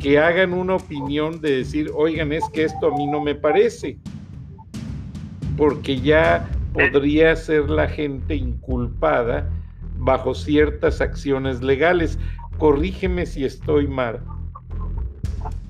que 0.00 0.18
hagan 0.18 0.54
una 0.54 0.76
opinión 0.76 1.42
de 1.42 1.58
decir, 1.58 1.90
oigan, 1.94 2.32
es 2.32 2.48
que 2.48 2.64
esto 2.64 2.86
a 2.86 2.96
mí 2.96 3.06
no 3.06 3.20
me 3.20 3.34
parece, 3.34 3.98
porque 5.58 6.00
ya 6.00 6.48
podría 6.72 7.36
ser 7.36 7.68
la 7.68 7.86
gente 7.86 8.34
inculpada 8.34 9.50
bajo 9.98 10.34
ciertas 10.34 11.02
acciones 11.02 11.60
legales. 11.60 12.18
Corrígeme 12.56 13.26
si 13.26 13.44
estoy 13.44 13.86
mal. 13.86 14.20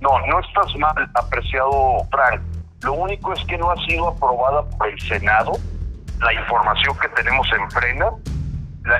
No, 0.00 0.24
no 0.28 0.38
estás 0.38 0.72
mal, 0.78 1.10
apreciado 1.16 2.06
Frank 2.12 2.59
lo 2.82 2.94
único 2.94 3.32
es 3.32 3.44
que 3.44 3.58
no 3.58 3.70
ha 3.70 3.76
sido 3.86 4.08
aprobada 4.08 4.62
por 4.70 4.88
el 4.88 5.00
Senado. 5.00 5.52
La 6.20 6.32
información 6.32 6.96
que 6.98 7.08
tenemos 7.08 7.46
en 7.52 7.70
frena 7.70 8.10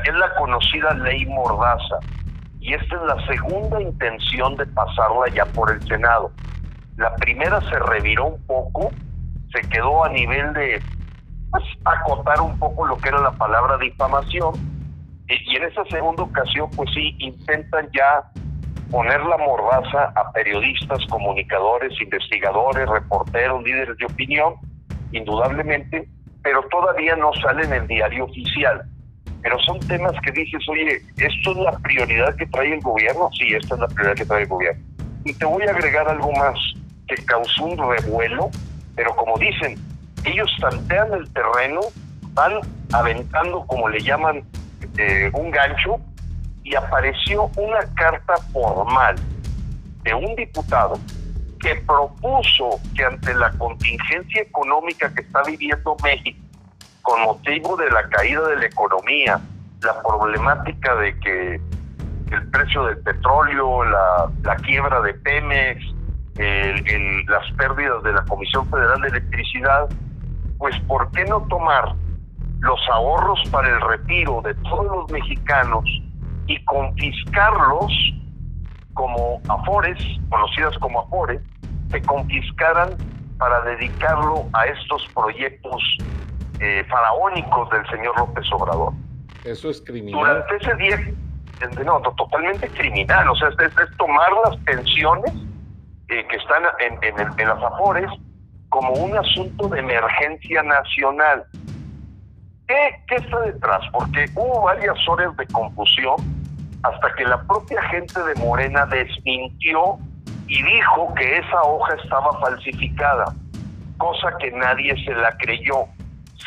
es 0.05 0.14
la 0.14 0.35
conocida 0.35 0.93
ley 0.95 1.24
Mordaza. 1.26 1.99
Y 2.61 2.74
esta 2.74 2.97
es 2.97 3.03
la 3.03 3.26
segunda 3.26 3.81
intención 3.81 4.57
de 4.57 4.66
pasarla 4.66 5.28
ya 5.35 5.47
por 5.47 5.70
el 5.72 5.83
Senado. 5.87 6.31
La 6.97 7.14
primera 7.16 7.61
se 7.62 7.78
reviró 7.78 8.26
un 8.26 8.47
poco, 8.47 8.91
se 9.55 9.66
quedó 9.70 10.05
a 10.05 10.11
nivel 10.11 10.53
de 10.53 10.83
pues, 11.51 11.64
acotar 11.85 12.41
un 12.43 12.59
poco 12.59 12.87
lo 12.87 12.99
que 12.99 13.09
era 13.09 13.20
la 13.20 13.33
palabra 13.33 13.78
difamación. 13.78 14.55
Y, 15.26 15.53
y 15.53 15.57
en 15.57 15.64
esa 15.64 15.85
segunda 15.87 16.24
ocasión, 16.24 16.68
pues 16.76 16.91
sí, 16.93 17.16
intentan 17.18 17.89
ya 17.95 18.31
poner 18.91 19.20
la 19.22 19.38
mordaza 19.38 20.12
a 20.16 20.32
periodistas, 20.32 20.99
comunicadores, 21.09 21.93
investigadores, 22.01 22.88
reporteros, 22.88 23.62
líderes 23.62 23.97
de 23.97 24.07
opinión, 24.07 24.55
indudablemente, 25.12 26.09
pero 26.43 26.62
todavía 26.70 27.16
no 27.16 27.32
sale 27.34 27.64
en 27.64 27.72
el 27.72 27.86
diario 27.86 28.24
oficial. 28.24 28.82
Pero 29.43 29.59
son 29.61 29.80
temas 29.80 30.12
que 30.22 30.32
dices, 30.32 30.61
oye, 30.68 31.01
¿esto 31.16 31.53
es 31.53 31.57
la 31.59 31.72
prioridad 31.78 32.34
que 32.36 32.47
trae 32.47 32.74
el 32.74 32.80
gobierno? 32.80 33.30
Sí, 33.38 33.55
esta 33.55 33.74
es 33.74 33.80
la 33.80 33.88
prioridad 33.88 34.16
que 34.16 34.26
trae 34.26 34.43
el 34.43 34.49
gobierno. 34.49 34.84
Y 35.24 35.32
te 35.34 35.45
voy 35.45 35.62
a 35.64 35.70
agregar 35.70 36.09
algo 36.09 36.32
más 36.32 36.59
que 37.07 37.24
causó 37.24 37.64
un 37.64 37.78
revuelo, 37.78 38.51
pero 38.97 39.14
como 39.16 39.38
dicen, 39.38 39.78
ellos 40.24 40.51
tantean 40.61 41.12
el 41.14 41.32
terreno, 41.32 41.80
van 42.34 42.55
aventando, 42.93 43.64
como 43.66 43.88
le 43.88 44.01
llaman, 44.01 44.43
eh, 44.99 45.30
un 45.32 45.51
gancho, 45.51 46.01
y 46.71 46.77
apareció 46.77 47.51
una 47.57 47.81
carta 47.97 48.37
formal 48.53 49.16
de 50.03 50.14
un 50.14 50.37
diputado 50.37 50.99
que 51.59 51.75
propuso 51.87 52.81
que 52.97 53.05
ante 53.05 53.35
la 53.35 53.51
contingencia 53.53 54.43
económica 54.43 55.12
que 55.12 55.23
está 55.23 55.43
viviendo 55.43 55.97
México, 56.03 56.39
con 57.03 57.23
motivo 57.23 57.77
de 57.77 57.91
la 57.91 58.09
caída 58.09 58.47
de 58.49 58.57
la 58.57 58.66
economía, 58.66 59.41
la 59.83 60.03
problemática 60.03 60.95
de 60.95 61.18
que 61.18 61.61
el 62.31 62.51
precio 62.51 62.85
del 62.85 62.99
petróleo, 62.99 63.85
la, 63.85 64.57
quiebra 64.64 65.01
de 65.01 65.14
Pemex, 65.14 65.85
las 67.29 67.53
pérdidas 67.59 68.03
de 68.05 68.12
la 68.12 68.25
Comisión 68.27 68.71
Federal 68.71 69.01
de 69.01 69.09
Electricidad, 69.09 69.89
pues 70.59 70.79
¿por 70.87 71.11
qué 71.11 71.25
no 71.25 71.41
tomar 71.49 71.95
los 72.61 72.81
ahorros 72.93 73.41
para 73.51 73.68
el 73.68 73.81
retiro 73.81 74.41
de 74.43 74.55
todos 74.55 74.87
los 74.87 75.11
mexicanos 75.11 75.85
y 76.51 76.64
confiscarlos 76.64 77.92
como 78.94 79.40
afores, 79.48 79.96
conocidas 80.28 80.76
como 80.78 81.03
afores, 81.03 81.40
se 81.90 82.03
confiscaran 82.03 82.90
para 83.38 83.61
dedicarlo 83.62 84.46
a 84.53 84.66
estos 84.66 85.07
proyectos 85.14 85.80
eh, 86.59 86.84
faraónicos 86.90 87.70
del 87.70 87.86
señor 87.88 88.18
López 88.18 88.44
Obrador. 88.53 88.92
Eso 89.44 89.70
es 89.70 89.80
criminal. 89.80 90.20
Durante 90.20 90.57
ese 90.57 90.74
día, 90.74 90.96
no, 91.84 92.01
totalmente 92.01 92.68
criminal, 92.70 93.28
o 93.28 93.36
sea, 93.36 93.48
es, 93.48 93.96
tomar 93.96 94.30
las 94.44 94.57
pensiones 94.59 95.32
eh, 96.09 96.26
que 96.28 96.36
están 96.36 96.64
en, 96.80 96.98
en, 97.03 97.38
en 97.38 97.48
las 97.48 97.62
afores 97.62 98.11
como 98.70 98.92
un 98.94 99.16
asunto 99.16 99.68
de 99.68 99.78
emergencia 99.78 100.64
nacional. 100.64 101.44
¿Qué, 102.66 103.03
¿Qué 103.07 103.14
está 103.16 103.40
detrás? 103.40 103.82
Porque 103.92 104.26
hubo 104.34 104.62
varias 104.62 104.98
horas 105.09 105.36
de 105.36 105.46
confusión 105.46 106.39
hasta 106.83 107.14
que 107.14 107.24
la 107.24 107.43
propia 107.43 107.83
gente 107.85 108.22
de 108.22 108.35
Morena 108.37 108.87
desmintió 108.87 109.99
y 110.47 110.62
dijo 110.62 111.14
que 111.14 111.39
esa 111.39 111.62
hoja 111.62 111.95
estaba 112.03 112.39
falsificada, 112.41 113.35
cosa 113.99 114.37
que 114.39 114.51
nadie 114.53 114.95
se 115.05 115.14
la 115.14 115.37
creyó. 115.39 115.85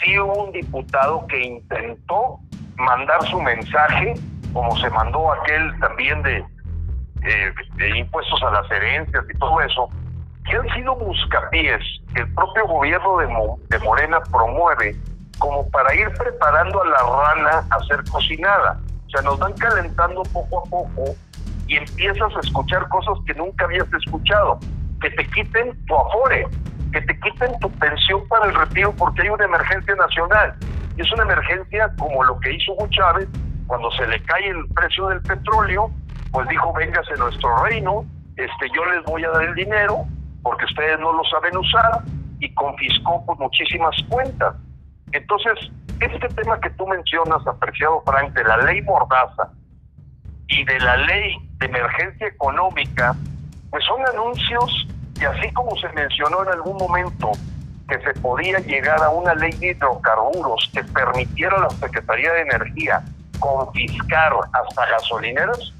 Sí 0.02 0.20
hubo 0.20 0.46
un 0.46 0.52
diputado 0.52 1.26
que 1.28 1.40
intentó 1.40 2.40
mandar 2.76 3.24
su 3.28 3.40
mensaje, 3.42 4.16
como 4.52 4.76
se 4.78 4.90
mandó 4.90 5.32
aquel 5.32 5.80
también 5.80 6.22
de, 6.24 6.44
eh, 7.24 7.54
impuestos 7.96 8.42
a 8.44 8.52
las 8.52 8.70
herencias 8.72 9.24
y 9.34 9.38
todo 9.38 9.62
eso, 9.62 9.90
que 10.46 10.58
han 10.58 10.70
sido 10.76 10.96
buscapiés 10.96 11.82
que 12.14 12.22
el 12.22 12.34
propio 12.34 12.68
gobierno 12.68 13.58
de 13.70 13.80
Morena 13.80 14.20
promueve 14.30 14.96
como 15.40 15.70
para 15.70 15.94
ir 15.96 16.12
preparando 16.14 16.82
a 16.82 16.86
la 16.86 16.98
rana 16.98 17.68
a 17.70 17.80
ser 17.86 18.04
cocinada. 18.10 18.80
O 19.14 19.18
sea, 19.18 19.30
nos 19.30 19.38
van 19.38 19.54
calentando 19.54 20.24
poco 20.24 20.60
a 20.60 20.64
poco 20.64 21.16
y 21.68 21.78
empiezas 21.78 22.36
a 22.36 22.40
escuchar 22.40 22.88
cosas 22.90 23.14
que 23.28 23.36
nunca 23.36 23.66
habías 23.66 23.88
escuchado. 23.94 24.60
Que 25.02 25.12
te 25.12 25.28
quiten 25.28 25.86
tu 25.86 25.96
afore, 25.96 26.48
que 26.92 27.02
te 27.02 27.20
quiten 27.20 27.60
tu 27.60 27.70
pensión 27.74 28.28
para 28.28 28.48
el 28.48 28.56
retiro 28.56 28.92
porque 28.98 29.22
hay 29.22 29.30
una 29.30 29.46
emergencia 29.46 29.94
nacional. 29.96 30.56
Y 30.98 31.02
es 31.02 31.12
una 31.12 31.24
emergencia 31.24 31.94
como 32.00 32.24
lo 32.24 32.40
que 32.40 32.54
hizo 32.56 32.74
Hugo 32.74 32.88
Chávez 32.90 33.30
cuando 33.68 33.92
se 33.92 34.08
le 34.08 34.20
cae 34.24 34.48
el 34.50 34.68
precio 34.74 35.08
del 35.10 35.22
petróleo, 35.22 35.92
pues 36.32 36.48
dijo, 36.48 36.74
véngase 36.74 37.14
nuestro 37.18 37.64
reino, 37.64 38.06
este, 38.36 38.68
yo 38.76 38.84
les 38.86 39.04
voy 39.04 39.24
a 39.26 39.30
dar 39.30 39.44
el 39.44 39.54
dinero 39.54 40.06
porque 40.42 40.66
ustedes 40.66 41.00
no 41.00 41.14
lo 41.14 41.24
saben 41.26 41.56
usar 41.56 42.02
y 42.40 42.52
confiscó 42.56 43.24
pues, 43.28 43.38
muchísimas 43.38 43.96
cuentas. 44.10 44.56
Entonces, 45.12 45.72
este 46.12 46.28
tema 46.30 46.60
que 46.60 46.70
tú 46.72 46.88
mencionas, 46.88 47.46
apreciado 47.48 48.02
Frank, 48.06 48.34
de 48.34 48.44
la 48.44 48.58
ley 48.58 48.82
Mordaza 48.82 49.52
y 50.48 50.64
de 50.66 50.80
la 50.80 50.98
ley 50.98 51.36
de 51.58 51.66
emergencia 51.66 52.28
económica, 52.28 53.16
pues 53.70 53.84
son 53.86 54.06
anuncios 54.08 54.88
que 55.18 55.26
así 55.26 55.52
como 55.54 55.76
se 55.78 55.90
mencionó 55.90 56.44
en 56.44 56.50
algún 56.50 56.78
momento 56.78 57.32
que 57.88 58.00
se 58.00 58.20
podía 58.20 58.60
llegar 58.60 59.02
a 59.02 59.10
una 59.10 59.36
ley 59.36 59.52
de 59.52 59.72
hidrocarburos 59.72 60.70
que 60.74 60.84
permitiera 60.84 61.58
a 61.58 61.62
la 61.62 61.70
Secretaría 61.70 62.32
de 62.34 62.42
Energía 62.42 63.04
confiscar 63.40 64.34
hasta 64.54 64.86
gasolineras, 64.90 65.74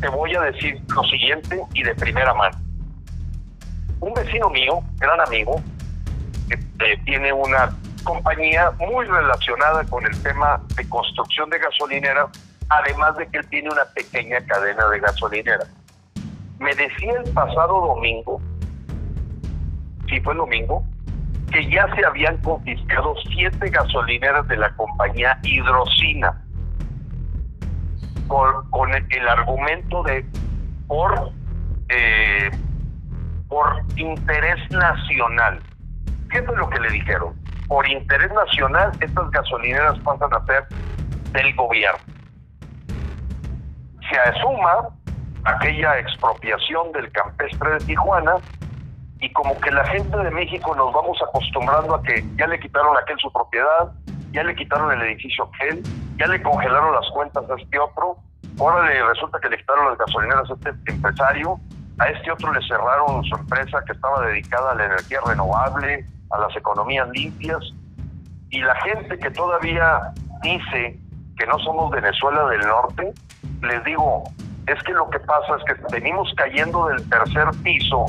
te 0.00 0.08
voy 0.08 0.34
a 0.34 0.40
decir 0.42 0.80
lo 0.94 1.02
siguiente 1.04 1.60
y 1.72 1.82
de 1.82 1.94
primera 1.94 2.34
mano. 2.34 2.58
Un 4.00 4.12
vecino 4.12 4.50
mío, 4.50 4.80
gran 4.98 5.20
amigo, 5.20 5.62
que 6.48 6.96
tiene 7.04 7.32
una 7.32 7.70
compañía 8.06 8.70
muy 8.78 9.04
relacionada 9.04 9.84
con 9.84 10.06
el 10.06 10.22
tema 10.22 10.62
de 10.76 10.88
construcción 10.88 11.50
de 11.50 11.58
gasolineras, 11.58 12.28
además 12.68 13.16
de 13.16 13.26
que 13.28 13.38
él 13.38 13.46
tiene 13.48 13.68
una 13.68 13.84
pequeña 13.94 14.40
cadena 14.46 14.88
de 14.88 15.00
gasolineras. 15.00 15.68
Me 16.58 16.74
decía 16.74 17.12
el 17.24 17.32
pasado 17.32 17.80
domingo, 17.88 18.40
sí 20.08 20.20
fue 20.20 20.34
domingo, 20.36 20.84
que 21.50 21.68
ya 21.68 21.92
se 21.94 22.06
habían 22.06 22.38
confiscado 22.38 23.14
siete 23.34 23.68
gasolineras 23.70 24.46
de 24.48 24.56
la 24.56 24.74
compañía 24.76 25.38
Hidrocina 25.42 26.42
con, 28.28 28.94
el, 28.94 29.28
argumento 29.28 30.02
de 30.04 30.24
por 30.86 31.32
eh, 31.88 32.50
por 33.48 33.82
interés 33.96 34.70
nacional. 34.70 35.60
¿Qué 36.30 36.38
es 36.38 36.46
lo 36.46 36.68
que 36.68 36.80
le 36.80 36.90
dijeron? 36.90 37.45
Por 37.68 37.86
interés 37.88 38.32
nacional, 38.32 38.92
estas 39.00 39.30
gasolineras 39.30 39.98
pasan 40.00 40.32
a 40.32 40.44
ser 40.46 40.66
del 41.32 41.54
gobierno. 41.54 41.98
Se 44.08 44.18
asuma 44.18 44.88
aquella 45.44 45.98
expropiación 45.98 46.92
del 46.92 47.10
campestre 47.12 47.72
de 47.72 47.78
Tijuana 47.78 48.36
y 49.20 49.32
como 49.32 49.58
que 49.60 49.70
la 49.70 49.84
gente 49.86 50.16
de 50.16 50.30
México 50.30 50.74
nos 50.76 50.92
vamos 50.92 51.18
acostumbrando 51.22 51.94
a 51.94 52.02
que 52.02 52.24
ya 52.36 52.46
le 52.46 52.58
quitaron 52.60 52.96
a 52.96 53.00
aquel 53.00 53.18
su 53.18 53.32
propiedad, 53.32 53.92
ya 54.32 54.44
le 54.44 54.54
quitaron 54.54 54.92
el 54.92 55.02
edificio 55.02 55.44
a 55.44 55.56
aquel, 55.56 55.82
ya 56.18 56.26
le 56.26 56.42
congelaron 56.42 56.94
las 56.94 57.08
cuentas 57.10 57.44
a 57.48 57.54
este 57.60 57.78
otro, 57.78 58.16
ahora 58.60 58.86
le 58.88 59.04
resulta 59.06 59.38
que 59.40 59.48
le 59.48 59.56
quitaron 59.56 59.86
las 59.86 59.98
gasolineras 59.98 60.50
a 60.50 60.54
este 60.54 60.92
empresario, 60.92 61.58
a 61.98 62.08
este 62.08 62.30
otro 62.30 62.52
le 62.52 62.60
cerraron 62.66 63.24
su 63.24 63.36
empresa 63.36 63.82
que 63.86 63.92
estaba 63.92 64.26
dedicada 64.26 64.72
a 64.72 64.74
la 64.74 64.84
energía 64.84 65.20
renovable, 65.26 66.04
a 66.30 66.38
las 66.38 66.56
economías 66.56 67.08
limpias. 67.10 67.60
Y 68.50 68.60
la 68.60 68.74
gente 68.82 69.18
que 69.18 69.30
todavía 69.30 70.12
dice 70.42 70.98
que 71.38 71.46
no 71.46 71.58
somos 71.60 71.90
Venezuela 71.90 72.46
del 72.46 72.60
Norte, 72.60 73.12
les 73.62 73.84
digo, 73.84 74.24
es 74.66 74.82
que 74.84 74.92
lo 74.92 75.08
que 75.10 75.18
pasa 75.20 75.56
es 75.56 75.64
que 75.64 75.82
venimos 75.92 76.32
cayendo 76.36 76.86
del 76.86 77.08
tercer 77.08 77.48
piso, 77.62 78.06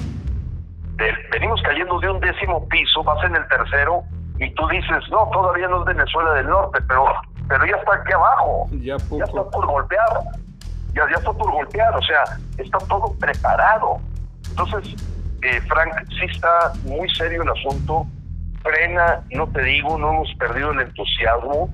venimos 1.31 1.61
cayendo 1.63 1.99
de 1.99 2.09
un 2.09 2.19
décimo 2.19 2.67
piso, 2.69 3.03
vas 3.03 3.23
en 3.25 3.35
el 3.35 3.47
tercero 3.47 4.03
y 4.39 4.49
tú 4.53 4.67
dices, 4.67 5.03
no, 5.09 5.29
todavía 5.31 5.67
no 5.67 5.79
es 5.79 5.85
Venezuela 5.85 6.33
del 6.33 6.47
Norte, 6.47 6.79
pero, 6.87 7.05
pero 7.47 7.65
ya 7.65 7.75
está 7.75 7.95
aquí 7.95 8.13
abajo, 8.13 8.67
ya, 8.71 8.97
ya 8.97 9.23
está 9.23 9.43
por 9.49 9.65
golpear 9.65 10.23
ya, 10.97 11.07
ya 11.09 11.17
está 11.17 11.31
por 11.31 11.51
golpear, 11.51 11.95
o 11.95 12.01
sea, 12.01 12.23
está 12.57 12.77
todo 12.79 13.13
preparado. 13.19 13.97
Entonces, 14.49 14.95
eh, 15.41 15.61
Frank, 15.67 15.93
sí 16.09 16.25
está 16.31 16.73
muy 16.83 17.09
serio 17.09 17.43
el 17.43 17.49
asunto, 17.49 18.05
frena, 18.61 19.21
no 19.31 19.47
te 19.47 19.63
digo, 19.63 19.97
no 19.97 20.13
hemos 20.13 20.33
perdido 20.35 20.71
el 20.71 20.81
entusiasmo, 20.81 21.69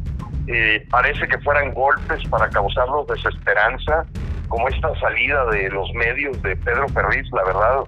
eh, 0.48 0.86
parece 0.90 1.28
que 1.28 1.38
fueran 1.40 1.74
golpes 1.74 2.28
para 2.30 2.50
causarnos 2.50 3.08
desesperanza, 3.08 4.06
como 4.48 4.68
esta 4.68 4.94
salida 5.00 5.46
de 5.46 5.70
los 5.70 5.92
medios 5.94 6.42
de 6.44 6.56
Pedro 6.58 6.88
Ferriz, 6.90 7.28
la 7.32 7.44
verdad, 7.44 7.80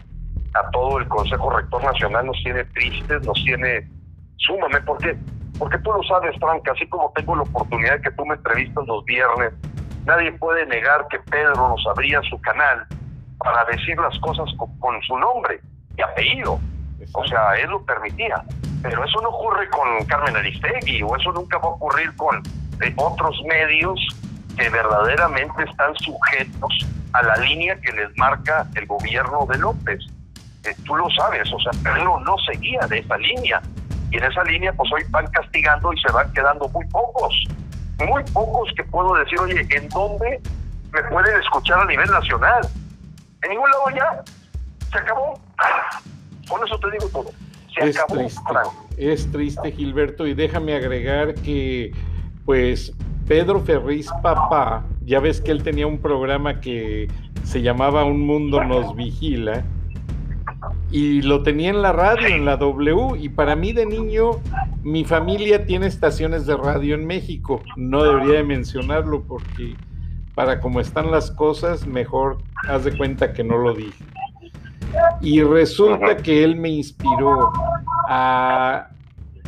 a 0.54 0.70
todo 0.72 1.00
el 1.00 1.08
Consejo 1.08 1.50
Rector 1.50 1.84
Nacional 1.84 2.26
nos 2.26 2.42
tiene 2.44 2.64
tristes, 2.66 3.26
nos 3.26 3.44
tiene 3.44 3.88
súmame, 4.38 4.80
porque 4.82 5.16
porque 5.60 5.78
tú 5.80 5.92
lo 5.94 6.04
sabes, 6.04 6.36
Frank, 6.40 6.68
así 6.70 6.86
como 6.88 7.14
tengo 7.16 7.36
la 7.36 7.44
oportunidad 7.44 8.02
que 8.02 8.12
tú 8.12 8.26
me 8.26 8.36
entrevistas 8.36 8.86
los 8.88 9.06
viernes, 9.06 9.54
Nadie 10.06 10.32
puede 10.34 10.66
negar 10.68 11.08
que 11.10 11.18
Pedro 11.20 11.70
nos 11.70 11.86
abría 11.88 12.22
su 12.30 12.40
canal 12.42 12.86
para 13.38 13.66
decir 13.66 13.98
las 13.98 14.18
cosas 14.20 14.50
con, 14.80 15.02
su 15.04 15.18
nombre 15.18 15.60
y 15.98 16.02
apellido. 16.02 16.60
O 17.14 17.26
sea, 17.26 17.56
él 17.56 17.70
lo 17.70 17.84
permitía. 17.86 18.44
Pero 18.82 19.04
eso 19.04 19.22
no 19.22 19.30
ocurre 19.30 19.70
con 19.70 20.06
Carmen 20.06 20.36
Aristegui 20.36 21.02
o 21.04 21.16
eso 21.16 21.32
nunca 21.32 21.58
va 21.58 21.66
a 21.70 21.72
ocurrir 21.72 22.16
con 22.16 22.38
eh, 22.82 22.94
otros 22.98 23.42
medios 23.48 24.00
que 24.58 24.70
verdaderamente 24.70 25.64
están 25.64 25.96
sujetos 25.96 26.88
a 27.14 27.24
la 27.24 27.36
línea 27.38 27.80
que 27.82 27.92
les 27.92 28.16
marca 28.18 28.68
el 28.76 28.86
gobierno 28.86 29.46
de 29.48 29.58
López. 29.58 30.00
Eh, 30.64 30.76
tú 30.86 30.96
lo 30.96 31.10
sabes, 31.12 31.52
o 31.52 31.60
sea, 31.60 31.72
Pedro 31.84 32.20
no 32.20 32.38
seguía 32.40 32.82
de 32.88 33.00
esa 33.00 33.18
línea. 33.18 33.62
Y 34.12 34.18
en 34.18 34.24
esa 34.24 34.44
línea, 34.44 34.72
pues 34.74 34.92
hoy 34.94 35.04
van 35.10 35.28
castigando 35.28 35.92
y 35.92 36.00
se 36.00 36.12
van 36.12 36.32
quedando 36.34 36.70
muy 36.70 36.86
pocos 36.88 37.34
muy 38.04 38.24
pocos 38.34 38.70
que 38.76 38.84
puedo 38.86 39.14
decir, 39.16 39.40
oye, 39.40 39.66
¿en 39.70 39.90
dónde 39.90 40.42
me 40.92 41.04
pueden 41.04 41.40
escuchar 41.40 41.80
a 41.80 41.86
nivel 41.86 42.10
nacional? 42.10 42.68
En 43.46 43.52
ningún 43.52 43.70
lado 43.70 43.84
ya. 43.96 44.24
Se 44.92 44.98
acabó. 44.98 45.40
Con 46.50 46.66
eso 46.66 46.80
te 46.80 46.92
digo 46.92 47.08
todo. 47.12 47.32
Se 47.74 47.90
es 47.90 47.98
acabó. 47.98 48.20
Triste, 48.20 48.42
es 48.98 49.32
triste, 49.32 49.72
Gilberto, 49.72 50.26
y 50.26 50.34
déjame 50.34 50.76
agregar 50.76 51.36
que, 51.36 51.92
pues, 52.44 52.92
Pedro 53.28 53.60
Ferriz 53.60 54.10
Papá, 54.24 54.84
ya 55.04 55.20
ves 55.20 55.42
que 55.42 55.52
él 55.52 55.62
tenía 55.62 55.86
un 55.86 56.00
programa 56.00 56.60
que 56.60 57.08
se 57.44 57.62
llamaba 57.62 58.04
Un 58.06 58.22
Mundo 58.22 58.64
Nos 58.64 58.96
Vigila, 58.96 59.64
y 60.90 61.22
lo 61.22 61.44
tenía 61.44 61.70
en 61.70 61.82
la 61.82 61.92
radio, 61.92 62.28
en 62.28 62.46
la 62.46 62.58
W, 62.58 63.20
y 63.20 63.30
para 63.30 63.56
mí 63.56 63.74
de 63.74 63.86
niño, 63.86 64.40
mi 64.84 65.04
familia 65.04 65.66
tiene 65.66 65.88
estaciones 65.88 66.46
de 66.46 66.56
radio 66.58 66.96
en 66.96 67.06
México, 67.06 67.62
no 67.76 68.04
debería 68.04 68.38
de 68.38 68.44
mencionarlo 68.44 69.24
porque 69.24 69.76
para 70.36 70.60
cómo 70.60 70.82
están 70.82 71.12
las 71.12 71.32
cosas, 71.32 71.88
mejor 71.88 72.38
haz 72.68 72.84
de 72.84 72.96
cuenta 72.96 73.34
que 73.34 73.44
no 73.44 73.58
lo 73.58 73.74
dije. 73.74 74.04
Y 75.22 75.42
resulta 75.42 76.18
que 76.18 76.44
él 76.44 76.56
me 76.56 76.70
inspiró 76.70 77.52
a 78.08 78.90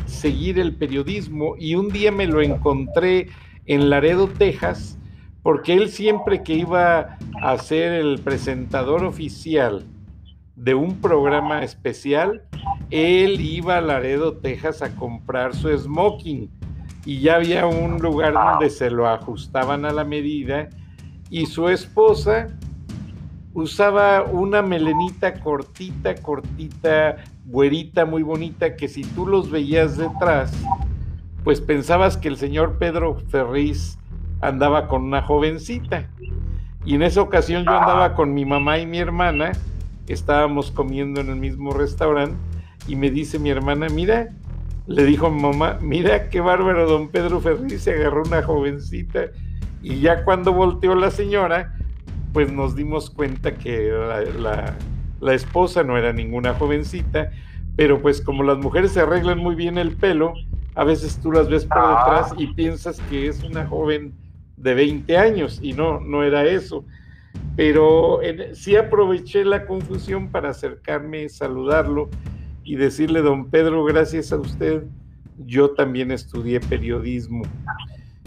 seguir 0.06 0.58
el 0.58 0.74
periodismo 0.74 1.54
y 1.58 1.74
un 1.74 1.88
día 1.88 2.10
me 2.10 2.26
lo 2.26 2.40
encontré 2.40 3.28
en 3.66 3.90
Laredo, 3.90 4.28
Texas, 4.28 4.98
porque 5.42 5.74
él 5.74 5.90
siempre 5.90 6.42
que 6.42 6.54
iba 6.54 7.18
a 7.42 7.58
ser 7.58 7.92
el 7.92 8.20
presentador 8.20 9.04
oficial 9.04 9.84
de 10.56 10.74
un 10.74 11.00
programa 11.00 11.62
especial, 11.62 12.42
él 12.90 13.40
iba 13.40 13.76
a 13.76 13.80
Laredo, 13.80 14.38
Texas 14.38 14.82
a 14.82 14.94
comprar 14.96 15.54
su 15.54 15.68
smoking 15.76 16.50
y 17.08 17.20
ya 17.20 17.36
había 17.36 17.66
un 17.66 18.02
lugar 18.02 18.34
donde 18.34 18.68
se 18.68 18.90
lo 18.90 19.08
ajustaban 19.08 19.86
a 19.86 19.92
la 19.92 20.04
medida 20.04 20.68
y 21.30 21.46
su 21.46 21.70
esposa 21.70 22.48
usaba 23.54 24.24
una 24.24 24.60
melenita 24.60 25.40
cortita, 25.40 26.16
cortita, 26.16 27.16
güerita, 27.46 28.04
muy 28.04 28.22
bonita, 28.22 28.76
que 28.76 28.88
si 28.88 29.04
tú 29.04 29.26
los 29.26 29.50
veías 29.50 29.96
detrás, 29.96 30.52
pues 31.44 31.62
pensabas 31.62 32.18
que 32.18 32.28
el 32.28 32.36
señor 32.36 32.76
Pedro 32.76 33.14
Ferriz 33.30 33.98
andaba 34.42 34.86
con 34.86 35.04
una 35.04 35.22
jovencita. 35.22 36.10
Y 36.84 36.96
en 36.96 37.02
esa 37.02 37.22
ocasión 37.22 37.64
yo 37.64 37.70
andaba 37.70 38.14
con 38.14 38.34
mi 38.34 38.44
mamá 38.44 38.80
y 38.80 38.86
mi 38.86 38.98
hermana, 38.98 39.52
estábamos 40.08 40.70
comiendo 40.70 41.22
en 41.22 41.30
el 41.30 41.36
mismo 41.36 41.72
restaurante, 41.72 42.36
y 42.86 42.96
me 42.96 43.10
dice 43.10 43.38
mi 43.38 43.48
hermana, 43.48 43.86
mira, 43.88 44.28
le 44.88 45.04
dijo 45.04 45.30
mamá, 45.30 45.78
mira 45.82 46.30
qué 46.30 46.40
bárbaro, 46.40 46.88
don 46.88 47.08
Pedro 47.08 47.40
Ferriz 47.40 47.82
se 47.82 47.92
agarró 47.92 48.22
una 48.22 48.42
jovencita. 48.42 49.26
Y 49.82 50.00
ya 50.00 50.24
cuando 50.24 50.52
volteó 50.54 50.94
la 50.94 51.10
señora, 51.10 51.74
pues 52.32 52.50
nos 52.50 52.74
dimos 52.74 53.10
cuenta 53.10 53.54
que 53.54 53.92
la, 55.20 55.34
esposa 55.34 55.84
no 55.84 55.98
era 55.98 56.14
ninguna 56.14 56.54
jovencita, 56.54 57.30
pero 57.76 58.00
pues 58.00 58.22
como 58.22 58.42
las 58.42 58.56
mujeres 58.58 58.92
se 58.92 59.00
arreglan 59.00 59.38
muy 59.38 59.54
bien 59.54 59.76
el 59.76 59.94
pelo, 59.94 60.32
a 60.74 60.84
veces 60.84 61.20
tú 61.20 61.32
las 61.32 61.50
ves 61.50 61.66
por 61.66 61.86
detrás 61.86 62.32
y 62.38 62.46
piensas 62.54 62.98
que 63.10 63.28
es 63.28 63.42
una 63.44 63.66
joven 63.66 64.14
de 64.56 64.72
20 64.72 65.18
años 65.18 65.60
y 65.62 65.74
no, 65.74 66.00
no 66.00 66.22
era 66.22 66.46
eso. 66.46 66.86
Pero 67.56 68.20
sí 68.54 68.74
aproveché 68.76 69.44
la 69.44 69.66
confusión 69.66 70.30
para 70.30 70.50
acercarme, 70.50 71.28
saludarlo 71.28 72.08
y 72.68 72.76
decirle, 72.76 73.22
don 73.22 73.46
Pedro, 73.46 73.82
gracias 73.82 74.30
a 74.30 74.36
usted, 74.36 74.82
yo 75.46 75.70
también 75.70 76.10
estudié 76.10 76.60
periodismo. 76.60 77.44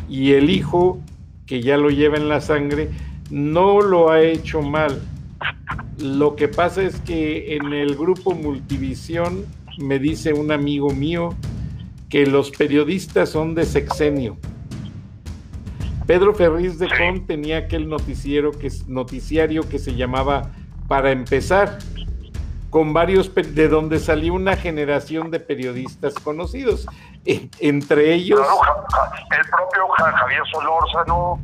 Y 0.09 0.31
el 0.31 0.49
hijo, 0.49 0.99
que 1.45 1.61
ya 1.61 1.77
lo 1.77 1.91
lleva 1.91 2.17
en 2.17 2.27
la 2.27 2.41
sangre, 2.41 2.89
no 3.29 3.81
lo 3.81 4.09
ha 4.09 4.19
hecho 4.23 4.63
mal. 4.63 4.99
Lo 5.99 6.35
que 6.35 6.47
pasa 6.47 6.81
es 6.81 6.99
que 7.01 7.55
en 7.55 7.71
el 7.71 7.95
grupo 7.95 8.33
Multivisión 8.33 9.45
me 9.77 9.99
dice 9.99 10.33
un 10.33 10.51
amigo 10.51 10.89
mío 10.89 11.35
que 12.09 12.25
los 12.25 12.49
periodistas 12.49 13.29
son 13.29 13.53
de 13.53 13.63
sexenio. 13.63 14.37
Pedro 16.07 16.33
Ferriz 16.33 16.79
de 16.79 16.87
Con 16.87 17.27
tenía 17.27 17.59
aquel 17.59 17.87
noticiero 17.87 18.51
que, 18.51 18.71
noticiario 18.87 19.69
que 19.69 19.77
se 19.77 19.93
llamaba 19.93 20.51
Para 20.87 21.11
empezar, 21.11 21.77
con 22.71 22.93
varios, 22.93 23.31
de 23.35 23.67
donde 23.67 23.99
salió 23.99 24.33
una 24.33 24.55
generación 24.55 25.29
de 25.29 25.41
periodistas 25.41 26.15
conocidos, 26.15 26.87
entre 27.25 28.13
ellos... 28.13 28.39
el 28.39 29.49
propio 29.49 29.87
Javier 29.89 30.41
Solórzano, 30.51 31.39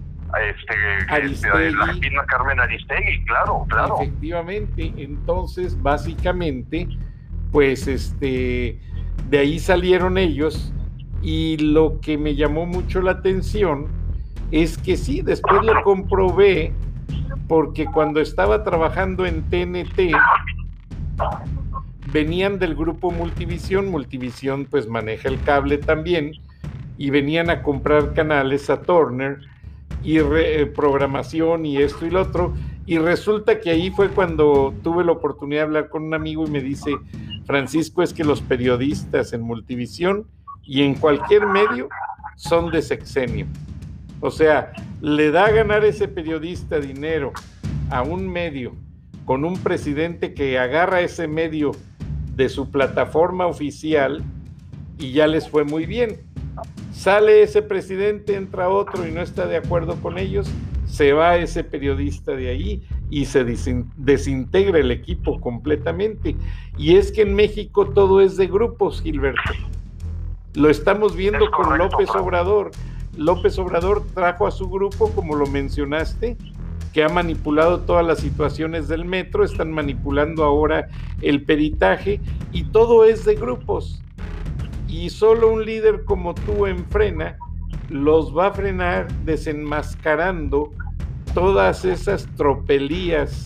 este, 0.49 1.25
este 1.25 1.71
la 2.15 2.25
Carmen 2.25 2.59
Aristegui, 2.61 3.25
claro, 3.25 3.65
claro. 3.67 3.95
Efectivamente, 4.01 4.93
entonces 4.95 5.79
básicamente, 5.81 6.87
pues 7.51 7.87
este, 7.87 8.79
de 9.29 9.37
ahí 9.37 9.59
salieron 9.59 10.17
ellos 10.17 10.73
y 11.21 11.57
lo 11.57 11.99
que 11.99 12.17
me 12.17 12.35
llamó 12.35 12.65
mucho 12.65 13.01
la 13.01 13.11
atención 13.11 13.87
es 14.51 14.77
que 14.77 14.95
sí, 14.95 15.21
después 15.21 15.61
lo 15.65 15.83
comprobé 15.83 16.73
porque 17.49 17.85
cuando 17.85 18.21
estaba 18.21 18.63
trabajando 18.63 19.25
en 19.25 19.43
TNT 19.49 20.15
venían 22.11 22.59
del 22.59 22.75
grupo 22.75 23.11
Multivisión, 23.11 23.89
Multivisión 23.89 24.65
pues 24.65 24.87
maneja 24.87 25.29
el 25.29 25.41
cable 25.41 25.77
también 25.77 26.31
y 26.97 27.09
venían 27.09 27.49
a 27.49 27.61
comprar 27.61 28.13
canales 28.13 28.69
a 28.69 28.81
Turner 28.81 29.39
y 30.03 30.19
eh, 30.19 30.65
programación 30.65 31.65
y 31.65 31.77
esto 31.77 32.05
y 32.05 32.11
lo 32.11 32.21
otro. 32.21 32.53
Y 32.85 32.97
resulta 32.97 33.59
que 33.59 33.69
ahí 33.69 33.91
fue 33.91 34.09
cuando 34.09 34.73
tuve 34.81 35.03
la 35.03 35.11
oportunidad 35.11 35.61
de 35.61 35.65
hablar 35.65 35.89
con 35.89 36.03
un 36.03 36.13
amigo 36.13 36.47
y 36.47 36.49
me 36.49 36.61
dice, 36.61 36.91
Francisco, 37.45 38.01
es 38.01 38.13
que 38.13 38.23
los 38.23 38.41
periodistas 38.41 39.33
en 39.33 39.41
Multivisión 39.41 40.25
y 40.63 40.83
en 40.83 40.95
cualquier 40.95 41.45
medio 41.45 41.89
son 42.37 42.71
de 42.71 42.81
sexenio. 42.81 43.45
O 44.21 44.31
sea, 44.31 44.71
le 45.01 45.31
da 45.31 45.45
a 45.45 45.51
ganar 45.51 45.83
ese 45.83 46.07
periodista 46.07 46.79
dinero 46.79 47.33
a 47.89 48.01
un 48.01 48.27
medio 48.27 48.73
con 49.27 49.43
un 49.43 49.57
presidente 49.57 50.33
que 50.33 50.57
agarra 50.57 51.01
ese 51.01 51.27
medio 51.27 51.73
de 52.37 52.47
su 52.47 52.71
plataforma 52.71 53.45
oficial 53.45 54.23
y 54.97 55.11
ya 55.11 55.27
les 55.27 55.49
fue 55.49 55.65
muy 55.65 55.85
bien. 55.85 56.21
Sale 56.93 57.41
ese 57.43 57.61
presidente, 57.61 58.35
entra 58.35 58.69
otro 58.69 59.05
y 59.05 59.11
no 59.11 59.21
está 59.21 59.45
de 59.45 59.57
acuerdo 59.57 59.97
con 60.01 60.17
ellos, 60.17 60.49
se 60.85 61.11
va 61.11 61.35
ese 61.35 61.65
periodista 61.65 62.37
de 62.37 62.49
ahí 62.49 62.87
y 63.09 63.25
se 63.25 63.43
desintegra 63.97 64.79
el 64.79 64.91
equipo 64.91 65.41
completamente. 65.41 66.37
Y 66.77 66.95
es 66.95 67.11
que 67.11 67.23
en 67.23 67.35
México 67.35 67.89
todo 67.89 68.21
es 68.21 68.37
de 68.37 68.47
grupos, 68.47 69.01
Gilberto. 69.01 69.41
Lo 70.53 70.69
estamos 70.69 71.17
viendo 71.17 71.51
con 71.51 71.77
López 71.77 72.09
Obrador. 72.11 72.71
López 73.17 73.59
Obrador 73.59 74.05
trajo 74.13 74.47
a 74.47 74.51
su 74.51 74.69
grupo, 74.69 75.11
como 75.11 75.35
lo 75.35 75.47
mencionaste, 75.47 76.37
que 76.97 77.03
ha 77.03 77.09
manipulado 77.09 77.81
todas 77.81 78.03
las 78.03 78.17
situaciones 78.17 78.87
del 78.87 79.05
metro, 79.05 79.43
están 79.43 79.71
manipulando 79.71 80.43
ahora 80.43 80.87
el 81.21 81.43
peritaje 81.43 82.19
y 82.51 82.63
todo 82.63 83.05
es 83.05 83.23
de 83.23 83.35
grupos 83.35 84.01
y 84.87 85.11
solo 85.11 85.53
un 85.53 85.63
líder 85.63 86.05
como 86.05 86.33
tú 86.33 86.65
en 86.65 86.83
frena 86.85 87.37
los 87.89 88.35
va 88.35 88.47
a 88.47 88.51
frenar 88.51 89.11
desenmascarando 89.25 90.71
todas 91.35 91.85
esas 91.85 92.25
tropelías 92.35 93.45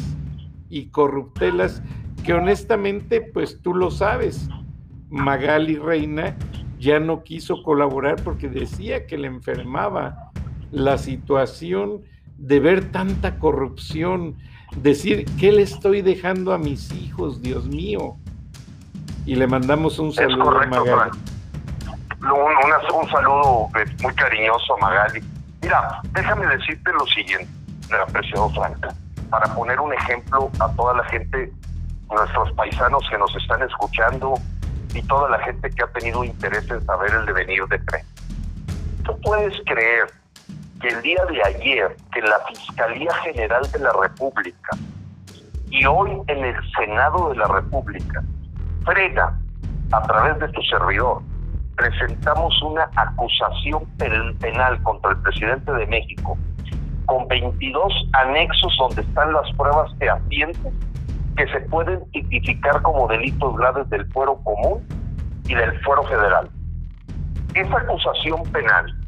y 0.70 0.86
corruptelas 0.86 1.84
que 2.24 2.34
honestamente 2.34 3.20
pues 3.20 3.60
tú 3.62 3.74
lo 3.74 3.92
sabes. 3.92 4.48
Magali 5.10 5.76
Reina 5.76 6.38
ya 6.80 7.02
no 7.02 7.22
quiso 7.24 7.64
colaborar 7.64 8.16
porque 8.24 8.48
decía 8.48 9.06
que 9.06 9.18
le 9.18 9.28
enfermaba 9.28 10.32
la 10.72 10.98
situación 10.98 12.04
de 12.42 12.60
ver 12.60 12.92
tanta 12.92 13.40
corrupción, 13.40 14.36
decir, 14.76 15.26
¿qué 15.40 15.52
le 15.52 15.62
estoy 15.62 16.02
dejando 16.02 16.54
a 16.54 16.58
mis 16.58 16.92
hijos, 16.92 17.42
Dios 17.42 17.66
mío? 17.68 18.18
Y 19.26 19.36
le 19.36 19.48
mandamos 19.48 20.00
un 20.00 20.12
saludo 20.12 20.50
a 20.60 20.66
Magali 20.66 21.12
un, 22.30 22.96
un 22.96 23.10
saludo 23.10 23.70
eh, 23.80 23.86
muy 24.02 24.14
cariñoso 24.14 24.76
a 24.76 24.78
Magali. 24.78 25.24
Mira, 25.62 26.02
déjame 26.12 26.46
decirte 26.48 26.92
lo 26.94 27.06
siguiente, 27.08 27.48
apreciado 28.08 28.50
Franca, 28.50 28.94
para 29.30 29.54
poner 29.56 29.80
un 29.80 29.94
ejemplo 29.94 30.50
a 30.60 30.70
toda 30.74 30.96
la 30.96 31.04
gente, 31.06 31.52
nuestros 32.10 32.52
paisanos 32.54 33.04
que 33.10 33.18
nos 33.18 33.36
están 33.36 33.62
escuchando 33.64 34.34
y 34.94 35.02
toda 35.04 35.30
la 35.30 35.40
gente 35.40 35.70
que 35.70 35.84
ha 35.84 35.88
tenido 35.88 36.24
interés 36.24 36.70
en 36.70 36.86
saber 36.86 37.12
el 37.14 37.26
devenir 37.26 37.66
de 37.68 37.80
tren. 37.80 38.06
¿Tú 39.06 39.20
puedes 39.22 39.54
creer 39.66 40.12
que 40.82 40.88
el 40.88 41.02
día 41.02 41.24
de 41.26 41.44
ayer, 41.44 41.96
que 42.12 42.22
la 42.22 42.40
Fiscalía 42.48 43.14
General 43.24 43.62
de 43.72 43.80
la 43.80 43.94
República 43.94 44.78
y 45.70 45.86
hoy 45.86 46.12
en 46.28 46.44
el 46.44 46.56
Senado 46.76 47.30
de 47.30 47.36
la 47.38 47.48
República 47.48 48.24
frena 48.84 49.40
a 49.92 50.02
través 50.04 50.40
de 50.40 50.48
tu 50.50 50.62
servidor 50.64 51.22
presentamos 51.76 52.62
una 52.64 52.90
acusación 52.96 53.86
penal 54.40 54.82
contra 54.84 55.12
el 55.12 55.18
presidente 55.18 55.72
de 55.72 55.88
México 55.88 56.38
con 57.06 57.28
22 57.28 57.94
anexos 58.14 58.76
donde 58.80 59.02
están 59.02 59.34
las 59.34 59.52
pruebas 59.54 59.92
fehacientes 59.98 60.74
que 61.38 61.48
se 61.48 61.62
pueden 61.62 62.04
tipificar 62.12 62.82
como 62.82 63.08
delitos 63.08 63.56
graves 63.56 63.90
del 63.90 64.06
fuero 64.12 64.38
común 64.44 64.86
y 65.48 65.56
del 65.56 65.80
fuero 65.82 66.04
federal. 66.04 66.50
Esa 67.54 67.78
acusación 67.78 68.44
penal 68.52 69.01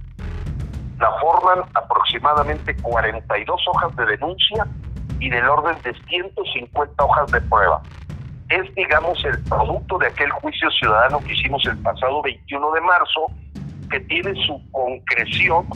la 1.04 1.12
forman 1.20 1.60
aproximadamente 1.74 2.74
42 2.78 3.62
hojas 3.68 3.94
de 3.98 4.06
denuncia 4.06 4.66
y 5.20 5.30
del 5.30 5.46
orden 5.50 5.76
de 5.84 5.94
150 6.08 7.04
hojas 7.04 7.30
de 7.30 7.42
prueba 7.42 7.82
es, 8.48 8.74
digamos, 8.76 9.22
el 9.26 9.44
producto 9.44 9.98
de 9.98 10.08
aquel 10.08 10.32
juicio 10.32 10.70
ciudadano 10.72 11.20
que 11.20 11.34
hicimos 11.34 11.62
el 11.66 11.78
pasado 11.80 12.22
21 12.22 12.72
de 12.72 12.82
marzo, 12.82 13.28
que 13.90 14.00
tiene 14.02 14.34
su 14.46 14.62
concreción 14.72 15.68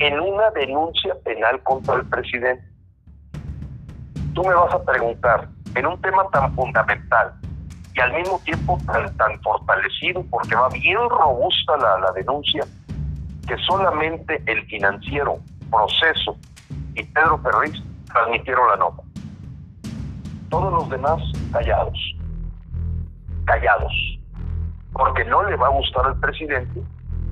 en 0.00 0.18
una 0.18 0.50
denuncia 0.50 1.14
penal 1.24 1.62
contra 1.62 1.94
el 1.96 2.08
presidente. 2.08 2.64
Tú 4.34 4.42
me 4.42 4.54
vas 4.54 4.74
a 4.74 4.82
preguntar, 4.82 5.48
en 5.76 5.86
un 5.86 6.00
tema 6.00 6.28
tan 6.32 6.52
fundamental 6.56 7.34
y 7.94 8.00
al 8.00 8.12
mismo 8.14 8.40
tiempo 8.44 8.78
tan, 8.86 9.16
tan 9.16 9.40
fortalecido 9.42 10.24
porque 10.28 10.56
va 10.56 10.68
bien 10.70 10.98
robusta 11.08 11.76
la, 11.76 11.98
la 12.00 12.12
denuncia 12.12 12.64
que 13.46 13.56
solamente 13.58 14.42
el 14.46 14.64
financiero, 14.66 15.38
proceso 15.70 16.36
y 16.94 17.02
Pedro 17.04 17.38
Ferriz 17.38 17.82
transmitieron 18.12 18.68
la 18.68 18.76
nota. 18.76 19.02
Todos 20.50 20.72
los 20.72 20.90
demás 20.90 21.20
callados, 21.52 21.98
callados, 23.44 23.92
porque 24.92 25.24
no 25.24 25.42
le 25.44 25.56
va 25.56 25.68
a 25.68 25.70
gustar 25.70 26.06
al 26.06 26.20
presidente 26.20 26.82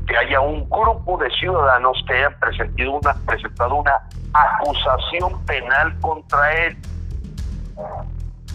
que 0.07 0.17
haya 0.17 0.41
un 0.41 0.69
grupo 0.69 1.19
de 1.19 1.31
ciudadanos 1.31 2.03
que 2.07 2.15
hayan 2.15 2.35
presentado 2.41 2.93
una, 2.93 3.15
presentado 3.27 3.75
una 3.77 3.93
acusación 4.33 5.45
penal 5.47 5.99
contra 6.01 6.67
él. 6.67 6.77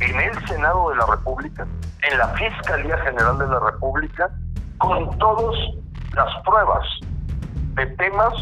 En 0.02 0.20
el 0.20 0.48
Senado 0.48 0.90
de 0.90 0.98
la 0.98 1.06
República, 1.06 1.66
en 2.12 2.18
la 2.18 2.28
Fiscalía 2.30 2.98
General 2.98 3.38
de 3.38 3.48
la 3.48 3.60
República, 3.60 4.30
con 4.80 5.18
todas 5.18 5.56
las 6.14 6.44
pruebas 6.44 6.86
de 7.76 7.86
temas 7.98 8.34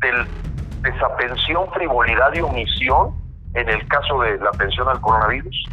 de 0.00 0.26
desatención, 0.82 1.70
frivolidad 1.72 2.34
y 2.34 2.40
omisión, 2.40 3.14
en 3.54 3.68
el 3.68 3.86
caso 3.88 4.20
de 4.20 4.38
la 4.38 4.48
atención 4.48 4.88
al 4.88 5.00
coronavirus, 5.00 5.64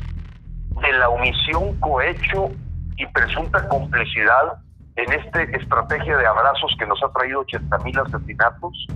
de 0.82 0.93
la 0.93 1.10
omisión, 1.10 1.80
cohecho 1.80 2.52
y 2.97 3.06
presunta 3.08 3.68
complicidad 3.70 4.60
en 4.95 5.12
esta 5.14 5.41
estrategia 5.43 6.18
de 6.18 6.28
abrazos 6.28 6.76
que 6.78 6.86
nos 6.86 7.02
ha 7.04 7.12
traído 7.14 7.39
80 7.41 7.78
mil 7.80 8.00
asesinatos, 8.00 8.88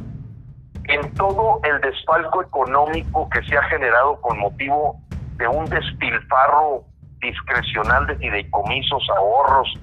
en 0.85 1.13
todo 1.13 1.61
el 1.63 1.79
desfalco 1.79 2.43
económico 2.43 3.29
que 3.29 3.41
se 3.43 3.57
ha 3.57 3.63
generado 3.63 4.19
con 4.21 4.37
motivo 4.37 4.99
de 5.37 5.47
un 5.47 5.65
despilfarro 5.65 6.83
discrecional 7.21 8.05
de 8.05 8.17
fideicomisos, 8.17 9.07
ahorros 9.17 9.73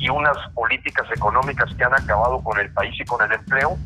y 0.00 0.08
unas 0.08 0.36
políticas 0.54 1.06
económicas 1.14 1.72
que 1.74 1.84
han 1.84 1.94
acabado 1.94 2.42
con 2.42 2.58
el 2.58 2.72
país 2.72 2.98
y 2.98 3.04
con 3.04 3.22
el 3.22 3.32
empleo, 3.32 3.76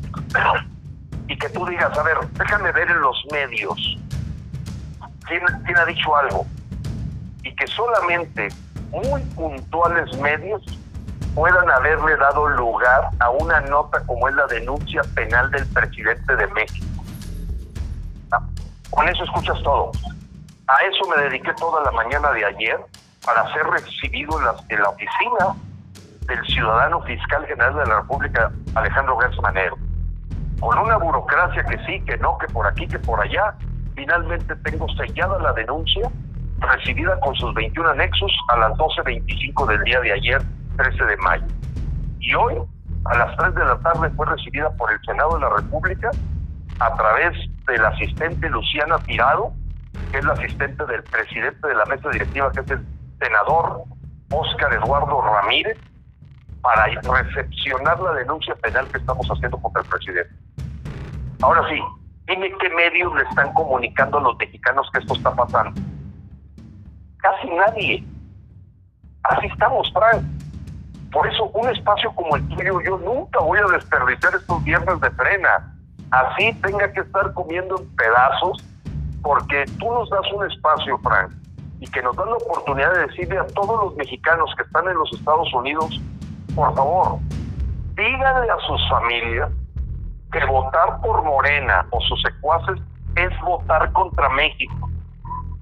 y 1.27 1.37
que 1.37 1.49
tú 1.49 1.65
digas, 1.65 1.95
a 1.97 2.03
ver, 2.03 2.17
déjame 2.33 2.71
ver 2.71 2.89
en 2.89 3.01
los 3.01 3.21
medios 3.31 3.97
quién, 5.27 5.43
quién 5.65 5.77
ha 5.77 5.85
dicho 5.85 6.15
algo, 6.15 6.45
y 7.43 7.53
que 7.53 7.67
solamente 7.67 8.47
muy 8.91 9.21
puntuales 9.35 10.17
medios 10.17 10.63
puedan 11.35 11.69
haberle 11.69 12.15
dado 12.15 12.47
lugar 12.47 13.09
a 13.19 13.29
una 13.31 13.59
nota 13.61 14.01
como 14.05 14.29
es 14.29 14.35
la 14.35 14.47
denuncia 14.47 15.01
penal 15.15 15.51
del 15.51 15.67
presidente 15.67 16.33
de 16.33 16.47
México. 16.47 17.03
Ah, 18.31 18.41
con 18.89 19.09
eso 19.09 19.25
escuchas 19.25 19.61
todo. 19.63 19.91
A 20.67 20.77
eso 20.85 21.09
me 21.13 21.21
dediqué 21.23 21.53
toda 21.55 21.83
la 21.83 21.91
mañana 21.91 22.31
de 22.31 22.45
ayer 22.45 22.79
para 23.25 23.51
ser 23.53 23.65
recibido 23.65 24.39
en 24.39 24.45
la, 24.45 24.55
en 24.69 24.81
la 24.81 24.89
oficina 24.89 25.55
del 26.27 26.45
ciudadano 26.45 27.01
fiscal 27.01 27.45
general 27.45 27.75
de 27.75 27.85
la 27.85 28.01
República, 28.01 28.51
Alejandro 28.75 29.17
Gertz 29.19 29.39
Manero. 29.41 29.77
Con 30.59 30.77
una 30.77 30.97
burocracia 30.97 31.63
que 31.63 31.77
sí, 31.85 32.01
que 32.05 32.17
no, 32.17 32.37
que 32.37 32.47
por 32.47 32.65
aquí, 32.65 32.87
que 32.87 32.99
por 32.99 33.21
allá, 33.21 33.55
finalmente 33.95 34.55
tengo 34.57 34.87
sellada 34.89 35.39
la 35.39 35.53
denuncia, 35.53 36.09
recibida 36.59 37.19
con 37.19 37.35
sus 37.35 37.53
21 37.53 37.89
anexos 37.89 38.31
a 38.49 38.57
las 38.57 38.71
12.25 38.73 39.67
del 39.67 39.83
día 39.83 39.99
de 39.99 40.13
ayer, 40.13 40.41
13 40.77 41.05
de 41.05 41.17
mayo. 41.17 41.45
Y 42.19 42.33
hoy, 42.33 42.55
a 43.05 43.17
las 43.17 43.37
3 43.37 43.55
de 43.55 43.65
la 43.65 43.77
tarde, 43.79 44.09
fue 44.11 44.25
recibida 44.25 44.69
por 44.71 44.91
el 44.91 44.99
Senado 45.01 45.35
de 45.35 45.41
la 45.41 45.49
República 45.49 46.09
a 46.79 46.95
través 46.95 47.37
del 47.67 47.85
asistente 47.85 48.49
Luciana 48.49 48.97
Tirado, 48.99 49.53
que 50.11 50.17
es 50.19 50.25
la 50.25 50.33
asistente 50.33 50.85
del 50.85 51.03
presidente 51.03 51.67
de 51.67 51.75
la 51.75 51.85
mesa 51.85 52.09
directiva, 52.09 52.51
que 52.51 52.61
es 52.61 52.71
el 52.71 52.85
senador 53.19 53.83
Óscar 54.31 54.73
Eduardo 54.73 55.21
Ramírez, 55.21 55.77
para 56.65 56.87
recepcionar 56.87 57.99
la 57.99 58.13
denuncia 58.13 58.55
penal 58.55 58.87
que 58.87 58.97
estamos 58.97 59.27
haciendo 59.27 59.55
contra 59.59 59.83
el 59.83 59.87
presidente. 59.87 60.33
Ahora 61.43 61.61
sí, 61.69 61.79
dime 62.25 62.51
qué 62.59 62.69
medios 62.71 63.13
le 63.13 63.21
están 63.21 63.53
comunicando 63.53 64.17
a 64.17 64.21
los 64.21 64.37
mexicanos 64.37 64.89
que 64.91 64.99
esto 64.99 65.13
está 65.13 65.35
pasando. 65.35 65.79
Casi 67.17 67.49
nadie. 67.51 68.03
Así 69.23 69.45
estamos, 69.45 69.91
Frank. 69.93 70.23
Por 71.11 71.27
eso, 71.27 71.45
un 71.53 71.69
espacio 71.69 72.11
como 72.15 72.35
el 72.35 72.47
tuyo, 72.49 72.81
yo 72.81 72.97
nunca 72.97 73.39
voy 73.41 73.59
a 73.59 73.71
desperdiciar 73.71 74.33
estos 74.33 74.63
viernes 74.63 74.99
de 75.01 75.11
frena. 75.11 75.71
Así 76.09 76.51
tenga 76.63 76.91
que 76.91 77.01
estar 77.01 77.31
comiendo 77.33 77.79
en 77.79 77.95
pedazos, 77.95 78.65
porque 79.21 79.65
tú 79.79 79.93
nos 79.93 80.09
das 80.09 80.31
un 80.33 80.49
espacio, 80.51 80.97
Frank, 80.97 81.31
y 81.79 81.87
que 81.87 82.01
nos 82.01 82.15
dan 82.15 82.29
la 82.29 82.37
oportunidad 82.37 82.91
de 82.91 83.05
decirle 83.05 83.37
a 83.37 83.45
todos 83.47 83.85
los 83.85 83.95
mexicanos 83.97 84.51
que 84.57 84.63
están 84.63 84.87
en 84.87 84.97
los 84.97 85.13
Estados 85.13 85.53
Unidos 85.53 86.01
por 86.55 86.73
favor, 86.73 87.19
díganle 87.95 88.49
a 88.49 88.57
sus 88.65 88.89
familias 88.89 89.49
que 90.31 90.45
votar 90.45 91.01
por 91.01 91.23
Morena 91.23 91.85
o 91.91 91.99
sus 92.01 92.21
secuaces 92.21 92.81
es 93.15 93.41
votar 93.41 93.91
contra 93.91 94.29
México. 94.29 94.89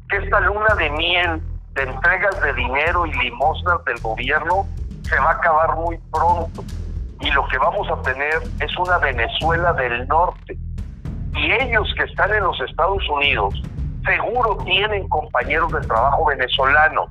Que 0.10 0.18
esta 0.18 0.40
luna 0.42 0.76
de 0.78 0.90
miel 0.92 1.42
de 1.74 1.84
entregas 1.84 2.40
de 2.42 2.54
dinero 2.54 3.06
y 3.08 3.14
limosnas 3.14 3.84
del 3.86 4.00
gobierno 4.02 4.68
se 5.04 5.20
va 5.20 5.32
a 5.32 5.34
acabar 5.34 5.76
muy 5.76 5.98
pronto. 6.12 6.64
Y 7.22 7.32
lo 7.32 7.48
que 7.48 7.58
vamos 7.58 7.88
a 7.90 8.02
tener 8.04 8.42
es 8.60 8.78
una 8.78 8.98
Venezuela 9.00 9.74
del 9.74 10.08
norte. 10.08 10.58
Y 11.36 11.52
ellos 11.52 11.92
que 11.98 12.04
están 12.04 12.34
en 12.34 12.44
los 12.44 12.60
Estados 12.62 13.08
Unidos 13.10 13.62
seguro 14.06 14.58
tienen 14.66 15.08
compañeros 15.10 15.72
de 15.72 15.82
trabajo 15.82 16.26
venezolanos 16.26 17.10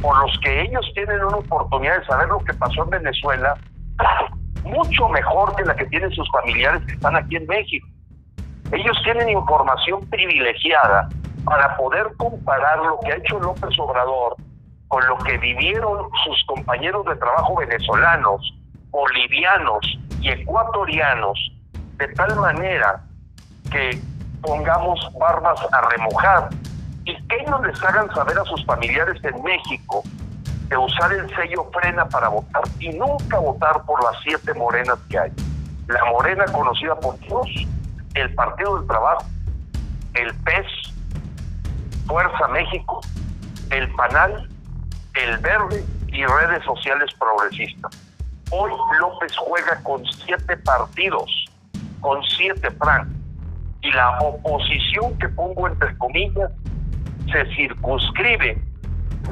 por 0.00 0.18
los 0.22 0.38
que 0.40 0.62
ellos 0.62 0.90
tienen 0.94 1.22
una 1.24 1.36
oportunidad 1.38 2.00
de 2.00 2.06
saber 2.06 2.28
lo 2.28 2.38
que 2.40 2.54
pasó 2.54 2.84
en 2.84 2.90
Venezuela, 2.90 3.56
mucho 4.64 5.08
mejor 5.08 5.54
que 5.56 5.64
la 5.64 5.74
que 5.76 5.86
tienen 5.86 6.10
sus 6.12 6.28
familiares 6.30 6.82
que 6.86 6.92
están 6.92 7.16
aquí 7.16 7.36
en 7.36 7.46
México. 7.46 7.86
Ellos 8.72 8.96
tienen 9.04 9.28
información 9.28 10.04
privilegiada 10.06 11.08
para 11.44 11.76
poder 11.76 12.08
comparar 12.16 12.78
lo 12.78 12.98
que 13.00 13.12
ha 13.12 13.16
hecho 13.16 13.38
López 13.38 13.78
Obrador 13.78 14.36
con 14.88 15.06
lo 15.06 15.16
que 15.18 15.38
vivieron 15.38 16.08
sus 16.24 16.44
compañeros 16.46 17.04
de 17.06 17.16
trabajo 17.16 17.56
venezolanos, 17.56 18.54
bolivianos 18.90 19.98
y 20.20 20.30
ecuatorianos, 20.30 21.38
de 21.98 22.08
tal 22.08 22.36
manera 22.36 23.02
que 23.70 24.00
pongamos 24.42 25.00
barbas 25.18 25.60
a 25.72 25.88
remojar 25.88 26.48
y 27.06 27.14
que 27.14 27.36
ellos 27.36 27.60
les 27.64 27.82
hagan 27.82 28.12
saber 28.14 28.36
a 28.38 28.44
sus 28.44 28.64
familiares 28.66 29.22
en 29.22 29.42
México 29.42 30.02
de 30.68 30.76
usar 30.76 31.12
el 31.12 31.28
sello 31.36 31.70
frena 31.72 32.08
para 32.08 32.28
votar 32.28 32.62
y 32.80 32.88
nunca 32.90 33.38
votar 33.38 33.84
por 33.84 34.02
las 34.02 34.20
siete 34.22 34.52
morenas 34.54 34.98
que 35.08 35.18
hay. 35.18 35.32
La 35.86 36.04
morena 36.06 36.44
conocida 36.46 36.98
por 36.98 37.16
todos, 37.18 37.48
el 38.14 38.34
Partido 38.34 38.78
del 38.78 38.88
Trabajo, 38.88 39.24
el 40.14 40.34
PES, 40.34 40.66
Fuerza 42.08 42.48
México, 42.48 43.00
el 43.70 43.88
PANAL, 43.94 44.48
el 45.14 45.38
Verde 45.38 45.84
y 46.08 46.24
redes 46.24 46.64
sociales 46.64 47.10
progresistas. 47.18 47.92
Hoy 48.50 48.72
López 48.98 49.36
juega 49.36 49.80
con 49.84 50.04
siete 50.06 50.56
partidos, 50.56 51.46
con 52.00 52.20
siete 52.36 52.68
Frank. 52.72 53.08
Y 53.82 53.92
la 53.92 54.18
oposición 54.18 55.16
que 55.18 55.28
pongo 55.28 55.68
entre 55.68 55.96
comillas 55.98 56.50
se 57.32 57.46
circunscribe 57.54 58.58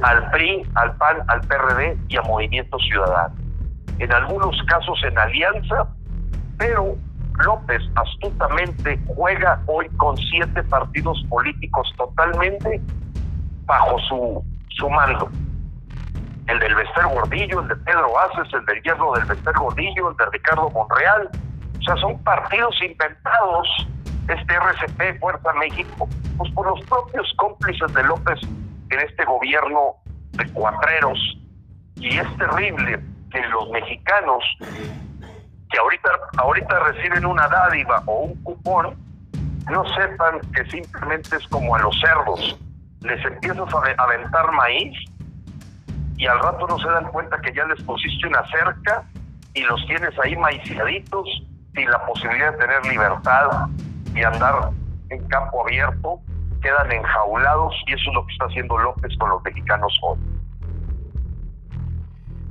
al 0.03 0.30
PRI, 0.30 0.62
al 0.74 0.97
PAN, 0.97 1.18
al 1.28 1.40
PRD 1.42 1.97
y 2.09 2.16
a 2.16 2.22
Movimiento 2.22 2.78
Ciudadano. 2.78 3.34
En 3.99 4.12
algunos 4.12 4.61
casos 4.66 4.99
en 5.05 5.16
alianza, 5.18 5.86
pero 6.59 6.97
López 7.45 7.82
astutamente 7.97 8.99
juega 9.07 9.61
hoy 9.66 9.88
con 9.97 10.16
siete 10.16 10.62
partidos 10.64 11.24
políticos 11.28 11.92
totalmente 11.97 12.80
bajo 13.66 13.99
su, 14.01 14.45
su 14.70 14.88
mando. 14.90 15.28
El 16.47 16.59
del 16.59 16.74
Bester 16.74 17.05
Gordillo, 17.07 17.61
el 17.61 17.68
de 17.68 17.76
Pedro 17.76 18.18
Aces, 18.18 18.53
el 18.53 18.64
del 18.66 18.82
Hierro 18.82 19.12
del 19.14 19.24
Bester 19.24 19.55
Gordillo, 19.55 20.11
el 20.11 20.16
de 20.16 20.26
Ricardo 20.32 20.70
Monreal. 20.70 21.30
O 21.78 21.82
sea, 21.82 21.97
son 21.97 22.22
partidos 22.22 22.74
inventados 22.82 23.86
este 24.29 24.55
RCP 24.55 25.20
Fuerza 25.20 25.53
México, 25.55 26.09
pues 26.39 26.53
por 26.53 26.66
los 26.66 26.81
propios 26.87 27.33
cómplices 27.37 27.93
de 27.93 28.03
López 28.05 28.41
en 28.91 29.01
este 29.01 29.25
gobierno 29.25 29.97
de 30.33 30.47
cuatreros. 30.53 31.18
Y 31.97 32.09
es 32.16 32.37
terrible 32.37 33.01
que 33.31 33.41
los 33.49 33.70
mexicanos 33.70 34.43
que 35.70 35.79
ahorita, 35.79 36.11
ahorita 36.39 36.79
reciben 36.81 37.27
una 37.27 37.49
dádiva 37.49 38.03
o 38.07 38.20
un 38.20 38.43
cupón, 38.43 38.97
no 39.70 39.85
sepan 39.95 40.41
que 40.53 40.64
simplemente 40.70 41.37
es 41.37 41.47
como 41.49 41.75
a 41.75 41.81
los 41.81 41.99
cerdos. 42.01 42.59
Les 43.01 43.25
empiezas 43.25 43.75
a 43.75 44.03
aventar 44.03 44.53
maíz 44.53 44.97
y 46.16 46.27
al 46.27 46.39
rato 46.39 46.66
no 46.68 46.79
se 46.79 46.89
dan 46.89 47.07
cuenta 47.07 47.41
que 47.41 47.53
ya 47.53 47.64
les 47.64 47.83
pusiste 47.83 48.27
una 48.27 48.45
cerca 48.51 49.05
y 49.55 49.62
los 49.62 49.85
tienes 49.87 50.18
ahí 50.22 50.37
maiciaditos 50.37 51.29
sin 51.75 51.91
la 51.91 52.07
posibilidad 52.07 52.53
de 52.53 52.59
tener 52.59 52.87
libertad 52.87 53.68
y 54.15 54.23
andar 54.23 54.71
en 55.11 55.23
campo 55.29 55.62
abierto 55.62 56.21
quedan 56.62 56.93
enjaulados 56.93 57.75
y 57.87 57.93
eso 57.93 58.11
es 58.11 58.15
lo 58.15 58.27
que 58.27 58.33
está 58.33 58.47
haciendo 58.47 58.79
López 58.79 59.17
con 59.19 59.29
los 59.31 59.43
mexicanos 59.43 59.93
hoy. 60.03 60.19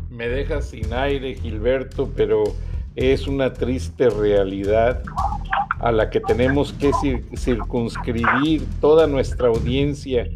Me 0.10 0.28
deja 0.28 0.62
sin 0.62 0.94
aire, 0.94 1.34
Gilberto, 1.34 2.10
pero 2.16 2.44
es 2.96 3.28
una 3.28 3.52
triste 3.52 4.10
realidad 4.10 5.02
a 5.80 5.92
la 5.92 6.10
que 6.10 6.20
tenemos 6.20 6.72
que 6.74 6.92
circunscribir 7.36 8.64
toda 8.80 9.08
nuestra 9.08 9.48
audiencia, 9.48 10.28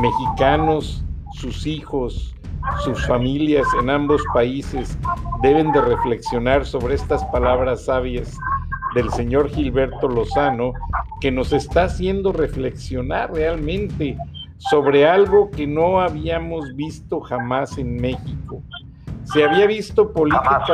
mexicanos, 0.00 1.04
sus 1.34 1.66
hijos, 1.66 2.34
sus 2.82 3.06
familias 3.06 3.66
en 3.80 3.90
ambos 3.90 4.22
países 4.32 4.98
deben 5.42 5.72
de 5.72 5.80
reflexionar 5.80 6.64
sobre 6.64 6.94
estas 6.94 7.24
palabras 7.26 7.84
sabias 7.84 8.36
del 8.94 9.10
señor 9.10 9.50
Gilberto 9.50 10.08
Lozano, 10.08 10.72
que 11.20 11.30
nos 11.30 11.52
está 11.52 11.84
haciendo 11.84 12.32
reflexionar 12.32 13.32
realmente 13.32 14.16
sobre 14.58 15.08
algo 15.08 15.50
que 15.50 15.66
no 15.66 16.00
habíamos 16.00 16.74
visto 16.74 17.20
jamás 17.20 17.78
en 17.78 17.96
México. 17.96 18.62
Se 19.24 19.44
había 19.44 19.66
visto 19.66 20.12
política, 20.12 20.64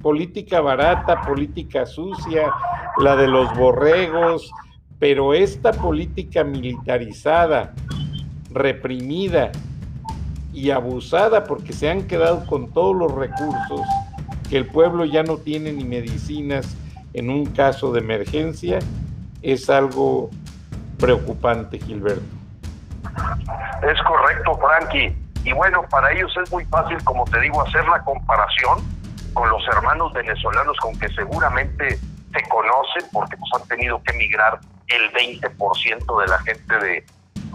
política 0.00 0.60
barata, 0.60 1.22
política 1.22 1.86
sucia, 1.86 2.52
la 2.98 3.16
de 3.16 3.26
los 3.26 3.52
borregos, 3.56 4.50
pero 4.98 5.34
esta 5.34 5.72
política 5.72 6.44
militarizada, 6.44 7.74
reprimida 8.50 9.50
y 10.52 10.70
abusada 10.70 11.44
porque 11.44 11.72
se 11.72 11.90
han 11.90 12.06
quedado 12.06 12.46
con 12.46 12.70
todos 12.72 12.94
los 12.94 13.12
recursos, 13.12 13.80
que 14.48 14.58
el 14.58 14.66
pueblo 14.66 15.04
ya 15.04 15.22
no 15.22 15.38
tiene 15.38 15.72
ni 15.72 15.84
medicinas 15.84 16.76
en 17.14 17.30
un 17.30 17.46
caso 17.46 17.92
de 17.92 18.00
emergencia, 18.00 18.80
es 19.40 19.70
algo 19.70 20.30
preocupante, 20.98 21.78
Gilberto. 21.78 22.22
Es 23.82 24.02
correcto, 24.02 24.58
Frankie. 24.58 25.16
Y 25.44 25.52
bueno, 25.52 25.84
para 25.90 26.12
ellos 26.12 26.34
es 26.42 26.50
muy 26.50 26.64
fácil, 26.66 27.02
como 27.04 27.24
te 27.26 27.40
digo, 27.40 27.62
hacer 27.62 27.86
la 27.86 28.02
comparación 28.02 28.78
con 29.32 29.48
los 29.48 29.66
hermanos 29.68 30.12
venezolanos 30.12 30.76
con 30.78 30.98
que 30.98 31.08
seguramente 31.10 31.96
se 31.96 32.48
conocen 32.48 33.08
porque 33.12 33.36
pues 33.36 33.50
han 33.60 33.68
tenido 33.68 34.02
que 34.02 34.12
emigrar 34.12 34.58
el 34.88 35.12
20% 35.12 36.20
de 36.20 36.26
la 36.26 36.38
gente 36.40 36.78
de, 36.78 37.06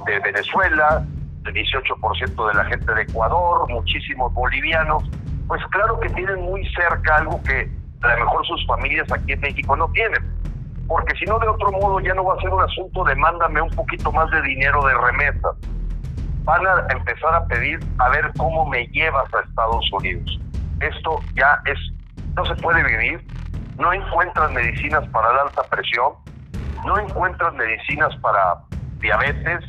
de 0.05 0.19
Venezuela, 0.19 1.05
el 1.45 1.53
18% 1.53 2.47
de 2.47 2.53
la 2.53 2.65
gente 2.65 2.93
de 2.93 3.01
Ecuador, 3.01 3.67
muchísimos 3.69 4.33
bolivianos, 4.33 5.03
pues 5.47 5.61
claro 5.71 5.99
que 5.99 6.09
tienen 6.09 6.41
muy 6.43 6.65
cerca 6.73 7.17
algo 7.17 7.41
que 7.43 7.69
a 8.01 8.07
lo 8.07 8.25
mejor 8.25 8.45
sus 8.45 8.65
familias 8.65 9.11
aquí 9.11 9.33
en 9.33 9.41
México 9.41 9.75
no 9.75 9.87
tienen. 9.89 10.39
Porque 10.87 11.15
si 11.17 11.25
no, 11.25 11.37
de 11.39 11.47
otro 11.47 11.71
modo 11.71 11.99
ya 11.99 12.13
no 12.13 12.23
va 12.23 12.35
a 12.35 12.41
ser 12.41 12.49
un 12.49 12.61
asunto 12.61 13.03
de 13.03 13.15
mándame 13.15 13.61
un 13.61 13.69
poquito 13.69 14.11
más 14.11 14.29
de 14.31 14.41
dinero 14.41 14.83
de 14.85 14.93
remesa. 14.97 15.49
Van 16.43 16.65
a 16.65 16.87
empezar 16.89 17.35
a 17.35 17.45
pedir 17.45 17.79
a 17.99 18.09
ver 18.09 18.31
cómo 18.37 18.65
me 18.65 18.87
llevas 18.87 19.31
a 19.33 19.41
Estados 19.41 19.87
Unidos. 19.93 20.39
Esto 20.79 21.19
ya 21.35 21.61
es, 21.65 21.77
no 22.35 22.45
se 22.45 22.55
puede 22.55 22.83
vivir. 22.83 23.23
No 23.77 23.93
encuentran 23.93 24.53
medicinas 24.53 25.07
para 25.09 25.31
la 25.31 25.43
alta 25.43 25.63
presión, 25.69 26.13
no 26.85 26.99
encuentran 26.99 27.55
medicinas 27.55 28.13
para 28.17 28.55
diabetes, 28.99 29.63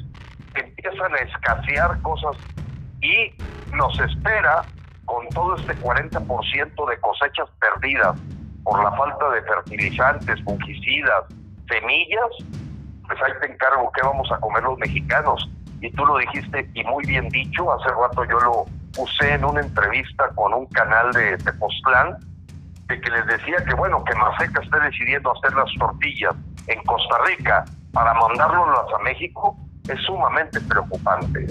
empiezan 0.54 1.14
a 1.14 1.18
escasear 1.18 2.02
cosas 2.02 2.36
y 3.00 3.32
nos 3.72 3.98
espera 4.00 4.62
con 5.10 5.28
todo 5.30 5.56
este 5.56 5.74
40% 5.74 6.88
de 6.88 7.00
cosechas 7.00 7.48
perdidas 7.58 8.16
por 8.62 8.82
la 8.82 8.92
falta 8.92 9.28
de 9.30 9.42
fertilizantes, 9.42 10.40
fungicidas, 10.44 11.24
semillas, 11.68 12.30
pues 13.08 13.18
ahí 13.22 13.32
te 13.40 13.52
encargo 13.52 13.90
qué 13.92 14.02
vamos 14.02 14.30
a 14.30 14.38
comer 14.38 14.62
los 14.62 14.78
mexicanos. 14.78 15.50
Y 15.80 15.90
tú 15.92 16.06
lo 16.06 16.18
dijiste 16.18 16.70
y 16.74 16.84
muy 16.84 17.04
bien 17.06 17.28
dicho, 17.30 17.72
hace 17.72 17.88
rato 17.88 18.24
yo 18.24 18.38
lo 18.38 18.66
usé 19.02 19.34
en 19.34 19.44
una 19.44 19.62
entrevista 19.62 20.28
con 20.36 20.54
un 20.54 20.66
canal 20.66 21.10
de 21.12 21.36
Tepoztlán, 21.38 22.18
de 22.86 23.00
que 23.00 23.10
les 23.10 23.26
decía 23.26 23.56
que 23.66 23.74
bueno, 23.74 24.04
que 24.04 24.14
Maseca 24.14 24.62
esté 24.62 24.78
decidiendo 24.78 25.32
hacer 25.32 25.52
las 25.54 25.72
tortillas 25.76 26.36
en 26.68 26.80
Costa 26.84 27.16
Rica 27.26 27.64
para 27.92 28.14
mandárnoslas 28.14 28.94
a 28.96 29.02
México, 29.02 29.56
es 29.88 30.00
sumamente 30.02 30.60
preocupante. 30.60 31.46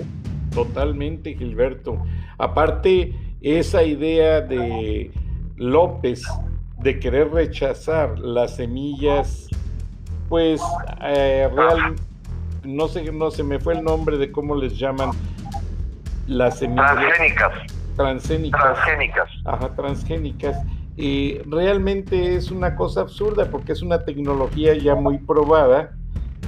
Totalmente, 0.53 1.33
Gilberto. 1.35 1.97
Aparte, 2.37 3.13
esa 3.41 3.83
idea 3.83 4.41
de 4.41 5.11
López 5.55 6.23
de 6.79 6.99
querer 6.99 7.31
rechazar 7.31 8.17
las 8.19 8.55
semillas, 8.55 9.47
pues 10.29 10.61
eh, 11.01 11.49
real, 11.53 11.95
no 12.63 12.87
sé, 12.87 13.11
no 13.11 13.31
se 13.31 13.43
me 13.43 13.59
fue 13.59 13.75
el 13.75 13.83
nombre 13.83 14.17
de 14.17 14.31
cómo 14.31 14.55
les 14.55 14.77
llaman 14.77 15.11
las 16.27 16.59
semillas. 16.59 16.95
Transgénicas. 16.95 17.51
Transgénicas. 17.95 18.61
Transgénicas. 18.61 19.29
Ajá, 19.45 19.75
transgénicas. 19.75 20.57
Y 20.95 21.39
realmente 21.39 22.35
es 22.35 22.51
una 22.51 22.75
cosa 22.75 23.01
absurda 23.01 23.49
porque 23.49 23.71
es 23.71 23.81
una 23.81 24.03
tecnología 24.03 24.75
ya 24.75 24.95
muy 24.95 25.17
probada 25.17 25.91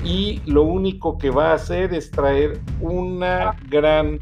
y 0.03 0.41
lo 0.45 0.63
único 0.63 1.17
que 1.17 1.29
va 1.29 1.51
a 1.51 1.53
hacer 1.53 1.93
es 1.93 2.11
traer 2.11 2.59
una 2.81 3.55
gran 3.69 4.19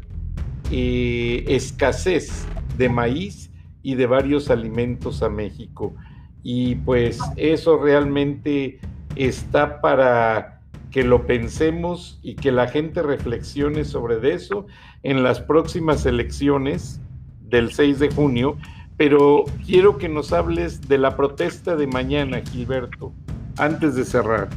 eh, 0.70 1.44
escasez 1.48 2.46
de 2.80 2.88
maíz 2.88 3.52
y 3.82 3.94
de 3.94 4.06
varios 4.06 4.50
alimentos 4.50 5.22
a 5.22 5.28
México. 5.28 5.94
Y 6.42 6.76
pues 6.76 7.20
eso 7.36 7.78
realmente 7.78 8.80
está 9.16 9.82
para 9.82 10.62
que 10.90 11.04
lo 11.04 11.26
pensemos 11.26 12.18
y 12.22 12.34
que 12.34 12.50
la 12.50 12.68
gente 12.68 13.02
reflexione 13.02 13.84
sobre 13.84 14.34
eso 14.34 14.66
en 15.02 15.22
las 15.22 15.40
próximas 15.40 16.06
elecciones 16.06 17.00
del 17.42 17.70
6 17.72 17.98
de 17.98 18.10
junio. 18.10 18.56
Pero 18.96 19.44
quiero 19.66 19.98
que 19.98 20.08
nos 20.08 20.32
hables 20.32 20.88
de 20.88 20.96
la 20.96 21.16
protesta 21.16 21.76
de 21.76 21.86
mañana, 21.86 22.40
Gilberto, 22.40 23.12
antes 23.58 23.94
de 23.94 24.04
cerrar. 24.04 24.48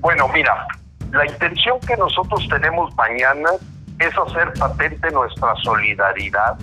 Bueno, 0.00 0.28
mira, 0.28 0.66
la 1.12 1.26
intención 1.26 1.78
que 1.86 1.96
nosotros 1.96 2.46
tenemos 2.48 2.94
mañana 2.96 3.50
es 3.98 4.16
hacer 4.18 4.52
patente 4.58 5.10
nuestra 5.10 5.54
solidaridad 5.62 6.56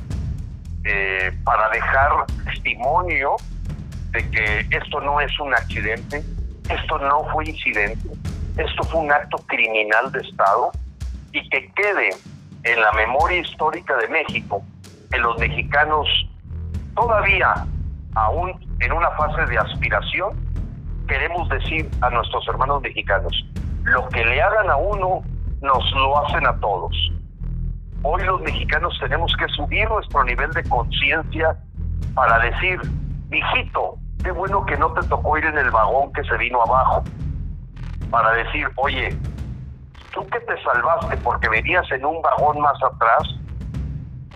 eh, 0.83 1.31
para 1.43 1.69
dejar 1.69 2.25
testimonio 2.45 3.35
de 4.11 4.29
que 4.29 4.67
esto 4.69 5.01
no 5.01 5.19
es 5.19 5.39
un 5.39 5.53
accidente, 5.53 6.23
esto 6.69 6.99
no 6.99 7.23
fue 7.31 7.49
incidente, 7.49 8.09
esto 8.57 8.83
fue 8.83 9.01
un 9.01 9.11
acto 9.11 9.37
criminal 9.47 10.11
de 10.11 10.19
Estado 10.19 10.71
y 11.31 11.49
que 11.49 11.71
quede 11.73 12.09
en 12.63 12.81
la 12.81 12.91
memoria 12.93 13.39
histórica 13.39 13.95
de 13.97 14.07
México 14.09 14.63
que 15.11 15.17
los 15.19 15.37
mexicanos 15.39 16.07
todavía, 16.95 17.65
aún 18.15 18.53
en 18.79 18.91
una 18.91 19.09
fase 19.11 19.45
de 19.47 19.57
aspiración, 19.57 20.37
queremos 21.07 21.49
decir 21.49 21.89
a 22.01 22.09
nuestros 22.09 22.47
hermanos 22.47 22.81
mexicanos, 22.81 23.33
lo 23.83 24.07
que 24.09 24.23
le 24.23 24.41
hagan 24.41 24.69
a 24.69 24.75
uno, 24.75 25.23
nos 25.61 25.91
lo 25.91 26.25
hacen 26.25 26.45
a 26.45 26.59
todos. 26.59 26.95
Hoy 28.05 28.21
los 28.23 28.41
mexicanos 28.41 28.97
tenemos 28.99 29.33
que 29.37 29.47
subir 29.47 29.87
nuestro 29.87 30.25
nivel 30.25 30.51
de 30.51 30.63
conciencia 30.65 31.55
para 32.13 32.37
decir, 32.39 32.77
hijito, 33.31 33.95
qué 34.21 34.31
bueno 34.31 34.65
que 34.65 34.75
no 34.75 34.91
te 34.91 35.07
tocó 35.07 35.37
ir 35.37 35.45
en 35.45 35.57
el 35.57 35.71
vagón 35.71 36.11
que 36.11 36.21
se 36.25 36.35
vino 36.37 36.61
abajo. 36.61 37.01
Para 38.11 38.33
decir, 38.33 38.67
oye, 38.75 39.17
tú 40.13 40.27
que 40.27 40.39
te 40.41 40.61
salvaste 40.63 41.15
porque 41.17 41.47
venías 41.47 41.89
en 41.93 42.03
un 42.03 42.21
vagón 42.21 42.59
más 42.59 42.75
atrás, 42.83 43.23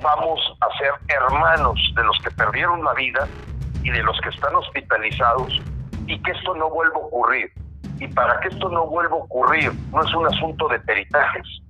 vamos 0.02 0.40
a 0.62 0.78
ser 0.78 0.94
hermanos 1.10 1.78
de 1.94 2.04
los 2.06 2.18
que 2.20 2.32
perdieron 2.32 2.86
la 2.86 2.94
vida 2.94 3.28
y 3.84 3.90
de 3.90 4.02
los 4.02 4.18
que 4.22 4.30
están 4.30 4.56
hospitalizados 4.56 5.62
y 6.06 6.18
que 6.22 6.32
esto 6.32 6.56
no 6.56 6.70
vuelva 6.70 6.96
a 6.96 7.00
ocurrir. 7.00 7.52
Y 8.00 8.08
para 8.08 8.40
que 8.40 8.48
esto 8.48 8.70
no 8.70 8.88
vuelva 8.88 9.18
a 9.18 9.20
ocurrir, 9.20 9.74
no 9.92 10.02
es 10.02 10.14
un 10.14 10.26
asunto 10.26 10.70
de 10.70 10.80
peritajes, 10.80 11.62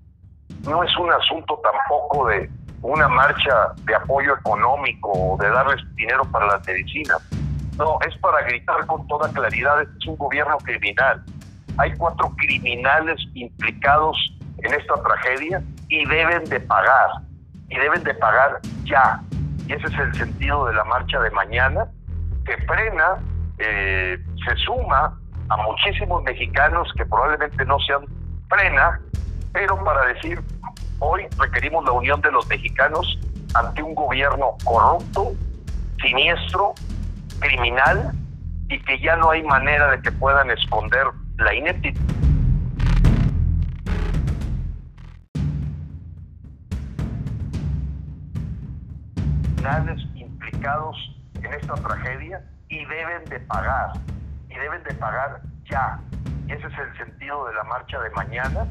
no 0.68 0.84
es 0.84 0.98
un 0.98 1.12
asunto 1.12 1.60
tampoco 1.64 2.28
de 2.28 2.50
una 2.82 3.08
marcha 3.08 3.74
de 3.86 3.96
apoyo 3.96 4.36
económico 4.38 5.12
o 5.12 5.38
de 5.38 5.50
darles 5.50 5.82
dinero 5.96 6.24
para 6.32 6.48
la 6.48 6.62
medicina. 6.66 7.16
No, 7.78 8.00
es 8.08 8.18
para 8.18 8.42
gritar 8.44 8.86
con 8.88 9.08
toda 9.08 9.32
claridad, 9.32 9.82
este 9.82 9.98
es 10.00 10.08
un 10.08 10.18
gobierno 10.18 10.58
criminal. 10.58 11.24
Hay 11.78 11.94
cuatro 11.96 12.32
criminales 12.38 13.20
implicados 13.34 14.18
en 14.60 14.74
esta 14.74 14.96
tragedia 14.96 15.62
y 15.88 16.06
deben 16.06 16.44
de 16.46 16.60
pagar, 16.60 17.10
y 17.70 17.78
deben 17.78 18.04
de 18.04 18.14
pagar 18.16 18.60
ya. 18.84 19.22
Y 19.68 19.74
ese 19.74 19.88
es 19.88 19.94
el 19.94 20.16
sentido 20.16 20.66
de 20.66 20.74
la 20.74 20.84
marcha 20.86 21.20
de 21.20 21.30
mañana, 21.32 21.86
que 22.46 22.58
frena, 22.66 23.18
eh, 23.60 24.18
se 24.48 24.56
suma 24.58 25.20
a 25.50 25.58
muchísimos 25.58 26.24
mexicanos 26.24 26.92
que 26.98 27.06
probablemente 27.06 27.64
no 27.66 27.78
sean 27.80 28.06
frena, 28.50 29.00
pero 29.54 29.84
para 29.84 30.06
decir 30.14 30.42
Hoy 31.00 31.28
requerimos 31.38 31.86
la 31.86 31.92
unión 31.92 32.22
de 32.22 32.32
los 32.32 32.48
mexicanos 32.48 33.20
ante 33.54 33.84
un 33.84 33.94
gobierno 33.94 34.58
corrupto, 34.64 35.34
siniestro, 36.02 36.74
criminal 37.40 38.12
y 38.68 38.80
que 38.80 39.00
ya 39.00 39.16
no 39.16 39.30
hay 39.30 39.44
manera 39.44 39.92
de 39.92 40.02
que 40.02 40.12
puedan 40.12 40.50
esconder 40.50 41.06
la 41.38 41.54
ineptitud. 41.54 42.02
implicados 50.16 50.96
en 51.36 51.54
esta 51.54 51.76
tragedia 51.76 52.42
y 52.70 52.86
deben 52.86 53.26
de 53.26 53.40
pagar, 53.42 53.92
y 54.50 54.56
deben 54.56 54.82
de 54.84 54.94
pagar 54.96 55.42
ya. 55.70 56.00
y 56.48 56.54
Ese 56.54 56.68
es 56.68 56.74
el 56.80 56.98
sentido 56.98 57.46
de 57.48 57.54
la 57.54 57.64
marcha 57.66 58.00
de 58.00 58.10
mañana, 58.12 58.66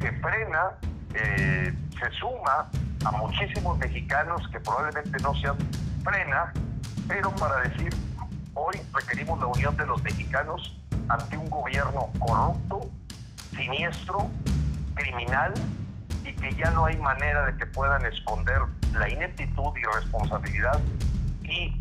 que 0.00 0.10
frena 0.20 0.72
eh, 1.14 1.74
se 1.98 2.10
suma 2.12 2.68
a 3.04 3.10
muchísimos 3.12 3.78
mexicanos 3.78 4.46
que 4.48 4.60
probablemente 4.60 5.18
no 5.22 5.34
sean 5.34 5.56
frena, 6.02 6.52
pero 7.08 7.30
para 7.36 7.60
decir, 7.62 7.94
hoy 8.54 8.80
requerimos 8.92 9.38
la 9.40 9.46
unión 9.46 9.76
de 9.76 9.86
los 9.86 10.02
mexicanos 10.02 10.76
ante 11.08 11.36
un 11.36 11.50
gobierno 11.50 12.10
corrupto, 12.18 12.90
siniestro, 13.54 14.30
criminal 14.94 15.52
y 16.24 16.32
que 16.34 16.54
ya 16.54 16.70
no 16.70 16.86
hay 16.86 16.96
manera 16.96 17.46
de 17.46 17.56
que 17.56 17.66
puedan 17.66 18.04
esconder 18.06 18.60
la 18.92 19.08
ineptitud 19.08 19.72
y 19.76 19.96
responsabilidad 19.96 20.80
y 21.42 21.80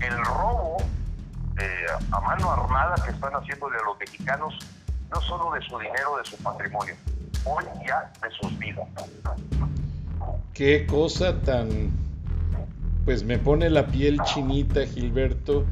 el 0.00 0.16
robo 0.24 0.78
eh, 1.58 1.86
a 2.10 2.20
mano 2.20 2.50
armada 2.52 2.94
que 3.04 3.10
están 3.10 3.32
haciéndole 3.32 3.76
a 3.78 3.82
los 3.84 3.98
mexicanos, 3.98 4.54
no 5.10 5.20
solo 5.20 5.52
de 5.52 5.60
su 5.62 5.78
dinero, 5.78 6.16
de 6.16 6.24
su 6.24 6.36
patrimonio, 6.42 6.94
hoy 7.44 7.64
ya 7.86 8.12
de 8.22 8.34
sus 8.40 8.58
vidas. 8.58 8.86
Qué 10.54 10.86
cosa 10.86 11.40
tan, 11.40 11.90
pues 13.04 13.24
me 13.24 13.38
pone 13.38 13.70
la 13.70 13.86
piel 13.86 14.20
chinita, 14.24 14.86
Gilberto, 14.86 15.64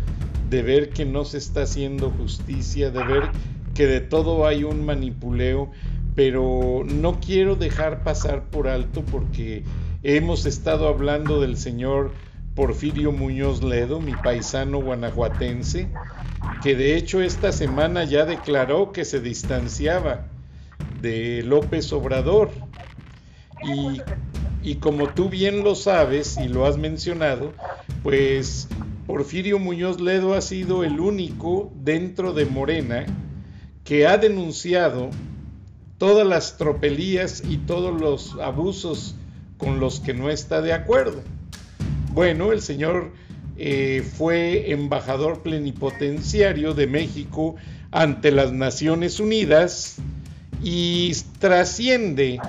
de 0.49 0.62
ver 0.62 0.91
que 0.91 1.05
no 1.05 1.25
se 1.25 1.39
está 1.39 1.62
haciendo 1.62 2.11
justicia, 2.11 2.91
de 2.91 3.05
ver 3.05 3.31
que 3.75 3.87
de 3.87 4.01
todo 4.01 4.47
hay 4.47 4.64
un 4.64 4.85
manipuleo, 4.85 5.71
pero 6.16 6.83
no 6.85 7.21
quiero 7.21 7.55
dejar 7.55 8.03
pasar 8.03 8.43
por 8.45 8.68
alto 8.68 9.03
porque 9.03 9.64
hemos 10.03 10.47
estado 10.47 10.89
hablando 10.89 11.41
del 11.41 11.57
señor 11.57 12.12
Porfirio 12.55 13.12
Muñoz 13.12 13.62
Ledo, 13.62 14.01
mi 14.01 14.14
paisano 14.14 14.83
guanajuatense, 14.83 15.89
que 16.62 16.75
de 16.75 16.97
hecho 16.97 17.23
esta 17.23 17.53
semana 17.53 18.05
ya 18.05 18.25
declaró 18.25 18.93
que 18.93 19.05
se 19.05 19.21
distanciaba 19.21 20.27
de 21.01 21.42
López 21.42 21.92
Obrador. 21.92 22.51
Y, 23.62 24.01
y 24.68 24.76
como 24.76 25.09
tú 25.09 25.28
bien 25.28 25.64
lo 25.64 25.74
sabes 25.74 26.38
y 26.38 26.48
lo 26.48 26.66
has 26.66 26.78
mencionado, 26.78 27.53
pues 28.03 28.68
Porfirio 29.07 29.59
Muñoz 29.59 30.01
Ledo 30.01 30.34
ha 30.34 30.40
sido 30.40 30.84
el 30.84 31.01
único 31.01 31.72
dentro 31.82 32.32
de 32.32 32.46
Morena 32.46 33.07
que 33.84 34.07
ha 34.07 34.18
denunciado 34.18 35.11
todas 35.98 36.26
las 36.26 36.57
tropelías 36.57 37.42
y 37.46 37.59
todos 37.59 38.01
los 38.01 38.38
abusos 38.40 39.16
con 39.59 39.80
los 39.80 40.01
que 40.01 40.14
no 40.14 40.30
está 40.30 40.62
de 40.62 40.72
acuerdo. 40.72 41.22
Bueno, 42.12 42.53
el 42.53 42.62
señor 42.62 43.12
eh, 43.59 44.03
fue 44.16 44.70
embajador 44.72 45.42
plenipotenciario 45.42 46.72
de 46.72 46.86
México 46.86 47.57
ante 47.90 48.30
las 48.30 48.53
Naciones 48.53 49.20
Unidas 49.20 49.96
y 50.62 51.12
trasciende 51.38 52.40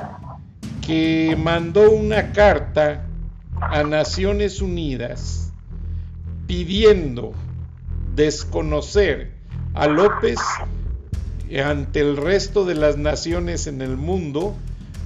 que 0.85 1.37
mandó 1.41 1.91
una 1.91 2.31
carta 2.31 3.05
a 3.59 3.83
Naciones 3.83 4.61
Unidas 4.61 5.53
pidiendo 6.47 7.33
desconocer 8.15 9.31
a 9.73 9.87
López 9.87 10.39
ante 11.63 11.99
el 11.99 12.17
resto 12.17 12.65
de 12.65 12.75
las 12.75 12.97
naciones 12.97 13.67
en 13.67 13.81
el 13.81 13.97
mundo 13.97 14.55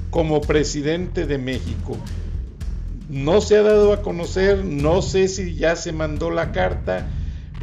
como 0.10 0.42
presidente 0.42 1.26
de 1.26 1.38
México. 1.38 1.98
No 3.10 3.42
se 3.42 3.58
ha 3.58 3.62
dado 3.62 3.94
a 3.94 4.02
conocer, 4.02 4.64
no 4.64 5.02
sé 5.02 5.28
si 5.28 5.56
ya 5.56 5.76
se 5.76 5.92
mandó 5.92 6.32
la 6.32 6.52
carta, 6.52 7.08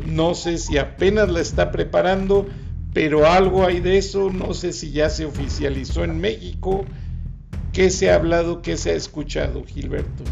no 0.06 0.34
sé 0.34 0.58
si 0.58 0.78
apenas 0.78 1.28
la 1.28 1.40
está 1.40 1.72
preparando, 1.72 2.46
pero 2.92 3.26
algo 3.26 3.64
hay 3.64 3.80
de 3.80 3.98
eso, 3.98 4.30
no 4.30 4.52
sé 4.54 4.72
si 4.72 4.92
ya 4.92 5.08
se 5.08 5.24
oficializó 5.24 6.04
en 6.04 6.20
México. 6.20 6.84
¿Qué 7.72 7.88
se 7.88 8.10
ha 8.10 8.16
hablado, 8.16 8.60
qué 8.60 8.76
se 8.76 8.90
ha 8.90 8.94
escuchado, 8.94 9.64
Gilberto? 9.64 10.24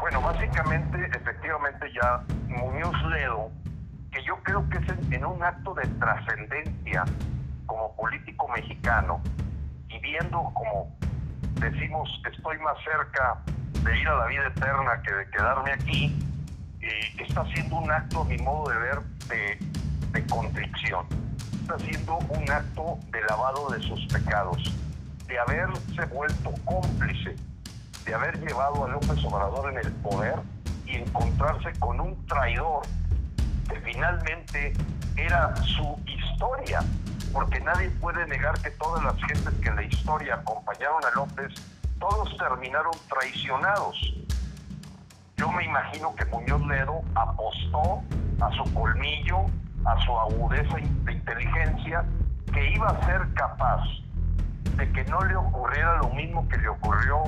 Bueno, 0.00 0.20
básicamente, 0.20 0.98
efectivamente 1.16 1.86
ya 1.94 2.24
Muñoz 2.48 2.96
Ledo, 3.10 3.50
que 4.10 4.24
yo 4.24 4.36
creo 4.42 4.68
que 4.68 4.78
es 4.78 5.12
en 5.12 5.24
un 5.24 5.40
acto 5.42 5.72
de 5.74 5.86
trascendencia 6.00 7.04
como 7.66 7.94
político 7.94 8.48
mexicano, 8.48 9.20
y 9.88 9.98
viendo 10.00 10.50
como 10.54 10.96
decimos 11.60 12.08
estoy 12.30 12.58
más 12.58 12.76
cerca 12.84 13.38
de 13.84 14.00
ir 14.00 14.08
a 14.08 14.16
la 14.16 14.26
vida 14.26 14.48
eterna 14.48 15.00
que 15.02 15.12
de 15.12 15.30
quedarme 15.30 15.72
aquí, 15.72 16.16
eh, 16.80 17.22
está 17.24 17.42
haciendo 17.42 17.76
un 17.76 17.90
acto, 17.90 18.22
a 18.22 18.24
mi 18.24 18.36
modo 18.38 18.70
de 18.70 18.78
ver, 18.78 19.00
de, 19.28 19.58
de 20.14 20.24
contrición. 20.26 21.06
Está 21.60 21.74
haciendo 21.74 22.16
un 22.16 22.50
acto 22.50 22.98
de 23.10 23.20
lavado 23.22 23.68
de 23.70 23.82
sus 23.82 24.06
pecados, 24.06 24.72
de 25.26 25.38
haberse 25.38 26.04
vuelto 26.12 26.54
cómplice, 26.64 27.36
de 28.06 28.14
haber 28.14 28.38
llevado 28.40 28.84
a 28.84 28.88
López 28.88 29.22
Obrador 29.24 29.72
en 29.72 29.78
el 29.78 29.92
poder 29.94 30.36
y 30.86 30.96
encontrarse 30.96 31.72
con 31.80 32.00
un 32.00 32.26
traidor 32.26 32.82
que 33.68 33.80
finalmente 33.80 34.72
era 35.16 35.54
su 35.56 35.98
historia, 36.06 36.80
porque 37.32 37.60
nadie 37.60 37.90
puede 38.00 38.26
negar 38.26 38.60
que 38.60 38.70
todas 38.70 39.02
las 39.02 39.16
gentes 39.16 39.52
que 39.60 39.68
en 39.68 39.76
la 39.76 39.82
historia 39.82 40.34
acompañaron 40.34 41.04
a 41.04 41.10
López, 41.16 41.52
todos 41.98 42.36
terminaron 42.36 42.92
traicionados. 43.08 44.14
Yo 45.36 45.50
me 45.50 45.64
imagino 45.64 46.14
que 46.14 46.24
Muñoz 46.26 46.64
Ledo 46.66 47.00
apostó 47.14 48.02
a 48.40 48.50
su 48.52 48.72
colmillo, 48.74 49.46
a 49.84 50.00
su 50.04 50.18
agudeza 50.18 50.76
de 50.76 51.12
inteligencia, 51.12 52.04
que 52.52 52.72
iba 52.72 52.88
a 52.88 53.06
ser 53.06 53.22
capaz 53.34 53.82
de 54.76 54.90
que 54.92 55.04
no 55.04 55.20
le 55.20 55.36
ocurriera 55.36 55.98
lo 55.98 56.08
mismo 56.10 56.48
que 56.48 56.58
le 56.58 56.68
ocurrió 56.68 57.22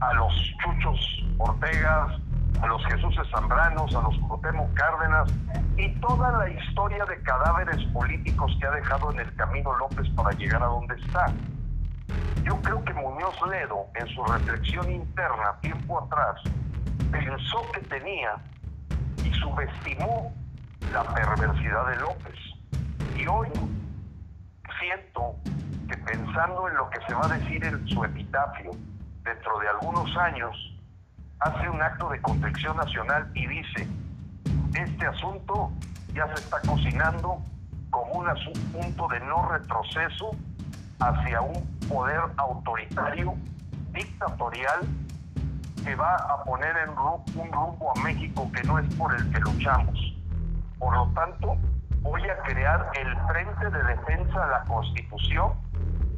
a 0.00 0.14
los 0.14 0.32
Chuchos 0.62 1.24
Ortegas, 1.38 2.20
a 2.60 2.66
los 2.66 2.84
Jesús 2.86 3.14
Zambranos, 3.30 3.94
a 3.94 4.02
los 4.02 4.18
Cuauhtémoc 4.18 4.72
Cárdenas 4.74 5.32
y 5.76 5.88
toda 6.00 6.32
la 6.32 6.48
historia 6.48 7.04
de 7.04 7.20
cadáveres 7.22 7.82
políticos 7.92 8.56
que 8.60 8.66
ha 8.66 8.70
dejado 8.72 9.12
en 9.12 9.20
el 9.20 9.34
camino 9.36 9.74
López 9.76 10.08
para 10.10 10.30
llegar 10.32 10.62
a 10.62 10.66
donde 10.66 10.94
está. 10.96 11.26
Yo 12.44 12.60
creo 12.62 12.82
que 12.84 12.92
Muñoz 12.94 13.34
Ledo, 13.48 13.86
en 13.94 14.06
su 14.08 14.24
reflexión 14.24 14.90
interna 14.90 15.54
tiempo 15.60 16.02
atrás, 16.02 16.42
pensó 17.10 17.62
que 17.72 17.80
tenía 17.82 18.36
y 19.24 19.32
subestimó 19.34 20.32
la 20.92 21.02
perversidad 21.14 21.86
de 21.88 21.96
López. 21.96 22.36
Y 23.16 23.26
hoy 23.26 23.48
siento 24.78 25.36
que 25.88 25.96
pensando 25.98 26.68
en 26.68 26.76
lo 26.76 26.88
que 26.90 26.98
se 27.06 27.14
va 27.14 27.26
a 27.26 27.38
decir 27.38 27.64
en 27.64 27.86
su 27.88 28.04
epitafio 28.04 28.70
dentro 29.22 29.58
de 29.58 29.68
algunos 29.68 30.16
años, 30.16 30.56
hace 31.40 31.68
un 31.68 31.80
acto 31.80 32.08
de 32.10 32.20
contrición 32.20 32.76
nacional 32.76 33.30
y 33.34 33.46
dice, 33.46 33.88
este 34.74 35.06
asunto 35.06 35.70
ya 36.14 36.26
se 36.28 36.34
está 36.34 36.60
cocinando 36.66 37.42
como 37.90 38.12
un 38.12 38.26
punto 38.72 39.08
de 39.08 39.20
no 39.20 39.48
retroceso 39.48 40.30
hacia 41.00 41.40
un 41.40 41.78
poder 41.88 42.20
autoritario, 42.36 43.34
dictatorial, 43.92 44.80
que 45.84 45.94
va 45.94 46.14
a 46.14 46.44
poner 46.44 46.76
en 46.76 46.90
un 46.90 47.52
rumbo 47.52 47.92
a 47.96 48.02
México 48.02 48.50
que 48.54 48.62
no 48.64 48.78
es 48.78 48.94
por 48.94 49.14
el 49.14 49.30
que 49.32 49.40
luchamos. 49.40 50.09
Por 50.80 50.94
lo 50.94 51.06
tanto, 51.12 51.56
voy 52.00 52.22
a 52.22 52.36
crear 52.38 52.90
el 52.94 53.16
Frente 53.28 53.70
de 53.70 53.82
Defensa 53.84 54.46
de 54.46 54.50
la 54.50 54.64
Constitución 54.66 55.52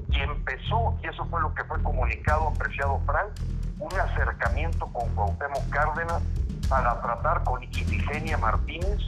y 0.09 0.21
empezó, 0.21 0.97
y 1.03 1.09
eso 1.09 1.27
fue 1.27 1.41
lo 1.41 1.53
que 1.53 1.65
fue 1.65 1.83
comunicado, 1.83 2.49
apreciado 2.49 3.01
Frank, 3.05 3.33
un 3.81 3.93
acercamiento 3.93 4.87
con 4.87 5.09
Cuauhtémoc 5.15 5.69
Cárdenas 5.71 6.23
para 6.69 7.01
tratar 7.01 7.43
con 7.43 7.63
Ifigenia 7.65 8.39
Martínez, 8.39 9.01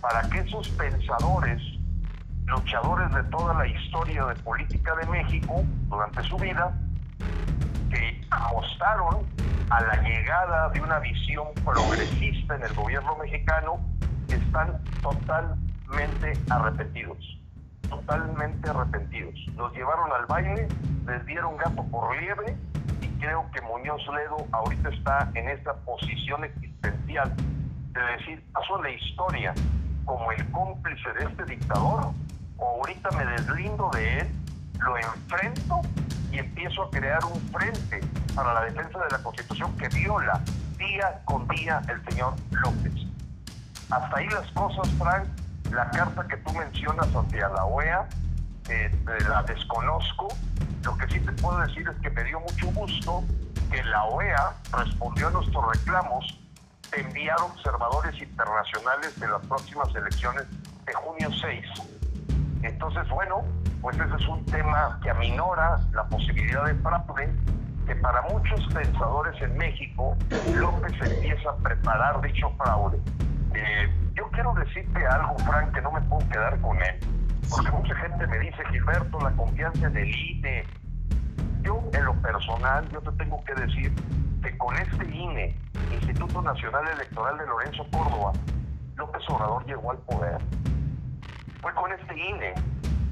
para 0.00 0.28
que 0.28 0.40
esos 0.40 0.68
pensadores, 0.70 1.62
luchadores 2.46 3.14
de 3.14 3.22
toda 3.24 3.54
la 3.54 3.66
historia 3.68 4.26
de 4.26 4.34
política 4.42 4.96
de 4.96 5.06
México 5.06 5.62
durante 5.88 6.22
su 6.24 6.36
vida, 6.38 6.76
que 7.88 8.20
apostaron 8.32 9.26
a 9.70 9.80
la 9.80 10.02
llegada 10.02 10.70
de 10.70 10.80
una 10.80 10.98
visión 10.98 11.46
progresista 11.64 12.56
en 12.56 12.62
el 12.64 12.74
gobierno 12.74 13.16
mexicano, 13.18 13.78
están 14.34 14.82
totalmente 15.02 16.32
arrepentidos 16.50 17.38
totalmente 17.88 18.70
arrepentidos. 18.70 19.34
Los 19.54 19.70
llevaron 19.74 20.10
al 20.12 20.24
baile, 20.24 20.66
les 21.06 21.26
dieron 21.26 21.58
gato 21.58 21.84
por 21.90 22.16
liebre 22.16 22.56
creo 23.22 23.48
que 23.52 23.60
Muñoz 23.60 24.02
Ledo 24.08 24.36
ahorita 24.50 24.88
está 24.88 25.30
en 25.34 25.48
esta 25.48 25.74
posición 25.74 26.44
existencial 26.44 27.32
de 27.92 28.00
decir, 28.18 28.44
paso 28.52 28.82
la 28.82 28.90
historia 28.90 29.54
como 30.04 30.32
el 30.32 30.50
cómplice 30.50 31.08
de 31.12 31.26
este 31.26 31.44
dictador, 31.44 32.10
o 32.56 32.66
ahorita 32.66 33.10
me 33.12 33.24
deslindo 33.24 33.90
de 33.94 34.18
él, 34.18 34.28
lo 34.80 34.98
enfrento 34.98 35.80
y 36.32 36.38
empiezo 36.38 36.82
a 36.82 36.90
crear 36.90 37.24
un 37.24 37.40
frente 37.52 38.00
para 38.34 38.54
la 38.54 38.64
defensa 38.64 38.98
de 38.98 39.10
la 39.10 39.22
Constitución 39.22 39.76
que 39.76 39.88
viola 39.88 40.40
día 40.76 41.20
con 41.24 41.46
día 41.46 41.80
el 41.88 42.04
señor 42.10 42.34
López. 42.50 43.11
Hasta 43.92 44.18
ahí 44.18 44.28
las 44.30 44.50
cosas, 44.52 44.90
Frank. 44.94 45.28
La 45.70 45.90
carta 45.90 46.26
que 46.26 46.38
tú 46.38 46.52
mencionas 46.54 47.08
hacia 47.14 47.48
la 47.50 47.66
OEA, 47.66 48.08
eh, 48.70 48.90
la 49.28 49.42
desconozco. 49.42 50.28
Lo 50.82 50.96
que 50.96 51.06
sí 51.08 51.20
te 51.20 51.32
puedo 51.32 51.58
decir 51.58 51.86
es 51.86 51.96
que 52.00 52.08
me 52.08 52.24
dio 52.24 52.40
mucho 52.40 52.68
gusto 52.72 53.22
que 53.70 53.84
la 53.84 54.04
OEA 54.04 54.54
respondió 54.72 55.28
a 55.28 55.30
nuestros 55.32 55.76
reclamos 55.76 56.40
de 56.90 57.02
enviar 57.02 57.36
observadores 57.42 58.18
internacionales 58.18 59.20
de 59.20 59.28
las 59.28 59.44
próximas 59.46 59.94
elecciones 59.94 60.46
de 60.86 60.94
junio 60.94 61.28
6. 61.42 61.66
Entonces, 62.62 63.06
bueno, 63.10 63.42
pues 63.82 63.98
ese 63.98 64.16
es 64.16 64.26
un 64.26 64.42
tema 64.46 64.98
que 65.02 65.10
aminora 65.10 65.78
la 65.92 66.04
posibilidad 66.04 66.64
de 66.64 66.74
fraude, 66.76 67.30
que 67.86 67.94
para 67.96 68.22
muchos 68.22 68.66
pensadores 68.72 69.40
en 69.42 69.54
México, 69.58 70.16
López 70.54 70.94
empieza 71.02 71.50
a 71.50 71.56
preparar 71.56 72.22
dicho 72.22 72.50
fraude. 72.56 72.98
Eh, 73.54 73.88
yo 74.14 74.28
quiero 74.30 74.54
decirte 74.54 75.06
algo, 75.06 75.36
Frank, 75.38 75.72
que 75.74 75.80
no 75.82 75.92
me 75.92 76.00
puedo 76.02 76.26
quedar 76.28 76.60
con 76.60 76.76
él. 76.82 76.98
Porque 77.50 77.70
mucha 77.70 77.94
gente 77.96 78.26
me 78.26 78.38
dice, 78.38 78.64
Gilberto, 78.70 79.20
la 79.20 79.30
confianza 79.32 79.86
en 79.86 79.96
el 79.96 80.14
INE. 80.14 80.64
Yo, 81.62 81.82
en 81.92 82.04
lo 82.04 82.14
personal, 82.22 82.88
yo 82.90 83.00
te 83.00 83.12
tengo 83.12 83.42
que 83.44 83.54
decir 83.54 83.92
que 84.42 84.56
con 84.58 84.76
este 84.76 85.04
INE, 85.14 85.56
Instituto 85.92 86.40
Nacional 86.40 86.88
Electoral 86.88 87.38
de 87.38 87.46
Lorenzo 87.46 87.86
Córdoba, 87.92 88.32
López 88.96 89.22
Obrador 89.28 89.66
llegó 89.66 89.90
al 89.90 89.98
poder. 89.98 90.38
Fue 91.60 91.72
con 91.74 91.92
este 91.92 92.18
INE 92.18 92.54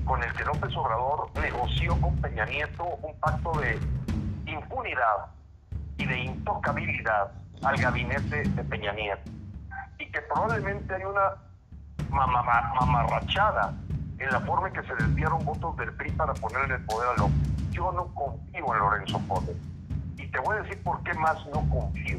con 0.04 0.22
el 0.22 0.32
que 0.32 0.44
López 0.44 0.74
Obrador 0.76 1.30
negoció 1.40 2.00
con 2.00 2.16
Peña 2.20 2.44
Nieto 2.46 2.84
un 2.84 3.14
pacto 3.20 3.52
de 3.60 3.78
impunidad 4.46 5.26
y 5.98 6.06
de 6.06 6.18
intocabilidad 6.18 7.30
al 7.62 7.76
gabinete 7.76 8.42
de 8.42 8.64
Peña 8.64 8.92
Nieto 8.92 9.39
y 10.00 10.10
que 10.10 10.20
probablemente 10.22 10.94
hay 10.94 11.02
una 11.04 11.36
mamarrachada 12.10 13.74
en 14.18 14.30
la 14.30 14.40
forma 14.40 14.68
en 14.68 14.74
que 14.74 14.82
se 14.82 14.94
desviaron 14.94 15.44
votos 15.44 15.76
del 15.76 15.92
PRI 15.94 16.10
para 16.12 16.32
poner 16.34 16.64
en 16.64 16.72
el 16.72 16.84
poder 16.86 17.10
a 17.10 17.16
López. 17.16 17.70
Yo 17.70 17.92
no 17.92 18.12
confío 18.14 18.74
en 18.74 18.78
Lorenzo 18.78 19.20
Córdoba. 19.28 19.58
Y 20.16 20.26
te 20.26 20.38
voy 20.40 20.56
a 20.56 20.62
decir 20.62 20.82
por 20.82 21.02
qué 21.02 21.14
más 21.14 21.38
no 21.46 21.60
confío. 21.68 22.18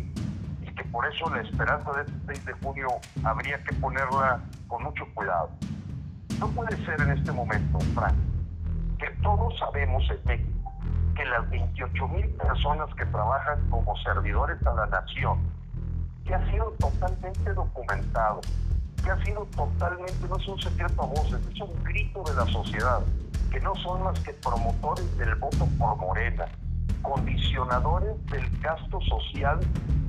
Y 0.62 0.74
que 0.76 0.84
por 0.86 1.06
eso 1.12 1.30
la 1.30 1.42
esperanza 1.42 1.92
de 1.94 2.02
este 2.02 2.14
6 2.28 2.46
de 2.46 2.54
junio 2.54 2.88
habría 3.24 3.62
que 3.64 3.74
ponerla 3.76 4.40
con 4.68 4.84
mucho 4.84 5.06
cuidado. 5.14 5.50
No 6.40 6.48
puede 6.50 6.76
ser 6.86 7.02
en 7.02 7.12
este 7.12 7.32
momento, 7.32 7.80
Frank, 7.94 8.16
que 8.98 9.10
todos 9.22 9.58
sabemos 9.60 10.04
en 10.10 10.20
México 10.26 10.74
que 11.16 11.26
las 11.26 11.50
28 11.50 12.08
mil 12.08 12.30
personas 12.30 12.94
que 12.96 13.06
trabajan 13.08 13.70
como 13.70 13.96
servidores 13.98 14.66
a 14.66 14.74
la 14.74 14.86
nación 14.88 15.61
que 16.26 16.34
ha 16.34 16.52
sido 16.52 16.72
totalmente 16.80 17.54
documentado, 17.54 18.42
que 19.04 19.12
ha 19.12 19.26
sido 19.26 19.46
totalmente, 19.56 20.28
no 20.28 20.38
es 20.38 20.48
un 20.48 20.60
secreto 20.62 21.02
a 21.02 21.06
voces, 21.06 21.40
es 21.54 21.62
un 21.62 21.84
grito 21.84 22.24
de 22.24 22.36
la 22.36 22.46
sociedad, 22.48 23.02
que 23.52 23.60
no 23.60 23.76
son 23.76 24.04
más 24.04 24.20
que 24.20 24.34
promotores 24.34 25.18
del 25.18 25.36
voto 25.36 25.68
por 25.78 25.98
Morena, 25.98 26.46
condicionadores 27.02 28.26
del 28.28 28.50
gasto 28.60 29.02
social 29.02 29.60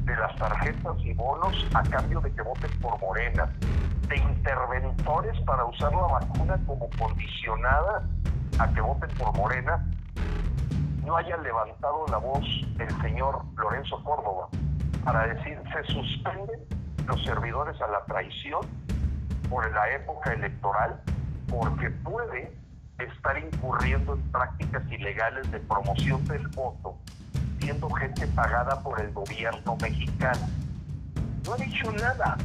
de 0.04 0.16
las 0.16 0.36
tarjetas 0.36 0.96
y 1.00 1.12
bonos 1.14 1.66
a 1.74 1.82
cambio 1.82 2.20
de 2.20 2.32
que 2.32 2.42
voten 2.42 2.70
por 2.80 3.00
Morena, 3.00 3.52
de 4.08 4.16
interventores 4.16 5.40
para 5.42 5.64
usar 5.64 5.92
la 5.92 6.02
vacuna 6.02 6.60
como 6.66 6.88
condicionada 6.98 8.06
a 8.58 8.68
que 8.72 8.80
voten 8.80 9.10
por 9.16 9.34
Morena, 9.36 9.86
no 11.04 11.16
haya 11.16 11.36
levantado 11.38 12.04
la 12.10 12.18
voz 12.18 12.44
el 12.78 13.00
señor 13.00 13.42
Lorenzo 13.56 14.02
Córdoba, 14.04 14.48
para 15.04 15.26
decir 15.26 15.58
se 15.72 15.92
suspenden 15.92 16.60
los 17.06 17.22
servidores 17.24 17.80
a 17.80 17.88
la 17.88 18.04
traición 18.04 18.60
por 19.48 19.70
la 19.72 19.90
época 19.90 20.32
electoral 20.32 21.00
porque 21.48 21.90
puede 21.90 22.52
estar 22.98 23.36
incurriendo 23.38 24.14
en 24.14 24.22
prácticas 24.30 24.82
ilegales 24.90 25.50
de 25.50 25.58
promoción 25.60 26.24
del 26.26 26.46
voto 26.48 26.96
siendo 27.60 27.88
gente 27.90 28.26
pagada 28.28 28.80
por 28.82 29.00
el 29.00 29.12
gobierno 29.12 29.76
mexicano. 29.80 30.48
No 31.44 31.52
ha 31.54 31.56
dicho 31.56 31.92
nada, 31.92 32.36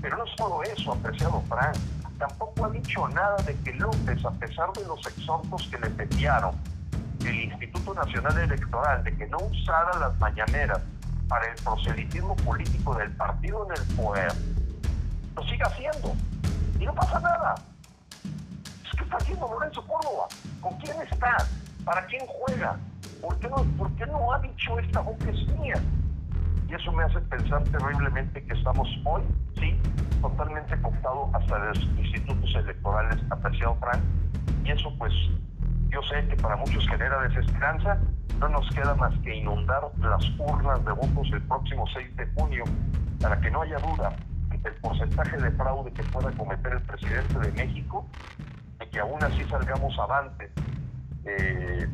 pero 0.00 0.16
no 0.16 0.26
solo 0.36 0.62
eso, 0.64 0.92
apreciado 0.92 1.40
Frank. 1.48 1.76
Tampoco 2.18 2.64
ha 2.64 2.70
dicho 2.70 3.06
nada 3.08 3.36
de 3.46 3.54
que 3.58 3.74
López, 3.74 4.24
a 4.24 4.30
pesar 4.32 4.72
de 4.72 4.84
los 4.86 5.06
exhortos 5.06 5.68
que 5.70 5.78
le 5.78 5.86
enviaron 6.02 6.54
el 7.20 7.44
Instituto 7.44 7.94
Nacional 7.94 8.38
Electoral 8.38 9.04
de 9.04 9.16
que 9.16 9.26
no 9.26 9.38
usara 9.38 9.98
las 9.98 10.18
mañaneras 10.18 10.80
para 11.28 11.50
el 11.50 11.56
proselitismo 11.62 12.36
político 12.36 12.94
del 12.94 13.10
partido 13.12 13.66
en 13.66 13.82
el 13.82 13.96
poder, 13.96 14.32
lo 15.34 15.42
siga 15.44 15.66
haciendo. 15.66 16.14
Y 16.78 16.84
no 16.84 16.94
pasa 16.94 17.20
nada. 17.20 17.54
¿Qué 18.96 19.04
está 19.04 19.16
haciendo 19.16 19.48
Lorenzo 19.48 19.86
Córdoba? 19.86 20.26
¿Con 20.60 20.76
quién 20.78 20.96
está? 21.02 21.36
¿Para 21.84 22.06
quién 22.06 22.22
juega? 22.26 22.76
¿Por 23.20 23.38
qué 23.38 23.48
no, 23.48 23.56
por 23.76 23.90
qué 23.96 24.06
no 24.06 24.32
ha 24.32 24.38
dicho 24.40 24.78
esta 24.78 25.00
boca 25.00 25.30
es 25.30 25.46
mía? 25.58 25.80
Y 26.68 26.74
eso 26.74 26.92
me 26.92 27.04
hace 27.04 27.20
pensar 27.20 27.62
terriblemente 27.64 28.44
que 28.44 28.54
estamos 28.54 28.88
hoy, 29.04 29.22
sí, 29.58 29.78
totalmente 30.20 30.80
cooptados 30.80 31.34
hasta 31.34 31.58
los 31.58 31.78
institutos 31.98 32.54
electorales, 32.56 33.18
apreciado 33.30 33.76
Frank. 33.76 34.00
Y 34.64 34.70
eso 34.72 34.92
pues 34.98 35.12
yo 35.90 36.02
sé 36.02 36.26
que 36.28 36.36
para 36.36 36.56
muchos 36.56 36.86
genera 36.88 37.22
desesperanza, 37.22 37.98
no 38.40 38.48
nos 38.48 38.68
queda 38.70 38.94
más 38.94 39.14
que 39.20 39.34
inundar 39.34 39.82
las 39.98 40.24
urnas 40.38 40.84
de 40.84 40.92
votos 40.92 41.28
el 41.32 41.42
próximo 41.42 41.84
6 41.92 42.16
de 42.16 42.26
junio 42.34 42.64
para 43.20 43.40
que 43.40 43.50
no 43.50 43.62
haya 43.62 43.78
duda 43.78 44.14
ante 44.50 44.68
el 44.68 44.74
porcentaje 44.76 45.36
de 45.36 45.50
fraude 45.52 45.92
que 45.92 46.02
pueda 46.04 46.30
cometer 46.32 46.72
el 46.74 46.82
presidente 46.82 47.38
de 47.38 47.52
México 47.52 48.06
y 48.80 48.86
que 48.90 49.00
aún 49.00 49.22
así 49.22 49.42
salgamos 49.44 49.98
avante 49.98 50.50
eh, 51.24 51.88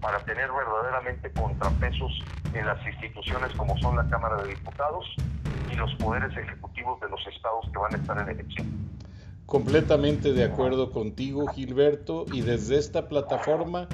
para 0.00 0.18
tener 0.20 0.48
verdaderamente 0.52 1.32
contrapesos 1.32 2.12
en 2.54 2.66
las 2.66 2.84
instituciones 2.86 3.52
como 3.56 3.76
son 3.78 3.96
la 3.96 4.08
Cámara 4.08 4.42
de 4.42 4.50
Diputados 4.50 5.06
y 5.72 5.76
los 5.76 5.92
poderes 5.96 6.36
ejecutivos 6.36 7.00
de 7.00 7.08
los 7.08 7.26
estados 7.26 7.66
que 7.72 7.78
van 7.78 7.94
a 7.94 7.96
estar 7.96 8.18
en 8.18 8.28
elección. 8.28 8.66
Completamente 9.46 10.34
de 10.34 10.44
acuerdo 10.44 10.92
contigo, 10.92 11.46
Gilberto, 11.48 12.26
y 12.32 12.42
desde 12.42 12.76
esta 12.76 13.08
plataforma 13.08 13.88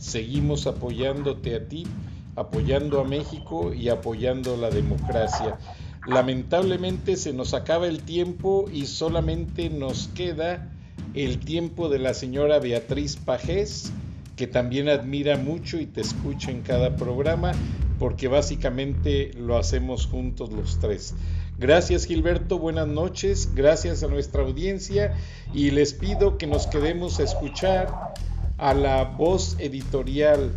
seguimos 0.00 0.66
apoyándote 0.66 1.54
a 1.54 1.68
ti, 1.68 1.86
apoyando 2.34 3.00
a 3.00 3.04
México 3.04 3.74
y 3.74 3.90
apoyando 3.90 4.56
la 4.56 4.70
democracia. 4.70 5.58
Lamentablemente 6.06 7.16
se 7.16 7.34
nos 7.34 7.52
acaba 7.52 7.86
el 7.86 8.02
tiempo 8.02 8.64
y 8.72 8.86
solamente 8.86 9.68
nos 9.68 10.08
queda 10.08 10.72
el 11.12 11.38
tiempo 11.38 11.90
de 11.90 11.98
la 11.98 12.14
señora 12.14 12.58
Beatriz 12.58 13.16
Pajés, 13.16 13.92
que 14.36 14.46
también 14.46 14.88
admira 14.88 15.36
mucho 15.36 15.78
y 15.78 15.84
te 15.84 16.00
escucha 16.00 16.50
en 16.50 16.62
cada 16.62 16.96
programa, 16.96 17.52
porque 17.98 18.26
básicamente 18.26 19.32
lo 19.34 19.58
hacemos 19.58 20.06
juntos 20.06 20.50
los 20.50 20.78
tres. 20.80 21.14
Gracias 21.58 22.06
Gilberto, 22.06 22.58
buenas 22.58 22.88
noches, 22.88 23.54
gracias 23.54 24.02
a 24.02 24.08
nuestra 24.08 24.42
audiencia 24.42 25.14
y 25.52 25.72
les 25.72 25.92
pido 25.92 26.38
que 26.38 26.46
nos 26.46 26.66
quedemos 26.66 27.20
a 27.20 27.24
escuchar 27.24 28.14
a 28.60 28.74
la 28.74 29.04
voz 29.04 29.56
editorial 29.58 30.52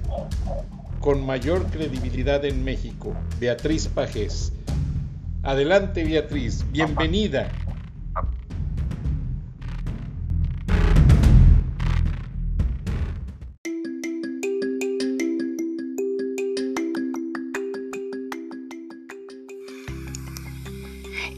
con 1.00 1.26
mayor 1.26 1.66
credibilidad 1.68 2.44
en 2.44 2.62
México, 2.62 3.16
Beatriz 3.40 3.88
Pajés. 3.88 4.52
Adelante 5.42 6.04
Beatriz, 6.04 6.66
bienvenida. 6.70 7.50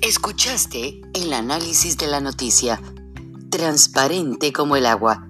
Escuchaste 0.01 1.01
el 1.13 1.31
análisis 1.31 1.97
de 1.99 2.07
la 2.07 2.21
noticia, 2.21 2.81
transparente 3.51 4.51
como 4.51 4.75
el 4.75 4.87
agua 4.87 5.29